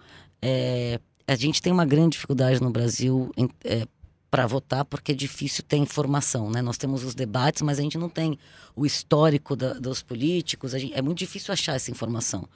é, 0.42 0.98
a 1.28 1.36
gente 1.36 1.62
tem 1.62 1.74
uma 1.74 1.86
grande 1.86 2.12
dificuldade 2.12 2.62
no 2.62 2.70
Brasil 2.70 3.32
é, 3.66 3.86
para 4.34 4.48
votar 4.48 4.84
porque 4.84 5.12
é 5.12 5.16
difícil 5.16 5.64
ter 5.64 5.78
informação, 5.78 6.50
né? 6.50 6.60
Nós 6.60 6.76
temos 6.76 7.04
os 7.04 7.14
debates, 7.14 7.62
mas 7.62 7.78
a 7.78 7.84
gente 7.84 8.00
não 8.00 8.10
tem 8.10 8.40
o 8.76 8.84
histórico 8.84 9.56
da, 9.56 9.74
dos 9.74 10.02
políticos. 10.02 10.72
Gente, 10.72 10.92
é 10.96 11.04
muito 11.04 11.20
difícil 11.20 11.54
achar 11.54 11.76
essa 11.76 11.92
informação. 11.92 12.50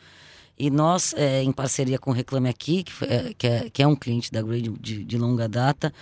E 0.58 0.72
nós, 0.72 1.14
é, 1.16 1.44
em 1.44 1.52
parceria 1.52 2.00
com 2.00 2.10
o 2.10 2.14
Reclame 2.16 2.50
Aqui, 2.50 2.84
que, 2.84 3.06
é, 3.06 3.34
que, 3.38 3.46
é, 3.46 3.70
que 3.70 3.84
é 3.84 3.88
um 3.88 3.96
cliente 3.96 4.32
da 4.32 4.42
Grade 4.42 4.70
de, 4.80 5.04
de 5.04 5.18
longa 5.20 5.48
data, 5.48 5.94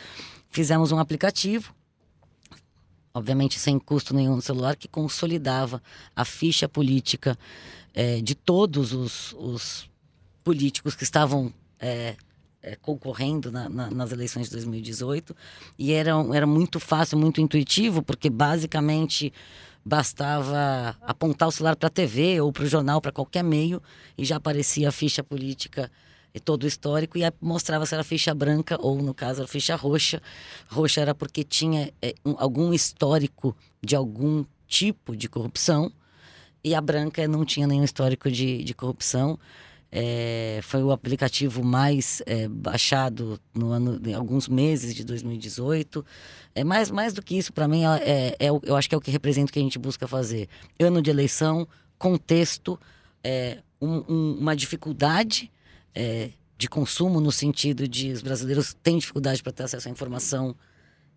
fizemos 0.49 0.93
um 0.93 0.97
aplicativo 0.97 1.75
obviamente 3.13 3.59
sem 3.59 3.77
custo 3.77 4.13
nenhum 4.13 4.37
no 4.37 4.41
celular, 4.41 4.77
que 4.77 4.87
consolidava 4.87 5.83
a 6.15 6.23
ficha 6.23 6.69
política 6.69 7.37
é, 7.93 8.21
de 8.21 8.33
todos 8.33 8.93
os, 8.93 9.33
os, 9.33 9.89
políticos 10.41 10.95
que 10.95 11.03
estavam 11.03 11.53
é, 12.65 12.75
concorrendo 12.75 13.51
na, 13.51 13.69
na, 13.69 13.91
nas 13.91 14.11
eleições 14.11 14.47
de 14.47 14.53
2018. 14.53 15.35
E 15.77 15.93
era, 15.93 16.11
era 16.33 16.47
muito 16.47 16.79
fácil, 16.79 17.17
muito 17.17 17.39
intuitivo, 17.39 18.01
porque 18.01 18.27
basicamente 18.27 19.31
bastava 19.85 20.97
apontar 21.01 21.47
o 21.47 21.51
celular 21.51 21.75
para 21.75 21.87
a 21.87 21.91
TV 21.91 22.41
ou 22.41 22.51
para 22.51 22.63
o 22.63 22.67
jornal, 22.67 22.99
para 22.99 23.11
qualquer 23.11 23.43
meio, 23.43 23.79
e 24.17 24.25
já 24.25 24.37
aparecia 24.37 24.89
a 24.89 24.91
ficha 24.91 25.23
política 25.23 25.91
e 26.33 26.39
todo 26.39 26.63
o 26.63 26.67
histórico, 26.67 27.17
e 27.17 27.21
mostrava 27.39 27.85
se 27.85 27.93
era 27.93 28.03
ficha 28.03 28.33
branca 28.33 28.77
ou, 28.81 29.01
no 29.01 29.13
caso, 29.13 29.43
a 29.43 29.47
ficha 29.47 29.75
roxa. 29.75 30.21
Roxa 30.67 31.01
era 31.01 31.13
porque 31.13 31.43
tinha 31.43 31.93
é, 32.01 32.15
um, 32.25 32.35
algum 32.37 32.73
histórico 32.73 33.55
de 33.81 33.95
algum 33.95 34.43
tipo 34.67 35.15
de 35.15 35.29
corrupção, 35.29 35.91
e 36.63 36.73
a 36.73 36.81
branca 36.81 37.27
não 37.27 37.45
tinha 37.45 37.67
nenhum 37.67 37.83
histórico 37.83 38.29
de, 38.31 38.63
de 38.63 38.73
corrupção. 38.73 39.37
É, 39.91 40.59
foi 40.63 40.83
o 40.83 40.91
aplicativo 40.91 41.63
mais 41.63 42.21
é, 42.25 42.47
baixado 42.47 43.39
no 43.53 43.71
ano, 43.71 44.01
em 44.05 44.13
alguns 44.13 44.47
meses 44.47 44.93
de 44.93 45.03
2018. 45.03 46.05
É 46.53 46.63
mais, 46.63 46.91
mais 46.91 47.13
do 47.13 47.21
que 47.21 47.37
isso, 47.37 47.53
para 47.53 47.67
mim, 47.67 47.83
é, 47.85 48.35
é, 48.39 48.49
eu 48.49 48.75
acho 48.75 48.89
que 48.89 48.95
é 48.95 48.97
o 48.97 49.01
que 49.01 49.11
representa 49.11 49.49
o 49.49 49.53
que 49.53 49.59
a 49.59 49.61
gente 49.61 49.79
busca 49.79 50.07
fazer. 50.07 50.49
Ano 50.79 51.01
de 51.01 51.09
eleição, 51.09 51.67
contexto, 51.97 52.79
é, 53.23 53.59
um, 53.81 54.03
um, 54.07 54.37
uma 54.39 54.55
dificuldade 54.55 55.51
é, 55.93 56.29
de 56.57 56.67
consumo 56.67 57.19
no 57.19 57.31
sentido 57.31 57.87
de 57.87 58.11
os 58.11 58.21
brasileiros 58.21 58.75
têm 58.83 58.97
dificuldade 58.97 59.41
para 59.41 59.51
ter 59.51 59.63
acesso 59.63 59.87
à 59.87 59.91
informação 59.91 60.55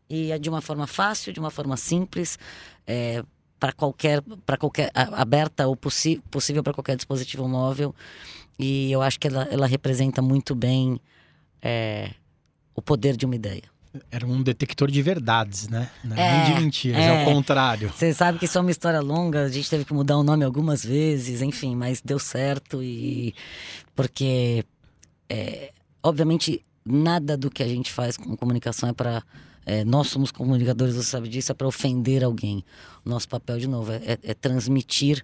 e 0.08 0.32
é 0.32 0.38
de 0.38 0.48
uma 0.48 0.60
forma 0.60 0.86
fácil, 0.86 1.32
de 1.32 1.40
uma 1.40 1.50
forma 1.50 1.76
simples, 1.76 2.38
é, 2.86 3.22
para 3.58 3.72
qualquer, 3.72 4.22
para 4.44 4.56
qualquer 4.56 4.90
aberta 4.94 5.66
ou 5.66 5.76
possível 5.76 6.62
para 6.62 6.72
qualquer 6.72 6.96
dispositivo 6.96 7.48
móvel. 7.48 7.94
E 8.58 8.90
eu 8.90 9.02
acho 9.02 9.18
que 9.20 9.28
ela, 9.28 9.48
ela 9.50 9.66
representa 9.66 10.20
muito 10.20 10.54
bem 10.54 11.00
é, 11.62 12.10
o 12.74 12.82
poder 12.82 13.16
de 13.16 13.24
uma 13.24 13.36
ideia. 13.36 13.62
Era 14.10 14.26
um 14.26 14.42
detector 14.42 14.90
de 14.90 15.00
verdades, 15.02 15.68
né? 15.68 15.90
Não 16.04 16.16
é, 16.16 16.44
nem 16.44 16.54
de 16.54 16.60
mentiras, 16.60 17.00
é, 17.00 17.20
ao 17.20 17.24
contrário. 17.24 17.90
Você 17.90 18.12
sabe 18.12 18.38
que 18.38 18.44
isso 18.44 18.58
é 18.58 18.60
uma 18.60 18.70
história 18.70 19.00
longa, 19.00 19.44
a 19.44 19.48
gente 19.48 19.68
teve 19.68 19.84
que 19.84 19.94
mudar 19.94 20.16
o 20.18 20.22
nome 20.22 20.44
algumas 20.44 20.84
vezes, 20.84 21.40
enfim, 21.40 21.74
mas 21.74 22.00
deu 22.00 22.18
certo 22.18 22.82
e. 22.82 23.34
Porque, 23.96 24.64
é, 25.28 25.72
obviamente, 26.02 26.64
nada 26.84 27.36
do 27.36 27.50
que 27.50 27.62
a 27.62 27.68
gente 27.68 27.92
faz 27.92 28.16
com 28.16 28.36
comunicação 28.36 28.88
é 28.88 28.92
para. 28.92 29.22
É, 29.70 29.84
nós 29.84 30.08
somos 30.08 30.32
comunicadores, 30.32 30.94
você 30.94 31.10
sabe 31.10 31.28
disso, 31.28 31.52
é 31.52 31.54
para 31.54 31.68
ofender 31.68 32.24
alguém. 32.24 32.64
Nosso 33.04 33.28
papel, 33.28 33.58
de 33.58 33.68
novo, 33.68 33.92
é, 33.92 34.18
é, 34.22 34.32
transmitir 34.32 35.22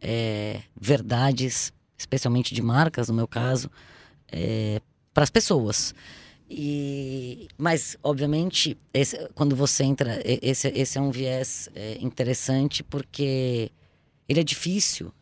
é, 0.00 0.60
verdades 0.78 1.72
especialmente 1.96 2.52
de 2.52 2.60
marcas, 2.60 3.08
no 3.08 3.14
meu 3.14 3.28
caso, 3.28 3.70
é, 4.26 4.80
para 5.14 5.22
as 5.22 5.30
pessoas. 5.30 5.94
E, 6.50 7.46
mas, 7.56 7.96
obviamente, 8.02 8.76
esse, 8.92 9.16
quando 9.36 9.54
você 9.54 9.84
entra, 9.84 10.20
esse, 10.24 10.66
esse 10.66 10.98
é 10.98 11.00
um 11.00 11.12
viés 11.12 11.68
é, 11.72 11.96
interessante 12.00 12.82
porque 12.82 13.70
ele 14.28 14.40
é 14.40 14.44
difícil, 14.44 15.12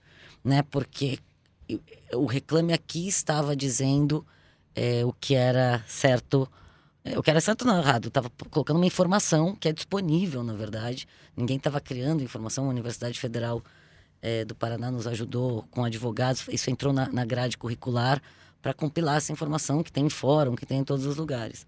né? 0.42 0.62
Porque 0.62 1.18
o 2.14 2.24
Reclame 2.24 2.72
Aqui 2.72 3.06
estava 3.06 3.54
dizendo 3.54 4.26
é, 4.74 5.04
o 5.04 5.12
que 5.12 5.34
era 5.34 5.84
certo, 5.86 6.48
o 7.16 7.22
que 7.22 7.30
era 7.30 7.40
certo 7.40 7.66
não 7.66 7.78
errado, 7.78 8.08
estava 8.08 8.30
colocando 8.50 8.76
uma 8.76 8.86
informação 8.86 9.54
que 9.54 9.68
é 9.68 9.72
disponível, 9.72 10.42
na 10.42 10.54
verdade. 10.54 11.06
Ninguém 11.36 11.58
estava 11.58 11.80
criando 11.80 12.22
informação, 12.22 12.64
a 12.64 12.68
Universidade 12.68 13.20
Federal 13.20 13.62
é, 14.22 14.42
do 14.42 14.54
Paraná 14.54 14.90
nos 14.90 15.06
ajudou 15.06 15.64
com 15.70 15.84
advogados, 15.84 16.46
isso 16.48 16.70
entrou 16.70 16.94
na, 16.94 17.10
na 17.10 17.26
grade 17.26 17.58
curricular 17.58 18.22
para 18.62 18.72
compilar 18.72 19.18
essa 19.18 19.30
informação 19.30 19.82
que 19.82 19.92
tem 19.92 20.06
em 20.06 20.10
fórum, 20.10 20.56
que 20.56 20.64
tem 20.64 20.78
em 20.78 20.84
todos 20.84 21.04
os 21.04 21.16
lugares. 21.16 21.66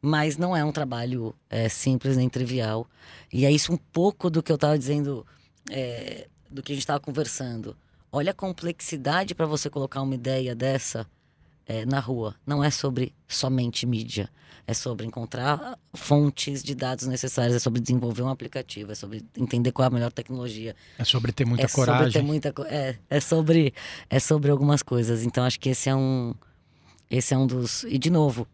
Mas 0.00 0.38
não 0.38 0.56
é 0.56 0.64
um 0.64 0.72
trabalho 0.72 1.34
é, 1.50 1.68
simples 1.68 2.16
nem 2.16 2.30
trivial. 2.30 2.88
E 3.30 3.44
é 3.44 3.50
isso 3.50 3.70
um 3.70 3.76
pouco 3.76 4.30
do 4.30 4.42
que 4.42 4.50
eu 4.50 4.54
estava 4.54 4.78
dizendo, 4.78 5.26
é, 5.70 6.26
do 6.50 6.62
que 6.62 6.72
a 6.72 6.74
gente 6.74 6.84
estava 6.84 7.00
conversando. 7.00 7.76
Olha 8.10 8.30
a 8.30 8.34
complexidade 8.34 9.34
para 9.34 9.44
você 9.44 9.68
colocar 9.68 10.00
uma 10.00 10.14
ideia 10.14 10.54
dessa 10.54 11.06
é, 11.68 11.84
na 11.84 12.00
rua. 12.00 12.34
Não 12.46 12.64
é 12.64 12.70
sobre 12.70 13.14
somente 13.28 13.86
mídia. 13.86 14.28
É 14.66 14.74
sobre 14.74 15.06
encontrar 15.06 15.78
fontes 15.94 16.62
de 16.62 16.74
dados 16.74 17.06
necessários, 17.06 17.56
é 17.56 17.58
sobre 17.58 17.80
desenvolver 17.80 18.22
um 18.22 18.28
aplicativo, 18.28 18.92
é 18.92 18.94
sobre 18.94 19.24
entender 19.36 19.72
qual 19.72 19.84
é 19.84 19.86
a 19.86 19.90
melhor 19.90 20.12
tecnologia. 20.12 20.76
É 20.98 21.04
sobre 21.04 21.32
ter 21.32 21.46
muita 21.46 21.64
é 21.64 21.68
coragem. 21.68 22.12
Sobre 22.12 22.12
ter 22.12 22.22
muita, 22.22 22.54
é, 22.68 22.96
é, 23.08 23.20
sobre, 23.20 23.72
é 24.10 24.18
sobre 24.18 24.50
algumas 24.50 24.82
coisas. 24.82 25.22
Então 25.22 25.44
acho 25.44 25.58
que 25.58 25.70
esse 25.70 25.88
é 25.88 25.94
um. 25.94 26.34
Esse 27.10 27.32
é 27.32 27.38
um 27.38 27.46
dos. 27.46 27.84
E 27.84 27.98
de 27.98 28.10
novo, 28.10 28.46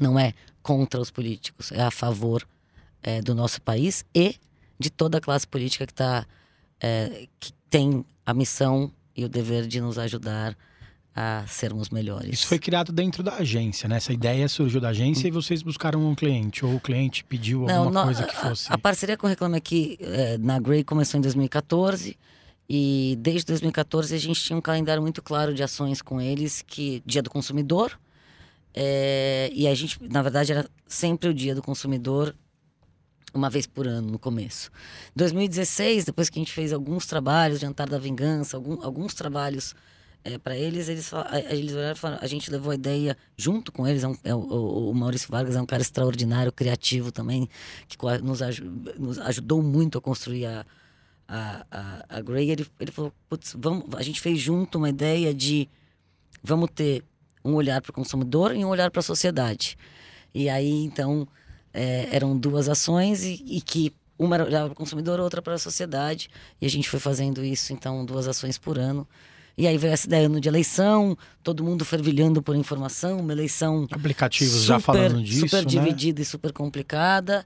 não 0.00 0.18
é 0.18 0.34
contra 0.62 1.00
os 1.00 1.12
políticos, 1.12 1.70
é 1.70 1.80
a 1.80 1.92
favor 1.92 2.46
é, 3.00 3.20
do 3.20 3.32
nosso 3.32 3.62
país 3.62 4.04
e 4.12 4.34
de 4.78 4.90
toda 4.90 5.18
a 5.18 5.20
classe 5.20 5.46
política 5.46 5.86
que, 5.86 5.94
tá, 5.94 6.26
é, 6.80 7.28
que 7.38 7.52
tem 7.70 8.04
a 8.24 8.34
missão 8.34 8.92
e 9.16 9.24
o 9.24 9.28
dever 9.28 9.66
de 9.68 9.80
nos 9.80 9.96
ajudar 9.96 10.50
a 10.50 10.56
sermos 11.46 11.88
melhores. 11.88 12.34
Isso 12.34 12.46
foi 12.46 12.58
criado 12.58 12.92
dentro 12.92 13.22
da 13.22 13.36
agência, 13.36 13.88
né? 13.88 13.96
Essa 13.96 14.12
ideia 14.12 14.48
surgiu 14.48 14.80
da 14.80 14.90
agência 14.90 15.26
e 15.26 15.30
vocês 15.30 15.62
buscaram 15.62 16.06
um 16.06 16.14
cliente, 16.14 16.64
ou 16.64 16.74
o 16.74 16.80
cliente 16.80 17.24
pediu 17.24 17.68
alguma 17.68 17.90
Não, 17.90 18.04
coisa 18.04 18.24
que 18.24 18.36
fosse. 18.36 18.70
A, 18.70 18.74
a, 18.74 18.78
parceria 18.78 19.16
com 19.16 19.26
o 19.26 19.30
Reclame 19.30 19.56
Aqui 19.56 19.96
é, 20.00 20.36
na 20.38 20.58
Grey 20.58 20.84
começou 20.84 21.18
em 21.18 21.22
2014. 21.22 22.16
E 22.68 23.16
desde 23.20 23.46
2014 23.46 24.14
a 24.14 24.18
gente 24.18 24.42
tinha 24.42 24.56
um 24.56 24.60
calendário 24.60 25.00
muito 25.00 25.22
claro 25.22 25.54
de 25.54 25.62
ações 25.62 26.02
com 26.02 26.20
eles, 26.20 26.62
que 26.66 27.02
Dia 27.06 27.22
do 27.22 27.30
Consumidor. 27.30 27.98
É, 28.74 29.50
e 29.54 29.66
a 29.66 29.74
gente, 29.74 29.98
na 30.02 30.20
verdade, 30.20 30.52
era 30.52 30.68
sempre 30.86 31.30
o 31.30 31.34
Dia 31.34 31.54
do 31.54 31.62
Consumidor, 31.62 32.34
uma 33.32 33.48
vez 33.48 33.66
por 33.66 33.86
ano 33.86 34.10
no 34.10 34.18
começo. 34.18 34.70
2016, 35.14 36.04
depois 36.04 36.28
que 36.28 36.38
a 36.38 36.42
gente 36.42 36.52
fez 36.52 36.72
alguns 36.72 37.06
trabalhos, 37.06 37.60
Jantar 37.60 37.88
da 37.88 37.98
Vingança, 37.98 38.56
algum, 38.56 38.82
alguns 38.82 39.14
trabalhos 39.14 39.74
é, 40.26 40.38
para 40.38 40.56
eles, 40.56 40.88
eles, 40.88 41.12
eles 41.48 41.98
falaram, 41.98 42.20
a 42.20 42.26
gente 42.26 42.50
levou 42.50 42.72
a 42.72 42.74
ideia 42.74 43.16
junto 43.36 43.70
com 43.70 43.86
eles. 43.86 44.02
É 44.02 44.08
um, 44.08 44.16
é 44.24 44.34
o, 44.34 44.90
o, 44.90 44.94
Maurício 44.94 45.30
Vargas 45.30 45.54
é 45.54 45.62
um 45.62 45.66
cara 45.66 45.80
extraordinário, 45.80 46.50
criativo 46.50 47.12
também, 47.12 47.48
que 47.86 47.96
nos, 48.24 48.40
nos 48.98 49.18
ajudou 49.20 49.62
muito 49.62 49.98
a 49.98 50.00
construir 50.00 50.46
a, 50.46 50.66
a, 51.28 51.66
a, 51.70 52.04
a 52.16 52.20
Grey. 52.20 52.50
Ele, 52.50 52.66
ele 52.80 52.90
falou: 52.90 53.12
Putz, 53.28 53.54
vamos, 53.56 53.86
a 53.94 54.02
gente 54.02 54.20
fez 54.20 54.40
junto 54.40 54.78
uma 54.78 54.88
ideia 54.88 55.32
de 55.32 55.68
vamos 56.42 56.70
ter 56.74 57.04
um 57.44 57.54
olhar 57.54 57.80
para 57.80 57.90
o 57.90 57.94
consumidor 57.94 58.54
e 58.56 58.64
um 58.64 58.68
olhar 58.68 58.90
para 58.90 59.00
a 59.00 59.04
sociedade. 59.04 59.78
E 60.34 60.48
aí, 60.48 60.82
então, 60.82 61.28
é, 61.72 62.08
eram 62.10 62.36
duas 62.36 62.68
ações 62.68 63.22
e, 63.22 63.44
e 63.46 63.60
que 63.60 63.94
uma 64.18 64.34
era 64.34 64.64
para 64.64 64.72
o 64.72 64.74
consumidor, 64.74 65.20
outra 65.20 65.40
para 65.40 65.54
a 65.54 65.58
sociedade. 65.58 66.28
E 66.60 66.66
a 66.66 66.70
gente 66.70 66.88
foi 66.88 66.98
fazendo 66.98 67.44
isso, 67.44 67.72
então, 67.72 68.04
duas 68.04 68.26
ações 68.26 68.58
por 68.58 68.76
ano. 68.76 69.06
E 69.58 69.66
aí 69.66 69.78
veio 69.78 69.92
essa 69.92 70.06
ideia 70.06 70.28
no 70.28 70.38
de 70.38 70.48
eleição, 70.48 71.16
todo 71.42 71.64
mundo 71.64 71.84
fervilhando 71.84 72.42
por 72.42 72.54
informação, 72.54 73.20
uma 73.20 73.32
eleição. 73.32 73.86
Aplicativos 73.90 74.52
super, 74.52 74.66
já 74.66 74.80
falando 74.80 75.22
disso. 75.22 75.40
Super 75.40 75.62
né? 75.62 75.64
dividida 75.64 76.20
e 76.20 76.24
super 76.24 76.52
complicada. 76.52 77.44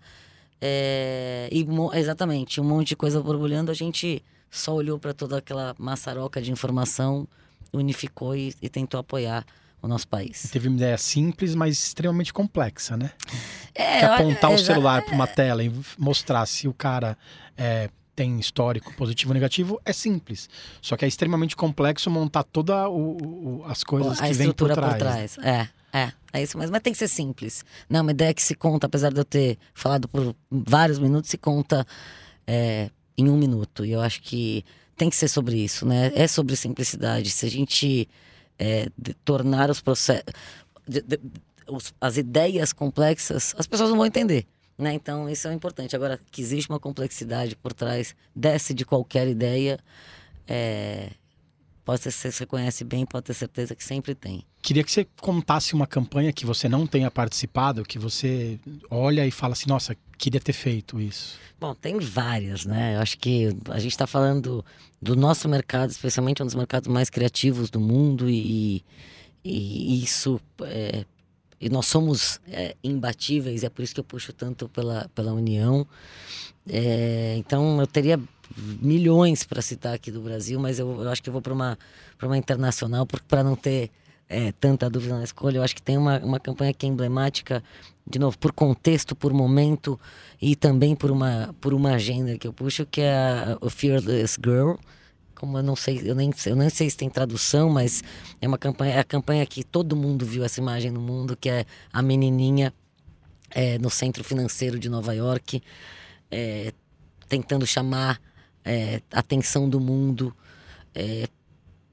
É, 0.61 1.49
e 1.53 1.65
exatamente, 1.95 2.61
um 2.61 2.65
monte 2.65 2.89
de 2.89 2.97
coisa 2.97 3.23
borbulhando, 3.23 3.71
a 3.71 3.75
gente 3.75 4.23
só 4.51 4.75
olhou 4.75 4.99
para 4.99 5.15
toda 5.15 5.39
aquela 5.39 5.75
maçaroca 5.79 6.43
de 6.43 6.51
informação, 6.51 7.27
unificou 7.73 8.35
e, 8.35 8.53
e 8.61 8.69
tentou 8.69 8.99
apoiar 8.99 9.47
o 9.81 9.89
nosso 9.89 10.07
país. 10.09 10.51
Teve 10.51 10.69
uma 10.69 10.77
ideia 10.77 10.99
simples, 10.99 11.55
mas 11.55 11.79
extremamente 11.79 12.33
complexa, 12.33 12.97
né? 12.97 13.13
É, 13.75 14.01
que 14.01 14.05
apontar 14.05 14.51
é, 14.51 14.55
o 14.55 14.59
celular 14.59 15.03
para 15.03 15.15
uma 15.15 15.27
tela 15.27 15.63
e 15.63 15.73
mostrar 15.97 16.45
se 16.45 16.69
o 16.69 16.75
cara 16.75 17.17
é, 17.57 17.89
tem 18.21 18.39
histórico 18.39 18.93
positivo 18.97 19.31
ou 19.31 19.35
negativo 19.35 19.81
é 19.83 19.95
simples. 19.95 20.47
Só 20.83 20.95
que 20.95 21.07
é 21.07 21.09
extremamente 21.09 21.57
complexo 21.57 22.11
montar 22.11 22.43
todas 22.45 22.77
as 23.65 23.83
coisas 23.83 24.21
a 24.21 24.29
que 24.29 24.35
vem 24.35 24.53
por 24.53 24.71
trás. 24.71 24.93
por 24.93 24.99
trás. 24.99 25.39
É, 25.39 25.69
é, 25.91 26.13
é 26.35 26.43
isso 26.43 26.59
mesmo. 26.59 26.73
Mas 26.73 26.83
tem 26.83 26.93
que 26.93 26.99
ser 26.99 27.09
simples. 27.09 27.65
Não, 27.89 28.03
uma 28.03 28.11
ideia 28.11 28.35
que 28.35 28.43
se 28.43 28.55
conta, 28.55 28.87
apesar 28.87 29.11
de 29.11 29.19
eu 29.19 29.25
ter 29.25 29.57
falado 29.73 30.07
por 30.07 30.37
vários 30.51 30.99
minutos, 30.99 31.31
se 31.31 31.39
conta 31.39 31.87
é, 32.47 32.91
em 33.17 33.27
um 33.27 33.39
minuto. 33.39 33.87
E 33.87 33.93
eu 33.93 34.03
acho 34.03 34.21
que 34.21 34.67
tem 34.99 35.09
que 35.09 35.17
ser 35.17 35.29
sobre 35.29 35.57
isso, 35.57 35.87
né? 35.87 36.13
É 36.15 36.29
sobre 36.29 36.55
simplicidade. 36.57 37.31
Se 37.31 37.47
a 37.47 37.51
gente 37.51 38.07
é, 38.59 38.91
tornar 39.25 39.71
os 39.71 39.81
processos 39.81 40.25
de, 40.87 41.01
de, 41.01 41.19
os, 41.67 41.95
as 41.99 42.19
ideias 42.19 42.71
complexas, 42.71 43.55
as 43.57 43.67
pessoas 43.67 43.89
não 43.89 43.97
vão 43.97 44.05
entender. 44.05 44.47
Né? 44.81 44.95
Então, 44.95 45.29
isso 45.29 45.47
é 45.47 45.53
importante. 45.53 45.95
Agora, 45.95 46.19
que 46.31 46.41
existe 46.41 46.71
uma 46.71 46.81
complexidade 46.81 47.55
por 47.55 47.73
trás, 47.73 48.17
desce 48.35 48.73
de 48.73 48.85
qualquer 48.85 49.29
ideia, 49.29 49.79
é, 50.49 51.11
pode 51.85 52.11
ser, 52.11 52.33
você 52.33 52.47
conhece 52.47 52.83
bem, 52.83 53.05
pode 53.05 53.27
ter 53.27 53.35
certeza 53.35 53.75
que 53.75 53.85
sempre 53.85 54.15
tem. 54.15 54.43
Queria 54.63 54.83
que 54.83 54.91
você 54.91 55.07
contasse 55.21 55.75
uma 55.75 55.87
campanha 55.87 56.33
que 56.33 56.47
você 56.47 56.69
não 56.69 56.87
tenha 56.87 57.11
participado, 57.11 57.83
que 57.83 57.99
você 57.99 58.59
olha 58.91 59.27
e 59.27 59.31
fala 59.31 59.53
assim, 59.53 59.69
nossa, 59.69 59.95
queria 60.17 60.41
ter 60.41 60.53
feito 60.53 61.01
isso. 61.01 61.39
Bom, 61.59 61.75
tem 61.75 61.99
várias, 61.99 62.65
né? 62.65 62.97
Eu 62.97 63.01
acho 63.01 63.19
que 63.19 63.49
a 63.69 63.79
gente 63.79 63.93
está 63.93 64.07
falando 64.07 64.65
do 65.01 65.15
nosso 65.15 65.49
mercado, 65.49 65.91
especialmente 65.91 66.43
um 66.43 66.47
dos 66.47 66.55
mercados 66.55 66.89
mais 66.89 67.11
criativos 67.11 67.69
do 67.69 67.81
mundo 67.81 68.31
e, 68.31 68.83
e 69.45 70.03
isso 70.03 70.41
é, 70.63 71.05
e 71.61 71.69
nós 71.69 71.87
somos 71.87 72.41
é, 72.49 72.75
imbatíveis, 72.83 73.63
é 73.63 73.69
por 73.69 73.83
isso 73.83 73.93
que 73.93 74.01
eu 74.01 74.05
puxo 74.05 74.33
tanto 74.33 74.69
pela, 74.69 75.11
pela 75.15 75.33
União. 75.33 75.87
É, 76.67 77.35
então 77.37 77.79
eu 77.81 77.87
teria 77.87 78.19
milhões 78.81 79.45
para 79.45 79.61
citar 79.61 79.95
aqui 79.95 80.11
do 80.11 80.21
Brasil, 80.21 80.59
mas 80.59 80.79
eu, 80.79 81.03
eu 81.03 81.09
acho 81.11 81.23
que 81.23 81.29
eu 81.29 81.33
vou 81.33 81.43
para 81.43 81.53
uma, 81.53 81.79
uma 82.23 82.39
internacional, 82.39 83.07
para 83.29 83.45
não 83.45 83.55
ter 83.55 83.91
é, 84.29 84.53
tanta 84.53 84.89
dúvida 84.89 85.19
na 85.19 85.25
escolha. 85.25 85.59
Eu 85.59 85.63
acho 85.63 85.75
que 85.75 85.83
tem 85.83 85.99
uma, 85.99 86.19
uma 86.21 86.41
campanha 86.41 86.73
que 86.73 86.87
é 86.87 86.89
emblemática, 86.89 87.63
de 88.07 88.19
novo, 88.19 88.39
por 88.39 88.53
contexto, 88.53 89.15
por 89.15 89.33
momento 89.33 90.01
e 90.41 90.57
também 90.57 90.97
por 90.97 91.11
uma, 91.11 91.55
por 91.61 91.75
uma 91.75 91.93
agenda 91.93 92.39
que 92.39 92.47
eu 92.47 92.53
puxo, 92.53 92.87
que 92.87 93.03
é 93.03 93.57
Fearless 93.69 94.39
Girl 94.43 94.77
como 95.41 95.57
eu 95.57 95.63
não 95.63 95.75
sei, 95.75 96.03
eu 96.05 96.15
nem, 96.15 96.31
eu 96.45 96.55
nem 96.55 96.69
sei 96.69 96.91
se 96.91 96.99
tem 96.99 97.09
tradução, 97.09 97.71
mas 97.71 98.05
é 98.43 98.47
uma 98.47 98.59
campanha, 98.59 98.97
é 98.97 98.99
a 98.99 99.05
campanha 99.05 99.47
que 99.47 99.65
todo 99.65 99.97
mundo 99.97 100.27
viu 100.27 100.45
essa 100.45 100.61
imagem 100.61 100.91
no 100.91 101.01
mundo, 101.01 101.35
que 101.35 101.49
é 101.49 101.65
a 101.91 102.03
menininha 102.03 102.75
é, 103.49 103.79
no 103.79 103.89
centro 103.89 104.23
financeiro 104.23 104.79
de 104.79 104.91
Nova 104.91 105.15
York, 105.15 105.63
é, 106.31 106.75
tentando 107.27 107.67
chamar 107.67 108.21
é, 108.63 109.01
a 109.11 109.21
atenção 109.21 109.67
do 109.67 109.81
mundo 109.81 110.37
é, 110.95 111.27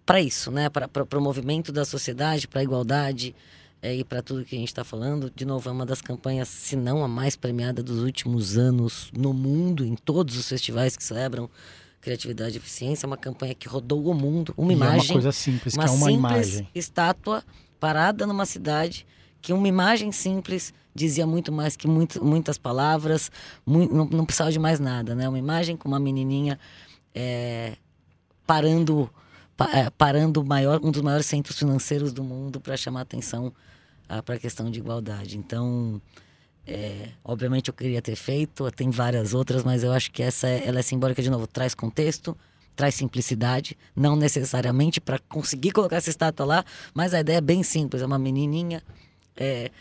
para 0.05 0.19
isso, 0.19 0.51
né? 0.51 0.69
Para 0.69 1.17
o 1.17 1.21
movimento 1.21 1.71
da 1.71 1.85
sociedade, 1.85 2.49
para 2.49 2.59
a 2.59 2.63
igualdade 2.63 3.33
é, 3.81 3.95
e 3.95 4.03
para 4.03 4.21
tudo 4.21 4.43
que 4.43 4.57
a 4.57 4.59
gente 4.59 4.67
está 4.67 4.83
falando. 4.83 5.31
De 5.33 5.45
novo, 5.45 5.69
é 5.69 5.71
uma 5.71 5.85
das 5.85 6.01
campanhas, 6.01 6.49
se 6.49 6.75
não 6.75 7.01
a 7.01 7.07
mais 7.07 7.37
premiada 7.37 7.81
dos 7.81 7.99
últimos 8.03 8.57
anos 8.57 9.09
no 9.17 9.33
mundo, 9.33 9.85
em 9.85 9.95
todos 9.95 10.35
os 10.35 10.49
festivais 10.49 10.97
que 10.97 11.03
celebram 11.03 11.49
Criatividade 12.01 12.55
e 12.55 12.57
Eficiência, 12.57 13.05
é 13.05 13.07
uma 13.07 13.17
campanha 13.17 13.53
que 13.53 13.67
rodou 13.67 14.05
o 14.05 14.13
mundo, 14.13 14.53
uma 14.57 14.71
e 14.71 14.75
imagem. 14.75 14.99
É 14.99 15.03
uma 15.03 15.13
coisa 15.13 15.31
simples, 15.31 15.73
uma 15.73 15.83
que 15.83 15.89
é 15.89 15.93
uma 15.93 16.05
simples 16.07 16.47
imagem. 16.47 16.69
estátua 16.73 17.43
parada 17.79 18.25
numa 18.25 18.45
cidade 18.45 19.05
que 19.41 19.53
uma 19.53 19.67
imagem 19.67 20.11
simples 20.11 20.73
dizia 20.93 21.27
muito 21.27 21.51
mais 21.51 21.75
que 21.75 21.87
muito, 21.87 22.23
muitas 22.23 22.57
palavras, 22.57 23.31
muito, 23.65 23.93
não, 23.93 24.05
não, 24.05 24.25
precisava 24.25 24.51
de 24.51 24.59
mais 24.59 24.79
nada, 24.79 25.13
né? 25.13 25.29
Uma 25.29 25.37
imagem 25.37 25.77
com 25.77 25.87
uma 25.87 25.99
menininha 25.99 26.59
é, 27.13 27.77
parando, 28.45 29.09
pa, 29.55 29.69
é, 29.71 29.89
parando 29.91 30.43
maior, 30.43 30.79
um 30.83 30.91
dos 30.91 31.01
maiores 31.01 31.27
centros 31.27 31.57
financeiros 31.57 32.11
do 32.11 32.23
mundo 32.23 32.59
para 32.59 32.75
chamar 32.75 33.01
atenção 33.01 33.53
ah, 34.09 34.23
para 34.23 34.35
a 34.35 34.39
questão 34.39 34.71
de 34.71 34.79
igualdade. 34.79 35.37
Então, 35.37 36.01
é, 36.67 37.09
obviamente 37.23 37.69
eu 37.69 37.73
queria 37.73 38.01
ter 38.01 38.17
feito, 38.17 38.69
tem 38.71 38.89
várias 38.89 39.33
outras, 39.33 39.63
mas 39.63 39.83
eu 39.83 39.93
acho 39.93 40.11
que 40.11 40.21
essa 40.21 40.47
ela 40.47 40.79
é 40.79 40.81
simbólica 40.81 41.21
de 41.21 41.29
novo, 41.29 41.47
traz 41.47 41.73
contexto, 41.73 42.37
traz 42.75 42.93
simplicidade, 42.95 43.77
não 43.95 44.17
necessariamente 44.17 44.99
para 44.99 45.17
conseguir 45.17 45.71
colocar 45.71 45.95
essa 45.95 46.09
estátua 46.09 46.45
lá, 46.45 46.65
mas 46.93 47.13
a 47.13 47.21
ideia 47.21 47.37
é 47.37 47.41
bem 47.41 47.63
simples, 47.63 48.01
é 48.01 48.05
uma 48.05 48.19
menininha, 48.19 48.83
é, 49.37 49.71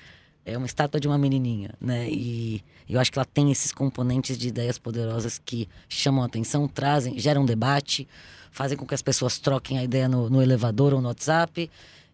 é 0.44 0.56
uma 0.56 0.66
estátua 0.66 1.00
de 1.00 1.08
uma 1.08 1.18
menininha, 1.18 1.74
né? 1.80 2.08
E 2.08 2.62
eu 2.88 3.00
acho 3.00 3.10
que 3.10 3.18
ela 3.18 3.26
tem 3.26 3.50
esses 3.50 3.72
componentes 3.72 4.38
de 4.38 4.46
ideias 4.46 4.78
poderosas 4.78 5.40
que 5.44 5.68
chamam 5.88 6.22
a 6.22 6.26
atenção, 6.26 6.68
trazem, 6.68 7.18
geram 7.18 7.44
debate, 7.44 8.06
fazem 8.52 8.78
com 8.78 8.86
que 8.86 8.94
as 8.94 9.02
pessoas 9.02 9.38
troquem 9.40 9.76
a 9.76 9.82
ideia 9.82 10.08
no, 10.08 10.30
no 10.30 10.40
elevador 10.40 10.94
ou 10.94 11.00
no 11.00 11.08
WhatsApp 11.08 11.68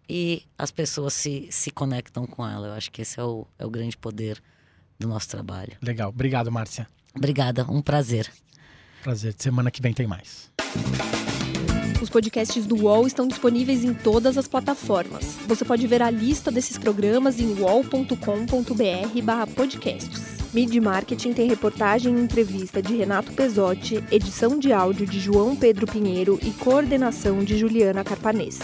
e 0.09 0.43
as 0.57 0.71
pessoas 0.71 1.13
se, 1.13 1.47
se 1.51 1.71
conectam 1.71 2.27
com 2.27 2.47
ela. 2.49 2.69
Eu 2.69 2.73
acho 2.73 2.91
que 2.91 3.03
esse 3.03 3.21
é 3.21 3.23
o, 3.23 3.47
é 3.59 3.67
o 3.67 3.71
grande 3.71 3.99
poder 3.99 4.43
do 5.03 5.09
nosso 5.09 5.29
trabalho. 5.29 5.73
Legal. 5.83 6.09
Obrigado, 6.09 6.51
Márcia. 6.51 6.89
Obrigada, 7.15 7.71
um 7.71 7.83
prazer. 7.83 8.33
Prazer. 9.03 9.35
Semana 9.37 9.71
que 9.71 9.83
vem 9.83 9.93
tem 9.93 10.07
mais. 10.07 10.51
Os 12.01 12.09
podcasts 12.09 12.67
do 12.67 12.85
UOL 12.85 13.07
estão 13.07 13.29
disponíveis 13.29 13.85
em 13.85 13.93
todas 13.95 14.37
as 14.37 14.49
plataformas. 14.49 15.37
Você 15.47 15.65
pode 15.65 15.87
ver 15.87 16.03
a 16.03 16.11
lista 16.11 16.51
desses 16.51 16.77
programas 16.77 17.39
em 17.39 17.61
uol.com.br/podcasts. 17.61 20.43
Mid 20.53 20.75
Marketing 20.77 21.33
tem 21.33 21.49
reportagem 21.49 22.17
e 22.17 22.21
entrevista 22.21 22.83
de 22.83 22.97
Renato 22.97 23.31
Pesotti, 23.33 24.03
edição 24.11 24.59
de 24.59 24.73
áudio 24.73 25.07
de 25.07 25.21
João 25.21 25.55
Pedro 25.55 25.87
Pinheiro 25.87 26.41
e 26.43 26.51
coordenação 26.51 27.45
de 27.45 27.57
Juliana 27.57 28.03
Carpanês. 28.03 28.59